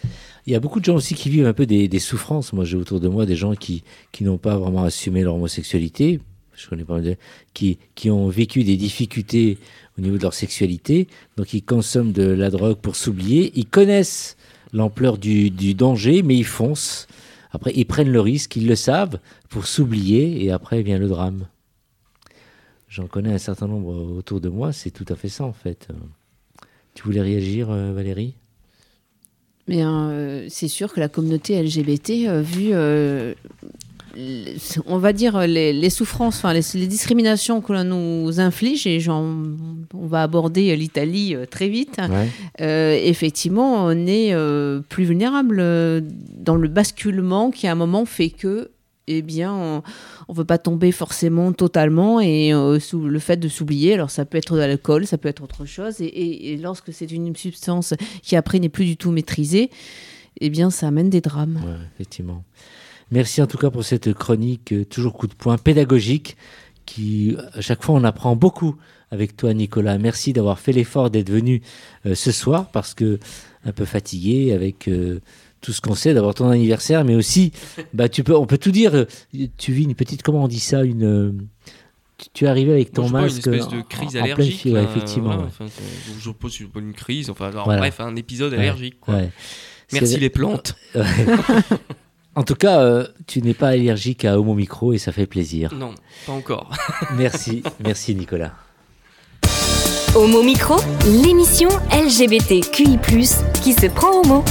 Il 0.47 0.53
y 0.53 0.57
a 0.57 0.61
beaucoup 0.61 0.79
de 0.79 0.85
gens 0.85 0.95
aussi 0.95 1.15
qui 1.15 1.29
vivent 1.29 1.47
un 1.47 1.53
peu 1.53 1.67
des, 1.67 1.89
des 1.89 1.99
souffrances. 1.99 2.53
Moi, 2.53 2.65
j'ai 2.65 2.77
autour 2.77 3.01
de 3.01 3.09
moi 3.09 3.27
des 3.27 3.37
gens 3.37 3.55
qui, 3.55 3.83
qui 4.13 4.23
n'ont 4.25 4.39
pas 4.39 4.57
vraiment 4.57 4.85
assumé 4.85 5.23
leur 5.23 5.35
homosexualité. 5.35 6.21
Je 6.59 6.69
connais 6.69 6.85
pas 6.85 6.99
qui, 7.55 7.79
qui 7.95 8.11
ont 8.11 8.29
vécu 8.29 8.65
des 8.65 8.77
difficultés 8.77 9.59
au 9.97 10.03
niveau 10.03 10.17
de 10.17 10.23
leur 10.23 10.35
sexualité. 10.35 11.09
Donc, 11.37 11.55
ils 11.55 11.63
consomment 11.63 12.13
de 12.13 12.25
la 12.25 12.51
drogue 12.51 12.79
pour 12.79 12.97
s'oublier. 12.97 13.53
Ils 13.55 13.67
connaissent 13.67 14.37
l'ampleur 14.73 15.19
du, 15.19 15.51
du 15.51 15.75
danger, 15.75 16.23
mais 16.23 16.37
ils 16.37 16.45
foncent. 16.45 17.07
Après, 17.53 17.73
ils 17.75 17.87
prennent 17.87 18.11
le 18.11 18.21
risque, 18.21 18.57
ils 18.57 18.67
le 18.67 18.77
savent, 18.77 19.21
pour 19.49 19.67
s'oublier. 19.67 20.45
Et 20.45 20.51
après 20.51 20.83
vient 20.83 20.99
le 20.99 21.09
drame. 21.09 21.47
J'en 22.89 23.07
connais 23.07 23.33
un 23.33 23.39
certain 23.39 23.69
nombre 23.69 23.95
autour 24.17 24.41
de 24.41 24.49
moi. 24.49 24.73
C'est 24.73 24.91
tout 24.91 25.07
à 25.09 25.15
fait 25.15 25.29
ça, 25.29 25.45
en 25.45 25.53
fait. 25.53 25.89
Tu 26.99 27.05
voulais 27.05 27.21
réagir, 27.21 27.71
euh, 27.71 27.93
Valérie? 27.93 28.35
Mais 29.69 29.85
euh, 29.85 30.49
c'est 30.49 30.67
sûr 30.67 30.93
que 30.93 30.99
la 30.99 31.09
communauté 31.09 31.63
LGBT, 31.63 32.27
euh, 32.27 32.43
vu, 32.43 32.73
les- 34.19 34.57
on 34.87 34.99
va 34.99 35.13
dire, 35.13 35.39
les, 35.47 35.73
les 35.73 35.91
souffrances, 35.91 36.37
enfin 36.39 36.53
les, 36.53 36.61
les 36.75 36.87
discriminations 36.87 37.61
que 37.61 37.73
l'on 37.73 37.85
nous 37.85 38.41
inflige, 38.41 38.87
et 38.87 38.99
j'en- 39.01 39.23
on 39.95 40.07
va 40.07 40.23
aborder 40.25 40.75
l'Italie 40.77 41.35
euh, 41.35 41.47
très 41.47 41.69
vite, 41.69 41.97
Ouais. 42.11 42.29
euh, 42.61 42.99
effectivement, 43.03 43.85
on 43.87 44.07
est 44.07 44.35
euh, 44.35 44.81
plus 44.89 45.05
vulnérable 45.05 45.57
dans 46.37 46.57
le 46.57 46.69
basculement 46.69 47.51
qui, 47.51 47.67
à 47.67 47.73
un 47.73 47.77
moment, 47.77 48.05
fait 48.05 48.31
que, 48.31 48.71
eh 49.11 49.23
bien, 49.23 49.55
on 49.55 50.33
ne 50.33 50.37
veut 50.37 50.45
pas 50.45 50.59
tomber 50.59 50.93
forcément 50.93 51.53
totalement 51.53 52.21
et 52.21 52.53
euh, 52.53 52.79
sous 52.79 53.01
le 53.07 53.19
fait 53.19 53.39
de 53.39 53.49
s'oublier. 53.49 53.95
Alors, 53.95 54.11
ça 54.11 54.27
peut 54.27 54.37
être 54.37 54.55
de 54.55 54.59
l'alcool, 54.61 55.07
ça 55.07 55.17
peut 55.17 55.29
être 55.31 55.43
autre 55.43 55.65
chose. 55.65 56.01
Et, 56.03 56.05
et- 56.07 56.53
et 56.53 56.57
lorsque 56.59 56.93
c'est 56.93 57.11
une 57.11 57.35
substance 57.35 57.95
qui 58.23 58.37
après 58.37 58.59
n'est 58.59 58.69
plus 58.69 58.85
du 58.85 58.97
tout 58.99 59.11
maîtrisée, 59.11 59.71
eh 60.43 60.51
bien, 60.51 60.69
ça 60.71 60.89
amène 60.89 61.09
des 61.09 61.23
drames. 61.23 61.59
Ouais, 61.65 61.73
effectivement. 61.95 62.45
Merci 63.11 63.41
en 63.43 63.47
tout 63.47 63.59
cas 63.59 63.71
pour 63.71 63.85
cette 63.85 64.13
chronique, 64.13 64.73
euh, 64.73 64.85
toujours 64.85 65.15
coup 65.15 65.27
de 65.27 65.35
poing 65.35 65.57
pédagogique, 65.59 66.37
qui 66.87 67.37
à 67.55 67.61
chaque 67.61 67.83
fois 67.83 67.95
on 67.95 68.05
apprend 68.05 68.37
beaucoup 68.37 68.77
avec 69.11 69.37
toi 69.37 69.55
Nicolas. 69.55 69.97
Merci 69.99 70.33
d'avoir 70.33 70.59
fait 70.59 70.73
l'effort 70.73 71.11
d'être 71.11 71.31
venu 71.31 71.63
euh, 72.07 72.15
ce 72.15 72.31
soir 72.33 72.71
parce 72.71 72.95
que 72.95 73.19
un 73.65 73.73
peu 73.73 73.85
fatigué 73.85 74.53
avec 74.53 74.89
euh, 74.89 75.21
tout 75.61 75.73
ce 75.73 75.81
qu'on 75.81 75.95
sait 75.95 76.15
d'avoir 76.15 76.35
ton 76.35 76.49
anniversaire, 76.51 77.05
mais 77.05 77.15
aussi 77.15 77.53
bah 77.95 78.09
tu 78.09 78.23
peux, 78.25 78.37
on 78.37 78.47
peut 78.47 78.59
tout 78.59 78.71
dire. 78.71 79.07
Tu 79.57 79.73
vis 79.73 79.85
une 79.85 79.95
petite, 79.95 80.23
comment 80.23 80.45
on 80.45 80.49
dit 80.49 80.61
ça, 80.61 80.85
une 80.85 81.05
euh, 81.05 81.33
tu- 82.35 82.45
es 82.45 82.49
arrivé 82.49 82.73
avec 82.73 82.93
ton 82.93 83.07
je 83.07 83.13
pas, 83.13 83.21
masque 83.23 83.47
une 83.47 83.55
espèce 83.55 83.69
de 83.73 83.81
crise 83.83 84.17
en, 84.17 84.21
en 84.21 84.23
pleine 84.23 84.33
allergique. 84.35 84.65
ouais, 84.67 84.85
effectivement. 84.85 85.25
voilà, 85.29 85.43
ouais. 85.43 85.49
enfin, 85.49 85.67
je 86.21 86.31
pas 86.67 86.81
une 86.81 86.93
crise. 86.93 87.31
Enfin, 87.31 87.47
alors, 87.49 87.65
Voilà. 87.65 87.81
bref, 87.81 88.01
un 88.01 88.15
épisode 88.17 88.53
Ouais, 88.53 88.59
allergique. 88.59 89.01
Quoi. 89.01 89.21
Merci 89.93 90.19
les 90.19 90.31
plantes. 90.31 90.77
En 92.39 92.45
tout 92.45 92.55
cas, 92.55 92.83
euh, 92.83 93.05
tu 93.27 93.43
n'es 93.43 93.53
pas 93.53 93.71
allergique 93.71 94.25
à 94.25 94.39
Homo 94.39 94.55
Micro 94.55 94.93
et 94.93 94.99
ça 94.99 95.11
fait 95.11 95.27
plaisir. 95.27 95.75
Non, 95.75 95.93
pas 96.25 96.31
encore. 96.31 96.71
Merci, 97.17 97.65
merci 97.81 98.15
Nicolas. 98.15 98.53
Homo 100.15 100.45
Micro, 100.45 100.77
l'émission 101.05 101.69
LGBTQI+, 101.91 102.97
qui 103.61 103.73
se 103.73 103.87
prend 103.89 104.21
au 104.21 104.25
mot. 104.25 104.45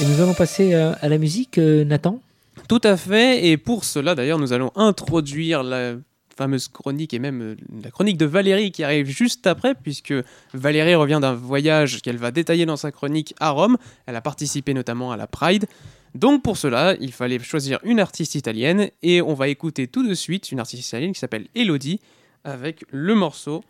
Et 0.00 0.06
nous 0.06 0.22
allons 0.22 0.32
passer 0.32 0.72
euh, 0.72 0.94
à 1.02 1.10
la 1.10 1.18
musique, 1.18 1.58
euh, 1.58 1.84
Nathan 1.84 2.22
Tout 2.70 2.80
à 2.82 2.96
fait, 2.96 3.46
et 3.46 3.58
pour 3.58 3.84
cela 3.84 4.14
d'ailleurs 4.14 4.38
nous 4.38 4.54
allons 4.54 4.72
introduire 4.74 5.62
la 5.62 5.92
fameuse 6.38 6.68
chronique 6.68 7.12
et 7.12 7.18
même 7.18 7.56
la 7.84 7.90
chronique 7.90 8.16
de 8.16 8.24
Valérie 8.24 8.72
qui 8.72 8.82
arrive 8.82 9.08
juste 9.08 9.46
après 9.46 9.74
puisque 9.74 10.14
Valérie 10.54 10.94
revient 10.94 11.18
d'un 11.20 11.34
voyage 11.34 12.00
qu'elle 12.00 12.16
va 12.16 12.30
détailler 12.30 12.64
dans 12.64 12.76
sa 12.76 12.92
chronique 12.92 13.34
à 13.40 13.50
Rome. 13.50 13.76
Elle 14.06 14.16
a 14.16 14.22
participé 14.22 14.72
notamment 14.72 15.12
à 15.12 15.18
la 15.18 15.26
Pride. 15.26 15.66
Donc 16.14 16.42
pour 16.42 16.56
cela, 16.56 16.94
il 17.00 17.12
fallait 17.12 17.38
choisir 17.38 17.78
une 17.84 18.00
artiste 18.00 18.34
italienne 18.34 18.88
et 19.02 19.20
on 19.22 19.34
va 19.34 19.48
écouter 19.48 19.86
tout 19.86 20.06
de 20.06 20.14
suite 20.14 20.50
une 20.52 20.60
artiste 20.60 20.88
italienne 20.88 21.12
qui 21.12 21.20
s'appelle 21.20 21.46
Elodie 21.54 22.00
avec 22.44 22.84
le 22.90 23.14
morceau 23.14 23.62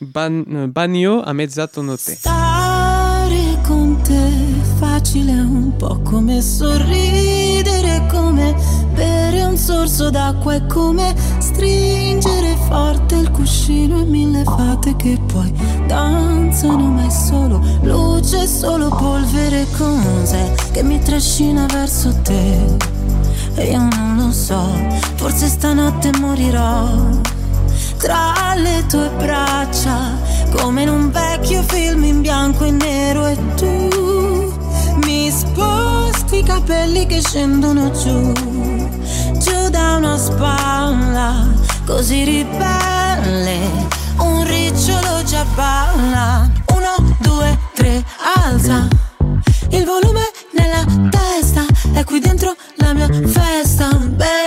Ban- 0.00 0.44
Bagno 0.68 1.22
a 1.24 1.32
mezzato 1.32 1.82
notte. 1.82 2.18
Un 9.56 9.62
sorso 9.62 10.10
d'acqua, 10.10 10.54
è 10.54 10.66
come 10.66 11.14
stringere 11.38 12.56
forte 12.68 13.14
il 13.14 13.30
cuscino 13.30 14.00
e 14.00 14.04
mille 14.04 14.44
fate 14.44 14.94
che 14.96 15.18
poi 15.32 15.50
danzano, 15.86 16.84
ma 16.88 17.06
è 17.06 17.10
solo 17.10 17.62
luce, 17.80 18.42
è 18.42 18.46
solo 18.46 18.88
polvere, 18.90 19.66
cos'è 19.78 20.52
che 20.72 20.82
mi 20.82 21.00
trascina 21.00 21.64
verso 21.72 22.14
te? 22.20 22.76
E 23.54 23.70
io 23.70 23.78
non 23.78 24.16
lo 24.18 24.30
so, 24.30 24.62
forse 25.14 25.46
stanotte 25.46 26.10
morirò. 26.18 26.88
tra 27.96 28.52
le 28.56 28.84
tue 28.86 29.10
braccia, 29.16 30.18
come 30.54 30.82
in 30.82 30.90
un 30.90 31.10
vecchio 31.10 31.62
film 31.62 32.04
in 32.04 32.20
bianco 32.20 32.64
e 32.64 32.70
nero 32.72 33.26
e 33.26 33.36
tu 33.54 34.52
mi 35.04 35.30
sposti 35.30 36.38
i 36.38 36.42
capelli 36.42 37.06
che 37.06 37.20
scendono 37.20 37.90
giù, 37.92 38.32
giù 39.38 39.68
da 39.70 39.96
una 39.96 40.16
spalla, 40.16 41.46
così 41.84 42.24
ribelle, 42.24 43.58
un 44.18 44.44
ricciolo 44.44 45.22
già 45.24 45.44
balla, 45.54 46.50
uno, 46.74 47.16
due, 47.20 47.58
tre, 47.74 48.04
alza. 48.34 48.86
Il 49.70 49.84
volume 49.84 50.30
nella 50.52 50.84
testa 51.10 51.64
è 51.92 52.04
qui 52.04 52.20
dentro 52.20 52.54
la 52.76 52.92
mia 52.94 53.08
festa, 53.26 53.88
baby. 53.88 54.45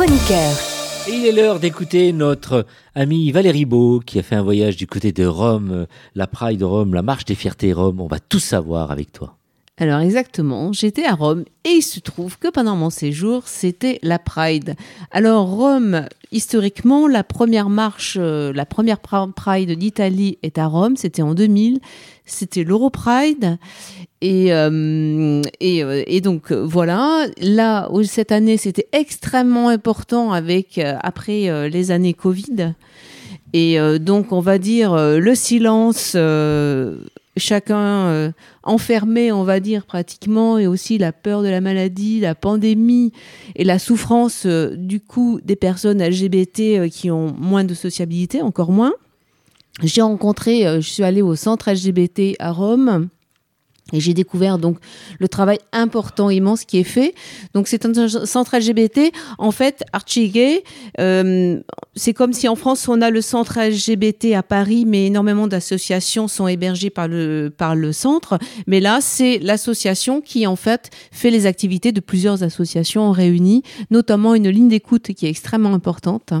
Et 0.00 1.10
il 1.10 1.26
est 1.26 1.32
l'heure 1.32 1.58
d'écouter 1.58 2.12
notre 2.12 2.66
amie 2.94 3.32
Valérie 3.32 3.64
Beau 3.64 3.98
qui 3.98 4.20
a 4.20 4.22
fait 4.22 4.36
un 4.36 4.44
voyage 4.44 4.76
du 4.76 4.86
côté 4.86 5.10
de 5.10 5.26
Rome, 5.26 5.72
euh, 5.72 5.86
la 6.14 6.28
Pride 6.28 6.60
de 6.60 6.64
Rome, 6.64 6.94
la 6.94 7.02
Marche 7.02 7.24
des 7.24 7.34
Fiertés 7.34 7.72
Rome. 7.72 8.00
On 8.00 8.06
va 8.06 8.20
tout 8.20 8.38
savoir 8.38 8.92
avec 8.92 9.10
toi. 9.10 9.37
Alors 9.80 10.00
exactement, 10.00 10.72
j'étais 10.72 11.04
à 11.04 11.14
Rome 11.14 11.44
et 11.64 11.70
il 11.70 11.82
se 11.82 12.00
trouve 12.00 12.36
que 12.36 12.48
pendant 12.48 12.74
mon 12.74 12.90
séjour, 12.90 13.46
c'était 13.46 14.00
la 14.02 14.18
Pride. 14.18 14.74
Alors 15.12 15.46
Rome, 15.46 16.06
historiquement, 16.32 17.06
la 17.06 17.22
première 17.22 17.68
marche, 17.68 18.16
euh, 18.20 18.52
la 18.52 18.66
première 18.66 18.98
Pride 18.98 19.70
d'Italie 19.78 20.36
est 20.42 20.58
à 20.58 20.66
Rome, 20.66 20.96
c'était 20.96 21.22
en 21.22 21.32
2000, 21.32 21.78
c'était 22.24 22.64
l'Europride. 22.64 23.56
Et, 24.20 24.52
euh, 24.52 25.42
et, 25.60 25.84
euh, 25.84 26.02
et 26.08 26.20
donc 26.20 26.50
voilà, 26.50 27.26
là, 27.40 27.88
cette 28.02 28.32
année, 28.32 28.56
c'était 28.56 28.88
extrêmement 28.90 29.68
important 29.68 30.32
avec, 30.32 30.78
après 30.78 31.68
les 31.70 31.92
années 31.92 32.14
Covid. 32.14 32.74
Et 33.52 33.78
donc, 34.00 34.32
on 34.32 34.40
va 34.40 34.58
dire, 34.58 34.96
le 34.96 35.34
silence, 35.36 36.16
chacun 37.38 38.06
euh, 38.06 38.32
enfermé, 38.62 39.32
on 39.32 39.44
va 39.44 39.60
dire, 39.60 39.86
pratiquement, 39.86 40.58
et 40.58 40.66
aussi 40.66 40.98
la 40.98 41.12
peur 41.12 41.42
de 41.42 41.48
la 41.48 41.60
maladie, 41.60 42.20
la 42.20 42.34
pandémie 42.34 43.12
et 43.56 43.64
la 43.64 43.78
souffrance, 43.78 44.44
euh, 44.46 44.74
du 44.76 45.00
coup, 45.00 45.40
des 45.42 45.56
personnes 45.56 46.02
LGBT 46.02 46.60
euh, 46.60 46.88
qui 46.88 47.10
ont 47.10 47.34
moins 47.38 47.64
de 47.64 47.74
sociabilité, 47.74 48.42
encore 48.42 48.72
moins. 48.72 48.92
J'ai 49.82 50.02
rencontré, 50.02 50.62
je 50.80 50.88
suis 50.88 51.04
allée 51.04 51.22
au 51.22 51.36
centre 51.36 51.70
LGBT 51.70 52.34
à 52.40 52.50
Rome. 52.50 53.08
Et 53.92 54.00
j'ai 54.00 54.12
découvert 54.12 54.58
donc 54.58 54.78
le 55.18 55.28
travail 55.28 55.58
important, 55.72 56.28
immense 56.28 56.64
qui 56.64 56.78
est 56.78 56.84
fait. 56.84 57.14
Donc 57.54 57.68
c'est 57.68 57.86
un 57.86 58.08
centre 58.26 58.56
LGBT. 58.58 59.12
En 59.38 59.50
fait, 59.50 59.82
Archie 59.94 60.28
Gay, 60.28 60.62
euh, 61.00 61.60
c'est 61.94 62.12
comme 62.12 62.34
si 62.34 62.48
en 62.48 62.54
France 62.54 62.86
on 62.88 63.00
a 63.00 63.08
le 63.08 63.22
centre 63.22 63.58
LGBT 63.58 64.34
à 64.34 64.42
Paris, 64.42 64.84
mais 64.86 65.06
énormément 65.06 65.46
d'associations 65.46 66.28
sont 66.28 66.48
hébergées 66.48 66.90
par 66.90 67.08
le 67.08 67.50
par 67.56 67.74
le 67.74 67.92
centre. 67.92 68.38
Mais 68.66 68.80
là, 68.80 68.98
c'est 69.00 69.38
l'association 69.38 70.20
qui 70.20 70.46
en 70.46 70.56
fait 70.56 70.90
fait 71.10 71.30
les 71.30 71.46
activités 71.46 71.92
de 71.92 72.00
plusieurs 72.00 72.42
associations 72.42 73.10
réunies, 73.10 73.62
notamment 73.90 74.34
une 74.34 74.50
ligne 74.50 74.68
d'écoute 74.68 75.14
qui 75.14 75.26
est 75.26 75.30
extrêmement 75.30 75.72
importante. 75.72 76.34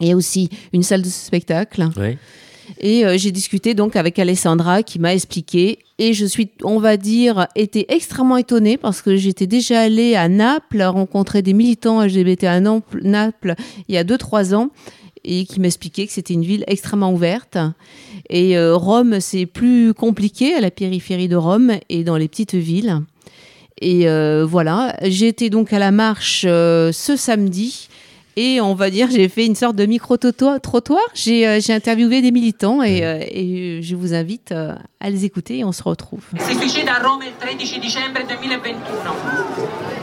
Et 0.00 0.14
aussi 0.14 0.48
une 0.72 0.84
salle 0.84 1.02
de 1.02 1.08
spectacle. 1.08 1.88
Ouais. 1.96 2.18
Et 2.80 3.04
euh, 3.04 3.16
j'ai 3.16 3.32
discuté 3.32 3.74
donc 3.74 3.96
avec 3.96 4.18
Alessandra 4.18 4.82
qui 4.82 4.98
m'a 4.98 5.14
expliqué. 5.14 5.78
Et 5.98 6.12
je 6.12 6.24
suis, 6.24 6.50
on 6.62 6.78
va 6.78 6.96
dire, 6.96 7.48
été 7.56 7.92
extrêmement 7.92 8.36
étonnée 8.36 8.76
parce 8.76 9.02
que 9.02 9.16
j'étais 9.16 9.46
déjà 9.46 9.80
allée 9.80 10.14
à 10.14 10.28
Naples 10.28 10.82
rencontrer 10.82 11.42
des 11.42 11.52
militants 11.52 12.02
LGBT 12.02 12.44
à 12.44 12.60
Naples, 12.60 13.54
il 13.88 13.94
y 13.94 13.98
a 13.98 14.04
2-3 14.04 14.54
ans 14.54 14.70
et 15.24 15.44
qui 15.44 15.60
m'expliquaient 15.60 16.06
que 16.06 16.12
c'était 16.12 16.34
une 16.34 16.44
ville 16.44 16.64
extrêmement 16.68 17.12
ouverte. 17.12 17.58
Et 18.30 18.56
euh, 18.56 18.76
Rome, 18.76 19.20
c'est 19.20 19.46
plus 19.46 19.94
compliqué 19.94 20.54
à 20.54 20.60
la 20.60 20.70
périphérie 20.70 21.28
de 21.28 21.36
Rome 21.36 21.72
et 21.88 22.04
dans 22.04 22.16
les 22.16 22.28
petites 22.28 22.54
villes. 22.54 23.00
Et 23.80 24.08
euh, 24.08 24.44
voilà, 24.44 24.96
j'ai 25.02 25.28
été 25.28 25.50
donc 25.50 25.72
à 25.72 25.78
la 25.78 25.90
marche 25.90 26.42
ce 26.42 27.14
samedi. 27.16 27.88
Et 28.40 28.60
on 28.60 28.74
va 28.74 28.88
dire, 28.88 29.10
j'ai 29.10 29.28
fait 29.28 29.46
une 29.46 29.56
sorte 29.56 29.74
de 29.74 29.84
micro-trottoir. 29.84 31.02
J'ai 31.12 31.44
euh, 31.44 31.58
j'ai 31.60 31.72
interviewé 31.72 32.22
des 32.22 32.30
militants 32.30 32.84
et, 32.84 33.04
euh, 33.04 33.18
et 33.20 33.80
je 33.82 33.96
vous 33.96 34.14
invite 34.14 34.52
euh, 34.52 34.76
à 35.00 35.10
les 35.10 35.24
écouter 35.24 35.58
et 35.58 35.64
on 35.64 35.72
se 35.72 35.82
retrouve. 35.82 36.22
Si 36.38 36.54
suicida 36.54 36.94
a 36.94 37.08
Roma 37.08 37.24
il 37.26 37.32
13 37.56 37.80
dicembre 37.80 38.20
2021. 38.28 39.97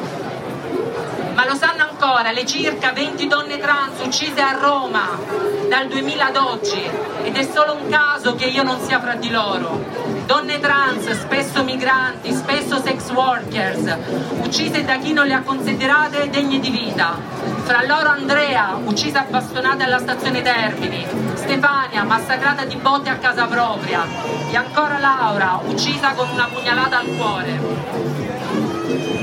Ma 1.36 1.46
lo 1.46 1.54
sanno 1.56 1.84
ancora 1.84 2.32
le 2.32 2.46
circa 2.46 2.94
20 2.94 3.28
donne 3.28 3.58
trans 3.58 4.00
uccise 4.02 4.40
a 4.40 4.58
Roma 4.58 5.20
dal 5.68 5.86
2000 5.88 6.26
ad 6.28 6.38
oggi? 6.38 6.82
Ed 7.24 7.36
è 7.36 7.44
solo 7.44 7.74
un 7.74 7.90
caso 7.90 8.36
che 8.36 8.46
io 8.46 8.64
non 8.64 8.80
sia 8.80 9.02
fra 9.02 9.16
di 9.16 9.30
loro. 9.30 9.84
Donne 10.26 10.62
trans, 10.62 11.12
spesso 11.12 11.62
migranti, 11.66 12.32
spesso 12.32 12.82
sex 12.82 13.10
workers, 13.10 13.98
uccise 14.44 14.86
da 14.86 14.96
chi 14.98 15.12
non 15.12 15.28
le 15.28 15.34
ha 15.34 15.42
considerate 15.42 16.30
degne 16.30 16.60
di 16.60 16.70
vita. 16.70 17.18
Fra 17.64 17.84
loro 17.86 18.10
Andrea, 18.10 18.80
uccisa 18.82 19.20
a 19.20 19.26
bastonate 19.30 19.84
alla 19.84 20.00
stazione 20.00 20.42
Termini, 20.42 21.06
Stefania, 21.34 22.04
massacrata 22.04 22.64
di 22.64 22.78
botte 22.78 23.10
a 23.10 23.18
casa 23.18 23.46
propria, 23.46 24.06
e 24.50 24.56
ancora 24.56 25.00
Laura, 25.00 25.60
uccisa 25.66 26.14
con 26.14 26.30
una 26.30 26.48
pugnalata 26.48 27.00
al 27.00 27.08
cuore. 27.18 28.25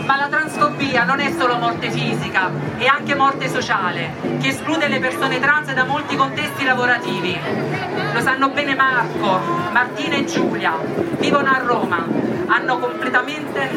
Ma 0.04 0.16
la 0.16 0.26
transfobia 0.28 1.04
non 1.04 1.20
è 1.20 1.32
solo 1.38 1.56
morte 1.56 1.90
fisica, 1.90 2.50
è 2.76 2.86
anche 2.86 3.14
morte 3.14 3.48
sociale, 3.48 4.14
che 4.40 4.48
esclude 4.48 4.88
le 4.88 4.98
persone 4.98 5.38
trans 5.38 5.72
da 5.72 5.84
molti 5.84 6.16
contesti 6.16 6.64
lavorativi. 6.64 7.38
Lo 8.12 8.20
sanno 8.20 8.48
bene 8.48 8.74
Marco, 8.74 9.40
Martina 9.70 10.16
e 10.16 10.24
Giulia, 10.24 10.74
vivono 11.18 11.48
a 11.48 11.62
Roma, 11.64 12.04
hanno 12.46 12.78
completamente 12.78 13.70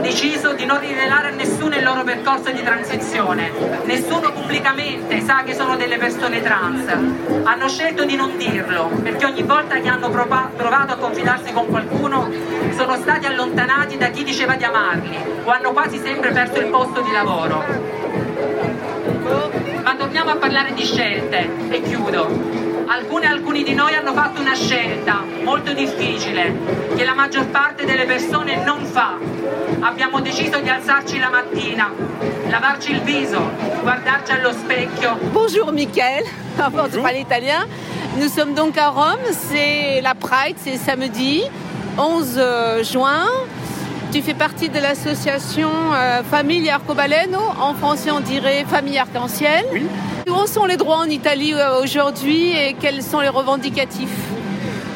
deciso 0.00 0.54
di 0.54 0.64
non 0.64 0.80
rivelare 0.80 1.28
a 1.28 1.30
nessuno 1.32 1.76
il 1.76 1.84
loro 1.84 2.02
percorso 2.02 2.50
di 2.50 2.62
transizione. 2.62 3.52
Nessuno 3.84 4.32
pubblicamente 4.32 5.20
sa 5.20 5.42
che 5.44 5.54
sono 5.54 5.76
delle 5.76 5.98
persone 5.98 6.42
trans. 6.42 6.86
Hanno 7.44 7.68
scelto 7.68 8.04
di 8.04 8.16
non 8.16 8.36
dirlo, 8.36 8.90
perché 9.02 9.26
ogni 9.26 9.42
volta 9.42 9.76
che 9.76 9.88
hanno 9.88 10.10
provato 10.10 10.92
a 10.92 10.96
confidarsi 10.96 11.52
con 11.52 11.66
qualcuno 11.68 12.28
sono 12.74 12.96
stati 12.96 13.26
allontanati 13.26 13.98
da 13.98 14.08
chi 14.08 14.24
diceva 14.24 14.54
di 14.54 14.64
amarli 14.64 15.32
o 15.44 15.50
hanno 15.50 15.72
quasi 15.72 15.98
sempre 15.98 16.30
perso 16.30 16.60
il 16.60 16.66
posto 16.66 17.00
di 17.00 17.10
lavoro. 17.10 17.64
Ma 19.82 19.94
torniamo 19.96 20.30
a 20.30 20.36
parlare 20.36 20.72
di 20.74 20.84
scelte 20.84 21.48
e 21.70 21.82
chiudo. 21.82 22.60
Alcune 22.86 23.24
e 23.24 23.28
alcuni 23.28 23.62
di 23.62 23.74
noi 23.74 23.94
hanno 23.94 24.12
fatto 24.12 24.40
una 24.40 24.54
scelta 24.54 25.24
molto 25.42 25.72
difficile 25.72 26.54
che 26.94 27.04
la 27.04 27.14
maggior 27.14 27.46
parte 27.46 27.84
delle 27.84 28.04
persone 28.04 28.62
non 28.64 28.84
fa. 28.84 29.16
Abbiamo 29.80 30.20
deciso 30.20 30.60
di 30.60 30.68
alzarci 30.68 31.18
la 31.18 31.30
mattina, 31.30 31.90
lavarci 32.48 32.92
il 32.92 33.00
viso, 33.00 33.40
guardarci 33.80 34.32
allo 34.32 34.52
specchio 34.52 35.18
Bonjour 35.32 35.72
Mickaël, 35.72 36.24
avant 36.58 36.88
de 36.88 36.98
parler 36.98 37.20
italien. 37.20 37.66
Nous 38.18 38.28
sommes 38.28 38.54
donc 38.54 38.76
à 38.76 38.90
Rome, 38.90 39.24
c'est 39.30 40.00
la 40.02 40.14
Pride, 40.14 40.56
c'est 40.62 40.76
samedi 40.76 41.42
11 41.96 42.34
euh, 42.36 42.84
juin. 42.84 43.26
Tu 44.12 44.20
fais 44.20 44.34
partie 44.34 44.68
de 44.68 44.78
l'association 44.78 45.70
euh, 45.94 46.22
Famille 46.22 46.68
Arcobaleno, 46.68 47.38
en 47.58 47.72
français 47.72 48.10
on 48.10 48.20
dirait 48.20 48.66
Famille 48.68 48.98
Arc-en-Ciel. 48.98 49.64
Oui. 49.72 49.86
Où 50.28 50.46
sont 50.46 50.66
les 50.66 50.76
droits 50.76 50.98
en 50.98 51.08
Italie 51.08 51.54
euh, 51.54 51.82
aujourd'hui 51.82 52.50
et 52.50 52.76
quels 52.78 53.02
sont 53.02 53.20
les 53.20 53.30
revendicatifs? 53.30 54.10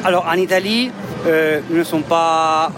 Alors 0.05 0.27
en 0.31 0.35
Italie, 0.35 0.91
euh, 1.25 1.61
nous 1.71 1.79
ne 1.79 1.83
sommes 1.83 2.03
pas 2.03 2.71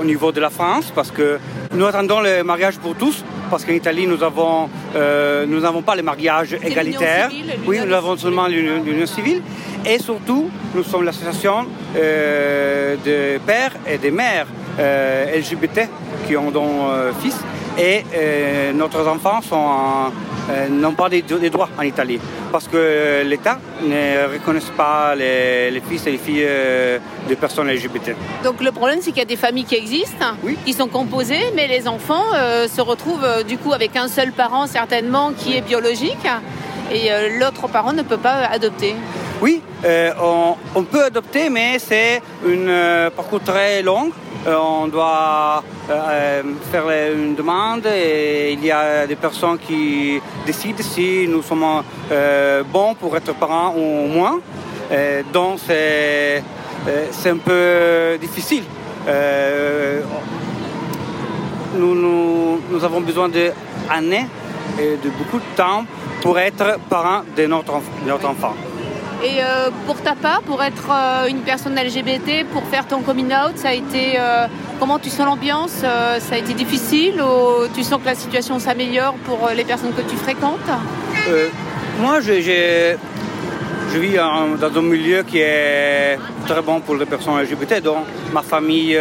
au 0.00 0.04
niveau 0.04 0.30
de 0.30 0.40
la 0.40 0.50
France 0.50 0.92
parce 0.94 1.10
que 1.10 1.40
nous 1.74 1.84
attendons 1.84 2.20
le 2.20 2.44
mariage 2.44 2.78
pour 2.78 2.94
tous. 2.94 3.24
Parce 3.50 3.64
qu'en 3.64 3.72
Italie, 3.72 4.06
nous 4.06 4.22
avons, 4.22 4.70
euh, 4.94 5.44
nous 5.44 5.58
n'avons 5.58 5.82
pas 5.82 5.96
le 5.96 6.02
mariage 6.02 6.56
égalitaire. 6.62 7.30
civile, 7.30 7.54
oui, 7.66 7.80
nous 7.84 7.92
avons 7.92 8.16
seulement 8.16 8.46
l'union 8.46 9.06
civile. 9.06 9.42
Et 9.84 9.98
surtout, 9.98 10.50
nous 10.72 10.84
sommes 10.84 11.02
l'association 11.02 11.66
euh, 11.96 12.94
de 13.04 13.38
pères 13.44 13.72
et 13.88 13.98
de 13.98 14.10
mères 14.10 14.46
euh, 14.80 15.38
LGBT 15.38 15.88
qui 16.26 16.36
ont 16.36 16.50
donc 16.50 16.70
euh, 16.88 17.12
fils. 17.20 17.36
Et 17.78 18.04
euh, 18.14 18.72
nos 18.72 18.86
enfants 19.06 19.40
n'ont 20.70 20.92
pas 20.94 21.08
des, 21.08 21.22
des 21.22 21.50
droits 21.50 21.68
en 21.78 21.82
Italie 21.82 22.18
parce 22.50 22.66
que 22.66 23.22
l'État 23.24 23.58
ne 23.82 24.32
reconnaît 24.32 24.60
pas 24.76 25.14
les, 25.14 25.70
les 25.70 25.80
fils 25.80 26.06
et 26.06 26.10
les 26.10 26.18
filles 26.18 26.46
de 27.28 27.34
personnes 27.36 27.70
LGBT. 27.70 28.16
Donc 28.42 28.60
le 28.60 28.72
problème 28.72 28.98
c'est 29.00 29.10
qu'il 29.10 29.20
y 29.20 29.22
a 29.22 29.26
des 29.26 29.36
familles 29.36 29.64
qui 29.64 29.76
existent, 29.76 30.26
Oui. 30.42 30.58
qui 30.64 30.72
sont 30.72 30.88
composées, 30.88 31.52
mais 31.54 31.68
les 31.68 31.86
enfants 31.86 32.24
se 32.66 32.80
retrouvent 32.80 33.44
du 33.46 33.56
coup 33.56 33.72
avec 33.72 33.94
un 33.96 34.08
seul 34.08 34.32
parent 34.32 34.66
certainement 34.66 35.32
qui 35.32 35.56
est 35.56 35.62
biologique 35.62 36.26
et 36.92 37.08
l'autre 37.38 37.68
parent 37.68 37.92
ne 37.92 38.02
peut 38.02 38.18
pas 38.18 38.38
adopter. 38.50 38.96
Oui, 39.40 39.62
euh, 39.86 40.12
on, 40.74 40.82
peut 40.82 41.04
adopter, 41.04 41.48
mais 41.48 41.78
c'est 41.78 42.20
un 42.44 42.68
euh, 42.68 43.10
parcours 43.10 43.40
très 43.40 43.82
long. 43.82 44.10
Euh, 44.46 44.54
on 44.54 44.86
doit 44.86 45.64
faire 46.70 46.84
une 47.14 47.34
demande 47.34 47.86
et 47.86 48.52
il 48.52 48.62
y 48.64 48.70
a 48.70 49.06
des 49.06 49.16
personnes 49.16 49.58
qui 49.58 50.20
décident 50.44 50.82
si 50.82 51.26
nous 51.26 51.42
sommes 51.42 51.82
bons 52.70 52.94
pour 52.94 53.16
être 53.16 53.34
parents 53.34 53.74
ou 53.74 54.08
moins. 54.08 54.40
Donc 55.32 55.58
c'est 55.66 56.42
un 57.30 57.36
peu 57.38 58.18
difficile. 58.20 58.64
Nous, 61.78 62.84
avons 62.84 63.00
besoin 63.00 63.30
d'années 63.30 64.26
et 64.78 64.96
de 65.02 65.10
beaucoup 65.10 65.38
de 65.38 65.56
temps 65.56 65.84
pour 66.20 66.38
être 66.38 66.78
parents 66.90 67.22
de 67.36 67.46
notre 67.46 67.74
enfant. 67.74 68.54
Et 69.22 69.42
euh, 69.42 69.68
pour 69.86 70.00
ta 70.00 70.14
part, 70.14 70.40
pour 70.42 70.62
être 70.62 70.88
euh, 70.90 71.28
une 71.28 71.40
personne 71.40 71.74
LGBT, 71.74 72.46
pour 72.50 72.64
faire 72.64 72.86
ton 72.86 73.02
coming 73.02 73.26
out, 73.26 73.56
ça 73.56 73.68
a 73.68 73.74
été 73.74 74.18
euh, 74.18 74.46
comment 74.78 74.98
tu 74.98 75.10
sens 75.10 75.26
l'ambiance 75.26 75.72
Ça 75.72 76.34
a 76.34 76.38
été 76.38 76.54
difficile 76.54 77.20
ou 77.20 77.68
tu 77.74 77.82
sens 77.82 78.00
que 78.00 78.06
la 78.06 78.14
situation 78.14 78.58
s'améliore 78.58 79.14
pour 79.26 79.50
les 79.54 79.64
personnes 79.64 79.92
que 79.92 80.00
tu 80.02 80.16
fréquentes? 80.16 80.70
Moi, 82.00 82.20
je, 82.20 82.96
vis 83.98 84.14
dans 84.14 84.78
un 84.78 84.82
milieu 84.82 85.22
qui 85.22 85.38
est 85.40 86.18
très 86.46 86.62
bon 86.62 86.80
pour 86.80 86.96
les 86.96 87.04
personnes 87.04 87.38
LGBT. 87.38 87.82
Donc, 87.82 88.04
ma 88.32 88.40
famille, 88.40 88.98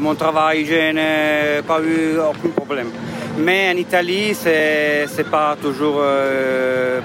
mon 0.00 0.16
travail, 0.16 0.64
je 0.64 0.92
n'ai 0.92 1.62
pas 1.62 1.80
eu 1.80 2.18
aucun 2.18 2.48
problème. 2.48 2.90
Mais 3.38 3.72
en 3.72 3.76
Italie, 3.76 4.34
c'est 4.34 5.06
n'est 5.16 5.24
pas 5.24 5.56
toujours 5.62 6.02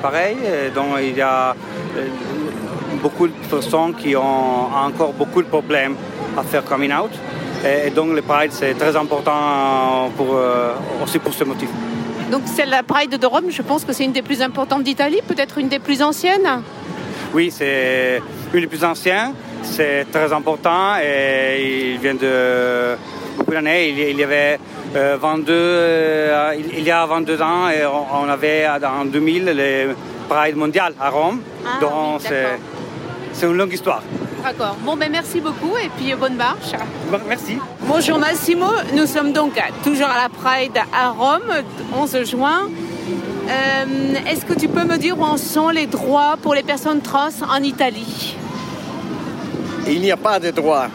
pareil. 0.02 0.38
Donc, 0.74 0.88
il 1.02 1.16
y 1.16 1.22
a 1.22 1.56
beaucoup 2.98 3.28
de 3.28 3.34
personnes 3.50 3.94
qui 3.96 4.16
ont 4.16 4.74
encore 4.74 5.14
beaucoup 5.14 5.42
de 5.42 5.48
problèmes 5.48 5.96
à 6.38 6.44
faire 6.44 6.64
coming 6.64 6.94
out. 6.94 7.12
Et, 7.66 7.90
donc, 7.90 8.14
le 8.14 8.22
Pride, 8.22 8.52
c'est 8.52 8.76
très 8.76 8.96
important 8.96 10.12
pour, 10.16 10.36
euh, 10.36 10.74
aussi 11.04 11.20
pour 11.20 11.34
ce 11.34 11.44
motif. 11.44 11.70
Donc 12.32 12.42
c'est 12.46 12.66
la 12.66 12.84
Pride 12.84 13.18
de 13.18 13.26
Rome, 13.26 13.46
je 13.50 13.62
pense 13.62 13.86
que 13.86 13.94
c'est 13.94 14.04
une 14.04 14.12
des 14.12 14.22
plus 14.22 14.42
importantes 14.42 14.84
d'Italie, 14.84 15.22
peut-être 15.26 15.58
une 15.60 15.70
des 15.70 15.80
plus 15.80 16.02
anciennes. 16.02 16.62
Oui, 17.34 17.52
c'est 17.52 18.22
une 18.54 18.60
des 18.62 18.68
plus 18.68 18.84
anciens. 18.84 19.34
C'est 19.64 20.06
très 20.12 20.32
important 20.34 20.98
et 21.02 21.94
il 21.94 22.00
vient 22.00 22.16
de 22.16 22.98
beaucoup 23.38 23.52
d'années. 23.52 23.90
Il, 23.90 24.18
y 24.18 24.24
avait 24.24 24.60
euh, 24.96 25.18
22, 25.20 25.54
euh, 25.54 26.56
il, 26.78 26.84
y 26.84 26.92
a 26.92 27.06
22 27.06 27.42
ans 27.42 27.70
et 27.70 27.86
on, 27.86 28.26
on 28.26 28.30
avait 28.30 28.68
en 28.68 29.06
2000 29.06 29.46
le 29.46 29.96
Pride 30.28 30.56
mondial 30.58 30.94
à 31.00 31.10
Rome. 31.10 31.42
Ah, 31.66 31.80
Donc 31.80 32.22
oui, 32.30 32.36
c'est 33.38 33.46
une 33.46 33.54
longue 33.58 33.74
histoire. 33.74 34.02
D'accord. 34.44 34.76
Bon, 34.84 34.96
ben 34.96 35.10
merci 35.12 35.40
beaucoup 35.40 35.76
et 35.78 35.90
puis 35.98 36.12
euh, 36.12 36.16
bonne 36.16 36.36
marche. 36.36 36.72
Bon, 37.12 37.20
Merci. 37.28 37.58
Bonjour 37.82 38.18
Massimo, 38.18 38.66
nous 38.94 39.06
sommes 39.06 39.32
donc 39.34 39.54
toujours 39.84 40.08
à 40.08 40.18
la 40.24 40.30
Pride 40.30 40.78
à 40.94 41.10
Rome, 41.10 41.64
11 41.96 42.24
juin. 42.26 42.68
Euh, 43.50 44.14
Est-ce 44.30 44.46
que 44.46 44.54
tu 44.54 44.68
peux 44.68 44.84
me 44.84 44.98
dire 44.98 45.18
où 45.18 45.24
en 45.24 45.38
sont 45.38 45.70
les 45.70 45.86
droits 45.88 46.36
pour 46.42 46.54
les 46.54 46.64
personnes 46.64 47.02
trans 47.02 47.30
en 47.50 47.64
Italie? 47.64 48.36
Il 49.88 50.02
n'y 50.02 50.12
a 50.12 50.18
pas 50.18 50.40
de 50.40 50.52
droit. 50.52 50.88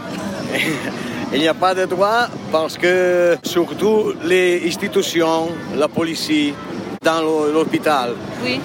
Il 1.34 1.40
n'y 1.40 1.48
a 1.48 1.54
pas 1.54 1.74
de 1.74 1.86
droit 1.86 2.26
parce 2.50 2.76
que 2.76 3.38
surtout 3.42 4.12
les 4.22 4.62
institutions, 4.66 5.48
la 5.74 5.88
police, 5.88 6.30
dans 7.02 7.22
l'hô- 7.22 7.50
l'hôpital, 7.50 8.10
Oui. 8.44 8.60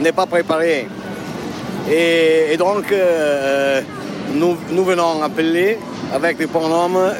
n'est 0.00 0.12
pas 0.12 0.24
préparée. 0.24 0.88
Et, 1.88 2.52
et 2.52 2.56
donc, 2.56 2.90
euh, 2.90 3.80
nous, 4.34 4.56
nous 4.70 4.84
venons 4.84 5.22
appeler 5.22 5.78
avec 6.12 6.36
des 6.36 6.46
pronoms 6.48 7.12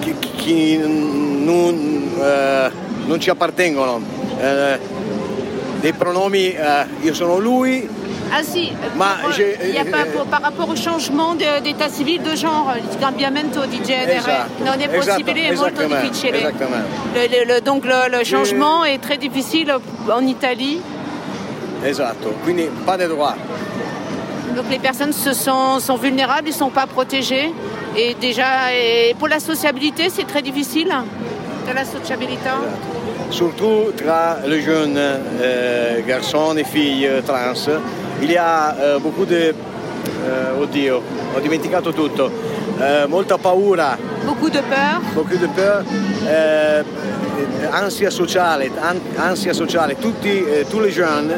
qui, 0.00 0.12
qui 0.38 0.78
non, 0.78 1.74
eh, 2.20 2.70
non 3.06 3.20
ci 3.20 3.30
appartengono. 3.30 4.00
Eh, 4.40 4.78
dei 5.80 5.92
pronomi, 5.92 6.52
eh, 6.54 6.86
io 7.02 7.14
sono 7.14 7.38
lui, 7.38 7.88
Ah 8.34 8.42
si, 8.42 8.70
euh, 8.70 8.88
Ma 8.96 9.18
pour- 9.20 9.30
j'ai- 9.32 9.58
il 9.62 9.74
y 9.74 9.78
a 9.78 9.84
pas, 9.84 10.06
pour- 10.06 10.24
par 10.24 10.40
rapport 10.40 10.66
au 10.66 10.74
changement 10.74 11.34
d'état 11.34 11.90
civil 11.90 12.22
de 12.22 12.34
genre, 12.34 12.72
il 12.78 12.98
cambiamento 12.98 13.66
di 13.66 13.78
genere 13.82 14.46
non 14.64 14.80
è 14.80 14.88
possibile, 14.88 15.48
è 15.48 15.54
molto 15.54 15.82
difficile. 15.84 16.50
Le- 17.12 17.26
le- 17.28 17.44
le- 17.44 17.60
donc 17.60 17.84
le 17.84 18.22
changement 18.24 18.84
est 18.86 19.00
très 19.02 19.18
difficile 19.18 19.74
en 20.08 20.26
Italie. 20.26 20.80
Esatto, 21.84 22.34
quindi 22.44 22.68
pas 22.86 22.96
de 22.96 23.06
droit. 23.08 23.34
Donc 24.56 24.66
les 24.70 24.78
personnes 24.78 25.12
se 25.12 25.32
sont, 25.32 25.80
sont 25.80 25.96
vulnérables, 25.96 26.48
ils 26.48 26.52
ne 26.52 26.56
sont 26.56 26.70
pas 26.70 26.86
protégés. 26.86 27.52
Et 27.96 28.14
déjà, 28.20 28.72
et 28.74 29.14
pour 29.18 29.28
la 29.28 29.40
sociabilité, 29.40 30.08
c'est 30.10 30.26
très 30.26 30.42
difficile. 30.42 30.92
De 31.68 31.72
la 31.74 31.84
sociabilité. 31.84 32.50
surtout 33.30 33.92
tra 33.96 34.36
les 34.46 34.60
jeunes 34.60 34.98
euh, 34.98 36.00
garçons 36.06 36.54
et 36.56 36.64
filles 36.64 37.06
euh, 37.06 37.22
trans, 37.22 37.54
il 38.20 38.30
y 38.30 38.36
a 38.36 38.74
euh, 38.78 38.98
beaucoup 38.98 39.24
de... 39.24 39.54
euh, 40.26 40.60
oddio, 40.62 41.02
ho 41.34 41.40
dimenticato 41.40 41.92
tutto. 41.92 42.30
Molta 43.08 43.38
paura, 43.38 43.96
Beaucoup 44.26 44.50
de 44.50 44.58
peur. 44.60 45.00
beaucoup 45.14 45.36
de 45.38 45.46
peur, 45.46 45.84
ansia 47.72 48.10
sociale, 48.10 48.70
an- 48.82 49.00
ansia 49.30 49.52
sociale. 49.54 49.94
Tutti, 50.00 50.28
eh, 50.44 50.64
tous 50.68 50.80
les 50.80 50.90
jeunes 50.90 51.32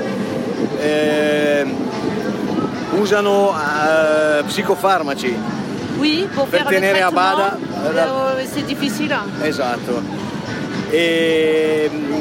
eh, 0.84 1.64
usano 2.98 3.52
eh, 3.52 4.42
psicofarmaci. 4.44 5.36
Oui, 5.96 6.28
Per 6.50 6.64
tenere 6.64 7.02
a 7.02 7.10
bada, 7.10 7.56
euh, 7.84 8.44
c'est 8.52 8.64
difficile. 8.66 9.16
Esatto. 9.42 10.02
e 10.90 11.90
mm, 11.92 12.12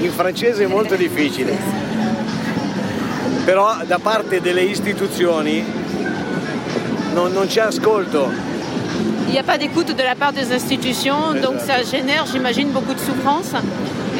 in 0.00 0.12
francese 0.12 0.64
è 0.64 0.66
molto 0.66 0.94
difficile. 0.96 1.56
Però 3.44 3.76
da 3.86 3.98
parte 3.98 4.40
delle 4.40 4.62
istituzioni 4.62 5.64
non, 7.14 7.32
non 7.32 7.46
c'è 7.46 7.60
ascolto. 7.62 8.30
Il 9.26 9.32
n'y 9.32 9.38
a 9.38 9.42
pas 9.42 9.58
d'écoute 9.58 9.94
de 9.94 10.02
la 10.02 10.14
part 10.14 10.32
des 10.32 10.50
institutions, 10.52 11.34
donc 11.40 11.60
ça 11.60 11.82
génère, 11.82 12.24
j'imagine, 12.26 12.70
beaucoup 12.70 12.94
de 12.94 13.00
souffrance. 13.00 13.52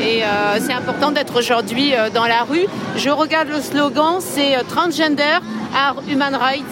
Et 0.00 0.22
euh, 0.22 0.58
c'est 0.60 0.72
important 0.72 1.10
d'être 1.10 1.38
aujourd'hui 1.38 1.94
euh, 1.94 2.08
dans 2.10 2.26
la 2.26 2.42
rue. 2.44 2.66
Je 2.96 3.10
regarde 3.10 3.48
le 3.48 3.60
slogan, 3.60 4.16
c'est 4.20 4.56
euh, 4.56 4.62
Transgender 4.68 5.38
are 5.74 5.96
Human 6.08 6.34
Rights. 6.34 6.64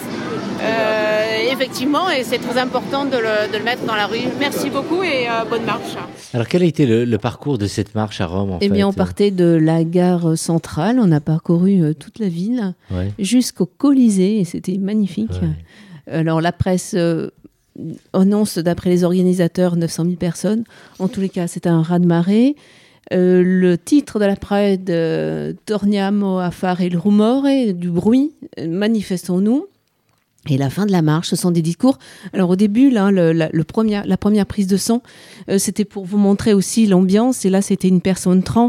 Euh, 0.63 1.53
effectivement, 1.53 2.11
et 2.11 2.25
c'est 2.25 2.39
très 2.39 2.59
important 2.59 3.05
de 3.05 3.17
le, 3.17 3.53
de 3.53 3.59
le 3.59 3.65
mettre 3.65 3.85
dans 3.85 3.95
la 3.95 4.07
rue. 4.07 4.21
Merci 4.41 4.71
beaucoup 4.71 5.03
et 5.03 5.27
euh, 5.29 5.45
bonne 5.49 5.65
marche. 5.65 5.97
Alors, 6.33 6.49
quel 6.49 6.63
a 6.63 6.67
été 6.67 6.87
le, 6.87 7.05
le 7.05 7.19
parcours 7.19 7.59
de 7.59 7.67
cette 7.67 7.95
marche 7.95 8.21
à 8.21 8.27
Rome 8.27 8.53
en 8.53 8.59
Eh 8.61 8.69
fait 8.69 8.73
bien, 8.75 8.89
on 8.89 8.93
partait 8.93 9.31
de 9.31 9.45
la 9.45 9.85
gare 9.85 10.37
centrale, 10.39 10.99
on 11.01 11.13
a 11.13 11.21
parcouru 11.21 11.83
euh, 11.83 11.93
toute 11.95 12.19
la 12.19 12.29
ville 12.29 12.75
Ouais. 12.91 13.13
jusqu'au 13.19 13.67
Colisée 13.67 14.41
et 14.41 14.45
c'était 14.45 14.79
magnifique. 14.79 15.33
Alors, 16.11 16.41
la 16.41 16.53
presse 16.53 16.95
euh, 16.97 17.29
annonce, 18.15 18.57
d'après 18.59 18.89
les 18.91 19.05
organisateurs, 19.05 19.77
900 19.77 20.05
000 20.05 20.17
personnes. 20.17 20.65
En 20.99 21.09
tous 21.09 21.21
les 21.21 21.29
cas, 21.29 21.47
c'était 21.49 21.69
un 21.69 21.83
raz-de-marée. 21.83 22.57
Euh, 23.13 23.43
le 23.45 23.79
titre 23.79 24.19
de 24.19 24.25
la 24.25 24.37
Pride, 24.37 24.91
euh, 24.91 25.53
Torniamo 25.65 26.39
a 26.39 26.51
fare 26.51 26.83
il 26.83 26.97
rumore, 26.97 27.45
du 27.75 27.89
bruit, 27.91 28.33
euh, 28.59 28.67
manifestons-nous. 28.69 29.67
Et 30.49 30.59
la 30.59 30.71
fin 30.71 30.87
de 30.87 30.93
la 30.93 31.03
marche, 31.03 31.29
ce 31.29 31.35
sont 31.37 31.51
des 31.51 31.63
discours. 31.63 31.99
Alors 32.33 32.51
au 32.51 32.57
début, 32.57 32.89
là, 32.91 33.11
le, 33.11 33.33
la, 33.33 33.49
le 33.53 33.65
premier, 33.65 34.03
la 34.05 34.17
première 34.17 34.47
prise 34.47 34.69
de 34.69 34.77
son, 34.77 35.03
euh, 35.49 35.59
c'était 35.59 35.85
pour 35.85 36.05
vous 36.05 36.19
montrer 36.19 36.53
aussi 36.55 36.87
l'ambiance. 36.87 37.45
Et 37.45 37.51
là, 37.51 37.63
c'était 37.63 37.89
une 37.89 38.01
personne 38.01 38.45
trans 38.45 38.69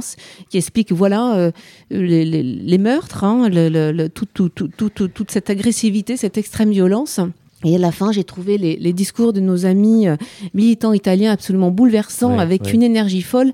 qui 0.49 0.57
explique, 0.57 0.91
voilà, 0.91 1.35
euh, 1.35 1.51
les, 1.91 2.25
les- 2.25 2.41
les 2.43 2.77
meurtres, 2.79 3.23
hein, 3.23 3.47
le- 3.51 4.07
tout- 4.07 4.25
tout- 4.33 4.49
tout- 4.49 4.69
tout- 4.69 4.89
tout- 4.89 5.07
toute 5.07 5.29
cette 5.29 5.51
agressivité, 5.51 6.17
cette 6.17 6.37
extrême 6.39 6.71
violence. 6.71 7.19
Et 7.63 7.75
à 7.75 7.79
la 7.79 7.91
fin, 7.91 8.11
j'ai 8.11 8.23
trouvé 8.23 8.57
les, 8.59 8.75
les 8.77 8.93
discours 8.93 9.31
de 9.33 9.39
nos 9.39 9.65
amis 9.67 10.07
militants 10.55 10.93
italiens 10.93 11.31
absolument 11.31 11.69
bouleversants, 11.71 12.35
Ouais, 12.37 12.41
avec 12.41 12.63
ouais. 12.65 12.71
une 12.71 12.83
énergie 12.83 13.21
folle. 13.23 13.51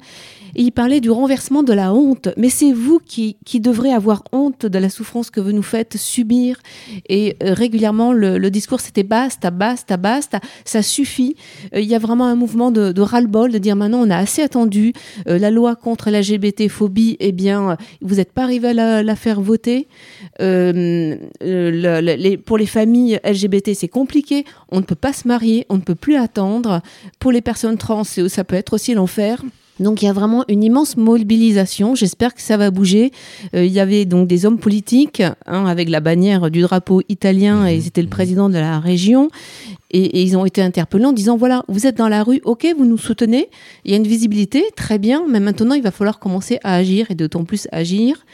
Il 0.55 0.71
parlait 0.71 0.99
du 1.01 1.09
renversement 1.11 1.63
de 1.63 1.73
la 1.73 1.93
honte. 1.93 2.29
Mais 2.37 2.49
c'est 2.49 2.71
vous 2.73 2.99
qui, 3.05 3.37
qui 3.45 3.59
devrez 3.59 3.91
avoir 3.91 4.23
honte 4.31 4.65
de 4.65 4.79
la 4.79 4.89
souffrance 4.89 5.29
que 5.29 5.39
vous 5.41 5.51
nous 5.51 5.63
faites 5.63 5.97
subir. 5.97 6.57
Et 7.09 7.35
euh, 7.43 7.53
régulièrement, 7.53 8.13
le, 8.13 8.37
le 8.37 8.51
discours, 8.51 8.79
c'était 8.79 9.03
basta, 9.03 9.51
basta, 9.51 9.97
basta, 9.97 10.39
ça 10.65 10.81
suffit. 10.81 11.35
Euh, 11.75 11.79
Il 11.79 11.87
y 11.87 11.95
a 11.95 11.99
vraiment 11.99 12.25
un 12.27 12.35
mouvement 12.35 12.71
de, 12.71 12.91
de 12.91 13.01
ras-le-bol, 13.01 13.51
de 13.51 13.57
dire 13.57 13.75
maintenant, 13.75 14.01
on 14.05 14.09
a 14.09 14.17
assez 14.17 14.41
attendu. 14.41 14.93
Euh, 15.27 15.37
la 15.39 15.49
loi 15.51 15.75
contre 15.75 16.09
l'LGBT-phobie, 16.11 17.17
eh 17.19 17.31
bien, 17.31 17.71
euh, 17.71 17.75
vous 18.01 18.15
n'êtes 18.15 18.31
pas 18.31 18.43
arrivé 18.43 18.69
à 18.69 18.73
la, 18.73 19.03
la 19.03 19.15
faire 19.15 19.41
voter. 19.41 19.87
Euh, 20.41 21.15
le- 21.41 21.99
le- 22.01 22.15
les- 22.15 22.37
pour 22.37 22.57
les 22.57 22.65
familles 22.65 23.19
LGBT, 23.23 23.73
c'est 23.73 23.87
compliqué. 23.87 24.45
On 24.69 24.77
ne 24.77 24.83
peut 24.85 24.95
pas 24.95 25.13
se 25.13 25.27
marier, 25.27 25.65
on 25.69 25.75
ne 25.77 25.81
peut 25.81 25.95
plus 25.95 26.15
attendre. 26.15 26.81
Pour 27.19 27.31
les 27.31 27.41
personnes 27.41 27.77
trans, 27.77 28.03
ça 28.03 28.43
peut 28.43 28.55
être 28.55 28.73
aussi 28.73 28.93
l'enfer. 28.93 29.41
Donc 29.79 30.01
il 30.01 30.05
y 30.05 30.07
a 30.07 30.13
vraiment 30.13 30.45
une 30.47 30.63
immense 30.63 30.97
mobilisation. 30.97 31.95
J'espère 31.95 32.33
que 32.33 32.41
ça 32.41 32.57
va 32.57 32.69
bouger. 32.69 33.11
Euh, 33.55 33.65
il 33.65 33.71
y 33.71 33.79
avait 33.79 34.05
donc 34.05 34.27
des 34.27 34.45
hommes 34.45 34.59
politiques 34.59 35.21
hein, 35.21 35.65
avec 35.65 35.89
la 35.89 35.99
bannière 35.99 36.51
du 36.51 36.61
drapeau 36.61 37.01
italien 37.09 37.65
et 37.65 37.81
c'était 37.81 38.01
le 38.01 38.07
président 38.07 38.49
de 38.49 38.57
la 38.57 38.79
région. 38.79 39.29
Et, 39.89 40.03
et 40.03 40.23
ils 40.23 40.35
ont 40.37 40.45
été 40.45 40.61
interpellés 40.61 41.05
en 41.05 41.13
disant 41.13 41.37
voilà, 41.37 41.63
vous 41.67 41.85
êtes 41.87 41.97
dans 41.97 42.09
la 42.09 42.23
rue, 42.23 42.41
ok, 42.45 42.67
vous 42.77 42.85
nous 42.85 42.97
soutenez. 42.97 43.49
Il 43.85 43.91
y 43.91 43.93
a 43.93 43.97
une 43.97 44.07
visibilité, 44.07 44.65
très 44.75 44.97
bien, 44.97 45.23
mais 45.27 45.39
maintenant 45.39 45.75
il 45.75 45.83
va 45.83 45.91
falloir 45.91 46.19
commencer 46.19 46.59
à 46.63 46.75
agir 46.75 47.09
et 47.09 47.15
d'autant 47.15 47.43
plus 47.43 47.67
agir. 47.71 48.25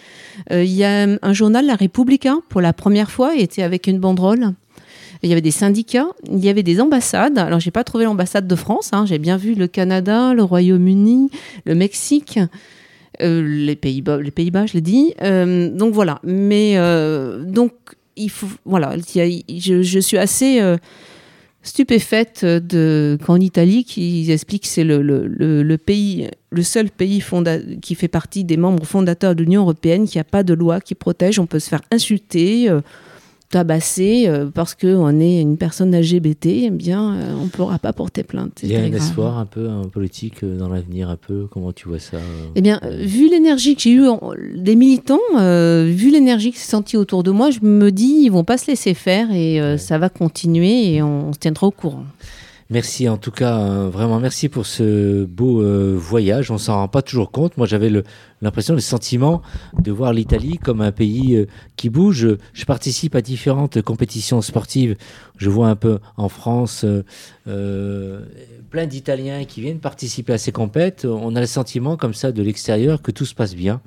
Euh, 0.51 0.63
il 0.63 0.73
y 0.73 0.83
a 0.83 1.07
un 1.21 1.33
journal, 1.33 1.65
La 1.65 1.75
Républicain, 1.75 2.41
pour 2.49 2.61
la 2.61 2.73
première 2.73 3.11
fois, 3.11 3.35
était 3.35 3.63
avec 3.63 3.87
une 3.87 3.99
banderole. 3.99 4.53
Il 5.22 5.30
y 5.30 5.34
avait 5.34 5.41
des 5.41 5.51
syndicats, 5.51 6.07
il 6.32 6.39
y 6.39 6.49
avait 6.49 6.63
des 6.63 6.80
ambassades. 6.80 7.38
Alors, 7.38 7.59
j'ai 7.59 7.72
pas 7.72 7.84
trouvé 7.84 8.05
l'ambassade 8.05 8.47
de 8.47 8.55
France. 8.55 8.91
hein. 8.93 9.05
J'ai 9.05 9.20
bien 9.20 9.36
vu 9.36 9.53
le 9.53 9.67
Canada, 9.67 10.34
le 10.34 10.43
Royaume-Uni, 10.43 11.30
le 11.65 11.76
Mexique, 11.76 12.39
euh, 13.22 13.45
les 13.45 13.76
Pays-Bas, 13.76 14.22
les 14.22 14.32
Pays-Bas, 14.32 14.65
je 14.65 14.74
l'ai 14.74 14.82
dit. 14.82 15.13
Euh, 15.22 15.70
donc 15.70 15.93
voilà. 15.93 16.20
Mais 16.24 16.74
euh, 16.78 17.43
donc 17.43 17.74
il 18.15 18.30
faut, 18.30 18.47
voilà, 18.65 18.95
je, 18.97 19.99
suis 19.99 20.17
assez 20.17 20.61
stupéfaite 21.63 22.43
de 22.45 23.17
qu'en 23.26 23.39
Italie, 23.39 23.84
qu'ils 23.84 24.32
expliquent 24.32 24.63
que 24.63 24.70
c'est 24.70 24.84
le, 24.84 25.78
pays, 25.78 26.30
le 26.49 26.63
seul 26.63 26.89
pays 26.89 27.24
qui 27.82 27.95
fait 27.95 28.07
partie 28.07 28.43
des 28.43 28.57
membres 28.57 28.86
fondateurs 28.86 29.36
de 29.36 29.43
l'Union 29.43 29.61
européenne, 29.61 30.05
qui 30.05 30.20
a 30.20 30.26
pas 30.26 30.43
de 30.43 30.53
loi 30.53 30.82
qui 30.82 30.95
protège. 30.95 31.39
On 31.39 31.45
peut 31.45 31.59
se 31.59 31.70
faire 31.70 31.82
insulter. 31.91 32.70
Tabasser 33.49 34.25
euh, 34.27 34.45
parce 34.53 34.75
qu'on 34.75 35.19
est 35.19 35.41
une 35.41 35.57
personne 35.57 35.95
LGBT, 35.99 36.45
eh 36.45 36.69
bien, 36.69 37.13
euh, 37.15 37.33
on 37.39 37.45
ne 37.45 37.49
pourra 37.49 37.79
pas 37.79 37.93
porter 37.93 38.23
plainte. 38.23 38.59
Il 38.63 38.71
y 38.71 38.75
a 38.75 38.79
un 38.81 38.89
grave. 38.89 39.01
espoir 39.01 39.37
un 39.37 39.45
peu 39.45 39.67
en 39.67 39.85
politique 39.89 40.43
euh, 40.43 40.57
dans 40.57 40.69
l'avenir, 40.69 41.09
un 41.09 41.15
peu? 41.15 41.47
Comment 41.51 41.71
tu 41.73 41.87
vois 41.89 41.99
ça 41.99 42.17
Eh 42.55 42.61
bien, 42.61 42.79
vu 42.99 43.27
l'énergie 43.29 43.75
que 43.75 43.81
j'ai 43.81 43.91
eue 43.91 44.07
en- 44.07 44.33
des 44.55 44.75
militants, 44.75 45.17
euh, 45.37 45.91
vu 45.91 46.11
l'énergie 46.11 46.51
que 46.51 46.57
j'ai 46.57 46.63
sentie 46.63 46.95
autour 46.97 47.23
de 47.23 47.31
moi, 47.31 47.49
je 47.49 47.59
me 47.61 47.91
dis, 47.91 48.21
ils 48.23 48.29
vont 48.29 48.43
pas 48.43 48.57
se 48.57 48.67
laisser 48.67 48.93
faire 48.93 49.31
et 49.31 49.59
euh, 49.59 49.77
ça 49.77 49.97
va 49.97 50.09
continuer 50.09 50.93
et 50.93 51.01
on, 51.01 51.33
se 51.33 51.39
tiendra 51.39 51.67
au 51.67 51.71
courant. 51.71 52.03
Merci 52.71 53.09
en 53.09 53.17
tout 53.17 53.31
cas, 53.31 53.57
euh, 53.57 53.89
vraiment 53.89 54.19
merci 54.19 54.47
pour 54.47 54.67
ce 54.67 55.25
beau 55.25 55.63
euh, 55.63 55.95
voyage. 55.97 56.51
On 56.51 56.59
s'en 56.59 56.75
rend 56.75 56.87
pas 56.87 57.01
toujours 57.01 57.31
compte. 57.31 57.57
Moi, 57.57 57.65
j'avais 57.65 57.89
le- 57.89 58.03
l'impression, 58.41 58.73
le 58.73 58.79
sentiment 58.79 59.41
de 59.81 59.91
voir 59.91 60.13
l'Italie 60.13 60.57
comme 60.57 60.81
un 60.81 60.91
pays 60.91 61.35
euh, 61.35 61.47
qui 61.75 61.89
bouge. 61.89 62.27
Je 62.53 62.65
participe 62.65 63.15
à 63.15 63.21
différentes 63.21 63.81
compétitions 63.81 64.41
sportives. 64.41 64.95
Je 65.37 65.49
vois 65.49 65.67
un 65.67 65.75
peu 65.75 65.99
en 66.17 66.29
France 66.29 66.83
euh, 66.83 67.03
euh, 67.47 68.25
plein 68.69 68.85
d'Italiens 68.85 69.45
qui 69.45 69.61
viennent 69.61 69.79
participer 69.79 70.33
à 70.33 70.37
ces 70.37 70.51
compètes. 70.51 71.05
On 71.05 71.35
a 71.35 71.39
le 71.39 71.47
sentiment 71.47 71.97
comme 71.97 72.13
ça 72.13 72.31
de 72.31 72.41
l'extérieur 72.41 73.01
que 73.01 73.11
tout 73.11 73.25
se 73.25 73.35
passe 73.35 73.55
bien. 73.55 73.81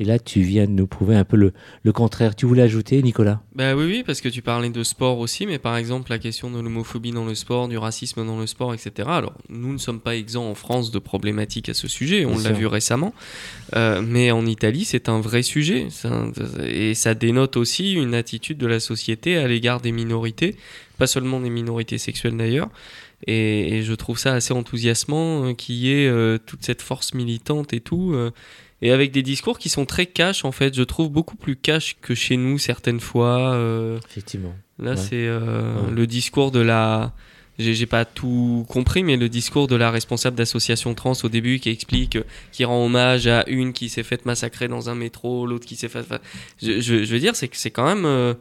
Et 0.00 0.04
là, 0.04 0.18
tu 0.18 0.40
viens 0.40 0.64
de 0.66 0.72
nous 0.72 0.88
prouver 0.88 1.14
un 1.14 1.24
peu 1.24 1.36
le, 1.36 1.52
le 1.84 1.92
contraire. 1.92 2.34
Tu 2.34 2.46
voulais 2.46 2.62
ajouter, 2.62 3.00
Nicolas? 3.00 3.42
Bah 3.54 3.76
oui, 3.76 3.84
oui, 3.84 4.02
parce 4.04 4.20
que 4.20 4.28
tu 4.28 4.42
parlais 4.42 4.70
de 4.70 4.82
sport 4.82 5.20
aussi, 5.20 5.46
mais 5.46 5.58
par 5.60 5.76
exemple 5.76 6.10
la 6.10 6.18
question 6.18 6.50
de 6.50 6.58
l'homophobie 6.58 7.12
dans 7.12 7.24
le 7.24 7.36
sport, 7.36 7.68
du 7.68 7.78
racisme 7.78 8.26
dans 8.26 8.40
le 8.40 8.48
sport, 8.48 8.74
etc. 8.74 8.90
Alors, 9.08 9.34
nous 9.48 9.72
ne 9.72 9.78
sommes 9.78 10.00
pas 10.00 10.16
exempts 10.16 10.48
en 10.50 10.56
France 10.56 10.90
de 10.90 10.98
problématiques 10.98 11.68
à 11.68 11.74
ce 11.74 11.86
sujet, 11.86 12.24
on 12.24 12.36
l'a 12.38 12.50
vu 12.52 12.66
récemment, 12.66 13.14
Euh, 13.76 14.02
mais 14.04 14.30
en 14.32 14.46
Italie 14.46 14.84
c'est 14.84 15.08
un 15.08 15.20
vrai 15.20 15.42
sujet, 15.42 15.86
un- 16.04 16.32
et 16.64 16.94
ça 16.94 17.14
dénote 17.14 17.56
aussi 17.56 17.92
une 17.92 18.14
attitude 18.14 18.58
de 18.58 18.66
la 18.66 18.80
société 18.80 19.36
à 19.36 19.46
l'égard 19.48 19.80
des 19.80 19.92
minorités, 19.92 20.56
pas 20.98 21.06
seulement 21.06 21.40
des 21.40 21.50
minorités 21.50 21.98
sexuelles 21.98 22.36
d'ailleurs. 22.36 22.68
Et, 23.26 23.78
et 23.78 23.82
je 23.82 23.94
trouve 23.94 24.18
ça 24.18 24.34
assez 24.34 24.52
enthousiasmant 24.52 25.46
euh, 25.46 25.54
qu'il 25.54 25.76
y 25.76 25.92
ait 25.92 26.08
euh, 26.08 26.36
toute 26.44 26.64
cette 26.64 26.82
force 26.82 27.14
militante 27.14 27.72
et 27.72 27.80
tout. 27.80 28.12
Et 28.84 28.92
avec 28.92 29.10
des 29.10 29.22
discours 29.22 29.58
qui 29.58 29.68
sont 29.68 29.84
très 29.86 30.06
cash 30.06 30.44
en 30.44 30.52
fait, 30.52 30.74
je 30.74 30.82
trouve 30.84 31.10
beaucoup 31.10 31.36
plus 31.36 31.56
cash 31.56 31.96
que 32.00 32.14
chez 32.14 32.36
nous 32.36 32.58
certaines 32.58 33.00
fois. 33.00 33.54
euh, 33.54 33.98
Effectivement. 34.08 34.54
Là, 34.78 34.92
Ouais. 34.92 34.96
c'est 34.96 35.26
euh, 35.26 35.40
Ouais. 35.86 35.90
le 35.90 36.06
discours 36.06 36.52
de 36.52 36.60
la. 36.60 37.12
J'ai 37.58 37.86
pas 37.86 38.04
tout 38.04 38.66
compris, 38.68 39.04
mais 39.04 39.16
le 39.16 39.28
discours 39.28 39.68
de 39.68 39.76
la 39.76 39.92
responsable 39.92 40.36
d'association 40.36 40.92
trans 40.94 41.12
au 41.22 41.28
début 41.28 41.60
qui 41.60 41.70
explique, 41.70 42.18
qui 42.50 42.64
rend 42.64 42.84
hommage 42.84 43.28
à 43.28 43.44
une 43.46 43.72
qui 43.72 43.88
s'est 43.88 44.02
faite 44.02 44.26
massacrer 44.26 44.66
dans 44.66 44.90
un 44.90 44.96
métro, 44.96 45.46
l'autre 45.46 45.64
qui 45.64 45.76
s'est 45.76 45.88
fait. 45.88 46.00
enfin, 46.00 46.18
je, 46.60 46.80
je- 46.80 47.04
je 47.04 47.12
veux 47.12 47.20
dire, 47.20 47.36
c'est 47.36 47.46
que 47.48 47.56
c'est 47.56 47.70
quand 47.70 47.86
même. 47.86 48.04
euh, 48.06 48.34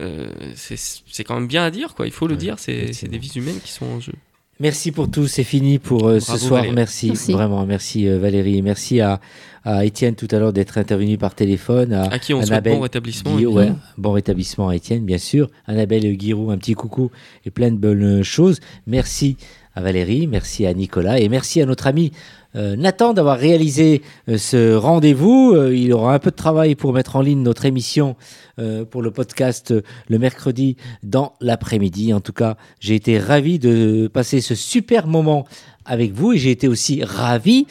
euh, 0.00 0.28
c'est 0.56 1.24
quand 1.24 1.36
même 1.36 1.46
bien 1.48 1.64
à 1.64 1.70
dire, 1.70 1.94
quoi. 1.94 2.06
Il 2.06 2.12
faut 2.12 2.26
le 2.26 2.36
dire, 2.36 2.58
c'est 2.58 2.92
c'est 2.92 3.08
des 3.08 3.16
vies 3.18 3.32
humaines 3.36 3.60
qui 3.64 3.72
sont 3.72 3.86
en 3.86 4.00
jeu. 4.00 4.12
Merci 4.60 4.92
pour 4.92 5.10
tout, 5.10 5.26
c'est 5.26 5.42
fini 5.44 5.78
pour 5.78 6.06
euh, 6.06 6.20
ce 6.20 6.26
Bravo, 6.26 6.38
soir. 6.46 6.60
Valérie. 6.60 6.76
Merci, 6.76 7.06
Merci. 7.08 7.32
vraiment, 7.32 7.66
merci 7.66 8.08
euh, 8.08 8.18
Valérie. 8.18 8.62
Merci 8.62 9.00
à, 9.00 9.20
à 9.64 9.84
Étienne 9.84 10.14
tout 10.14 10.28
à 10.30 10.38
l'heure 10.38 10.52
d'être 10.52 10.78
intervenu 10.78 11.18
par 11.18 11.34
téléphone. 11.34 11.92
À, 11.92 12.04
À 12.04 12.18
qui 12.20 12.32
on 12.34 12.40
souhaite 12.40 12.62
bon 12.64 12.80
rétablissement, 12.80 13.34
ouais, 13.34 13.72
bon 13.98 14.12
rétablissement 14.12 14.68
à 14.68 14.76
Étienne, 14.76 15.04
bien 15.04 15.18
sûr. 15.18 15.48
Annabelle 15.66 16.16
Guiraud, 16.16 16.50
un 16.50 16.58
petit 16.58 16.74
coucou 16.74 17.10
et 17.44 17.50
plein 17.50 17.70
de 17.70 17.76
bonnes 17.76 18.22
choses. 18.22 18.60
Merci 18.86 19.36
à 19.74 19.80
Valérie, 19.80 20.28
merci 20.28 20.66
à 20.66 20.72
Nicolas 20.72 21.18
et 21.18 21.28
merci 21.28 21.60
à 21.60 21.66
notre 21.66 21.88
ami 21.88 22.12
euh, 22.12 22.16
Nathan 22.54 23.12
d'avoir 23.12 23.38
réalisé 23.38 24.02
euh, 24.28 24.38
ce 24.38 24.74
rendez-vous. 24.74 25.52
Euh, 25.54 25.74
il 25.74 25.92
aura 25.92 26.14
un 26.14 26.18
peu 26.18 26.30
de 26.30 26.36
travail 26.36 26.74
pour 26.74 26.92
mettre 26.92 27.16
en 27.16 27.20
ligne 27.20 27.42
notre 27.42 27.64
émission 27.64 28.16
euh, 28.60 28.84
pour 28.84 29.02
le 29.02 29.10
podcast 29.10 29.72
euh, 29.72 29.82
le 30.06 30.18
mercredi 30.20 30.76
dans 31.02 31.32
l'après-midi. 31.40 32.14
En 32.14 32.20
tout 32.20 32.32
cas, 32.32 32.56
j'ai 32.78 32.94
été 32.94 33.18
ravi 33.18 33.58
de 33.58 34.08
passer 34.12 34.40
ce 34.40 34.54
super 34.54 35.08
moment 35.08 35.44
avec 35.84 36.12
vous 36.12 36.34
et 36.34 36.38
j'ai 36.38 36.52
été 36.52 36.68
aussi 36.68 37.02
ravi, 37.02 37.66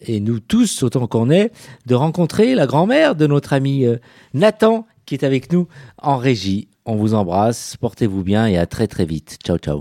et 0.00 0.18
nous 0.18 0.40
tous 0.40 0.82
autant 0.82 1.06
qu'on 1.06 1.30
est, 1.30 1.52
de 1.86 1.94
rencontrer 1.94 2.56
la 2.56 2.66
grand-mère 2.66 3.14
de 3.14 3.28
notre 3.28 3.52
ami 3.52 3.84
euh, 3.84 3.98
Nathan 4.32 4.86
qui 5.06 5.14
est 5.14 5.24
avec 5.24 5.52
nous 5.52 5.68
en 5.98 6.16
régie. 6.16 6.66
On 6.84 6.96
vous 6.96 7.14
embrasse, 7.14 7.76
portez-vous 7.80 8.24
bien 8.24 8.48
et 8.48 8.58
à 8.58 8.66
très 8.66 8.88
très 8.88 9.04
vite. 9.04 9.38
Ciao 9.44 9.58
ciao. 9.58 9.80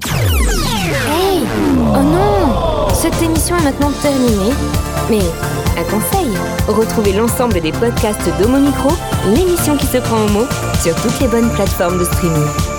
Oh 1.80 2.04
non 2.04 2.73
Cette 3.04 3.22
émission 3.22 3.58
est 3.58 3.64
maintenant 3.64 3.92
terminée, 4.02 4.54
mais 5.10 5.20
un 5.78 5.84
conseil, 5.84 6.34
retrouvez 6.70 7.12
l'ensemble 7.12 7.60
des 7.60 7.74
podcasts 7.74 8.30
d'Homo 8.40 8.60
Micro, 8.60 8.92
l'émission 9.36 9.76
qui 9.76 9.88
se 9.88 9.98
prend 9.98 10.24
au 10.24 10.30
mot, 10.30 10.46
sur 10.82 10.96
toutes 11.02 11.20
les 11.20 11.28
bonnes 11.28 11.52
plateformes 11.52 12.00
de 12.00 12.06
streaming. 12.06 12.73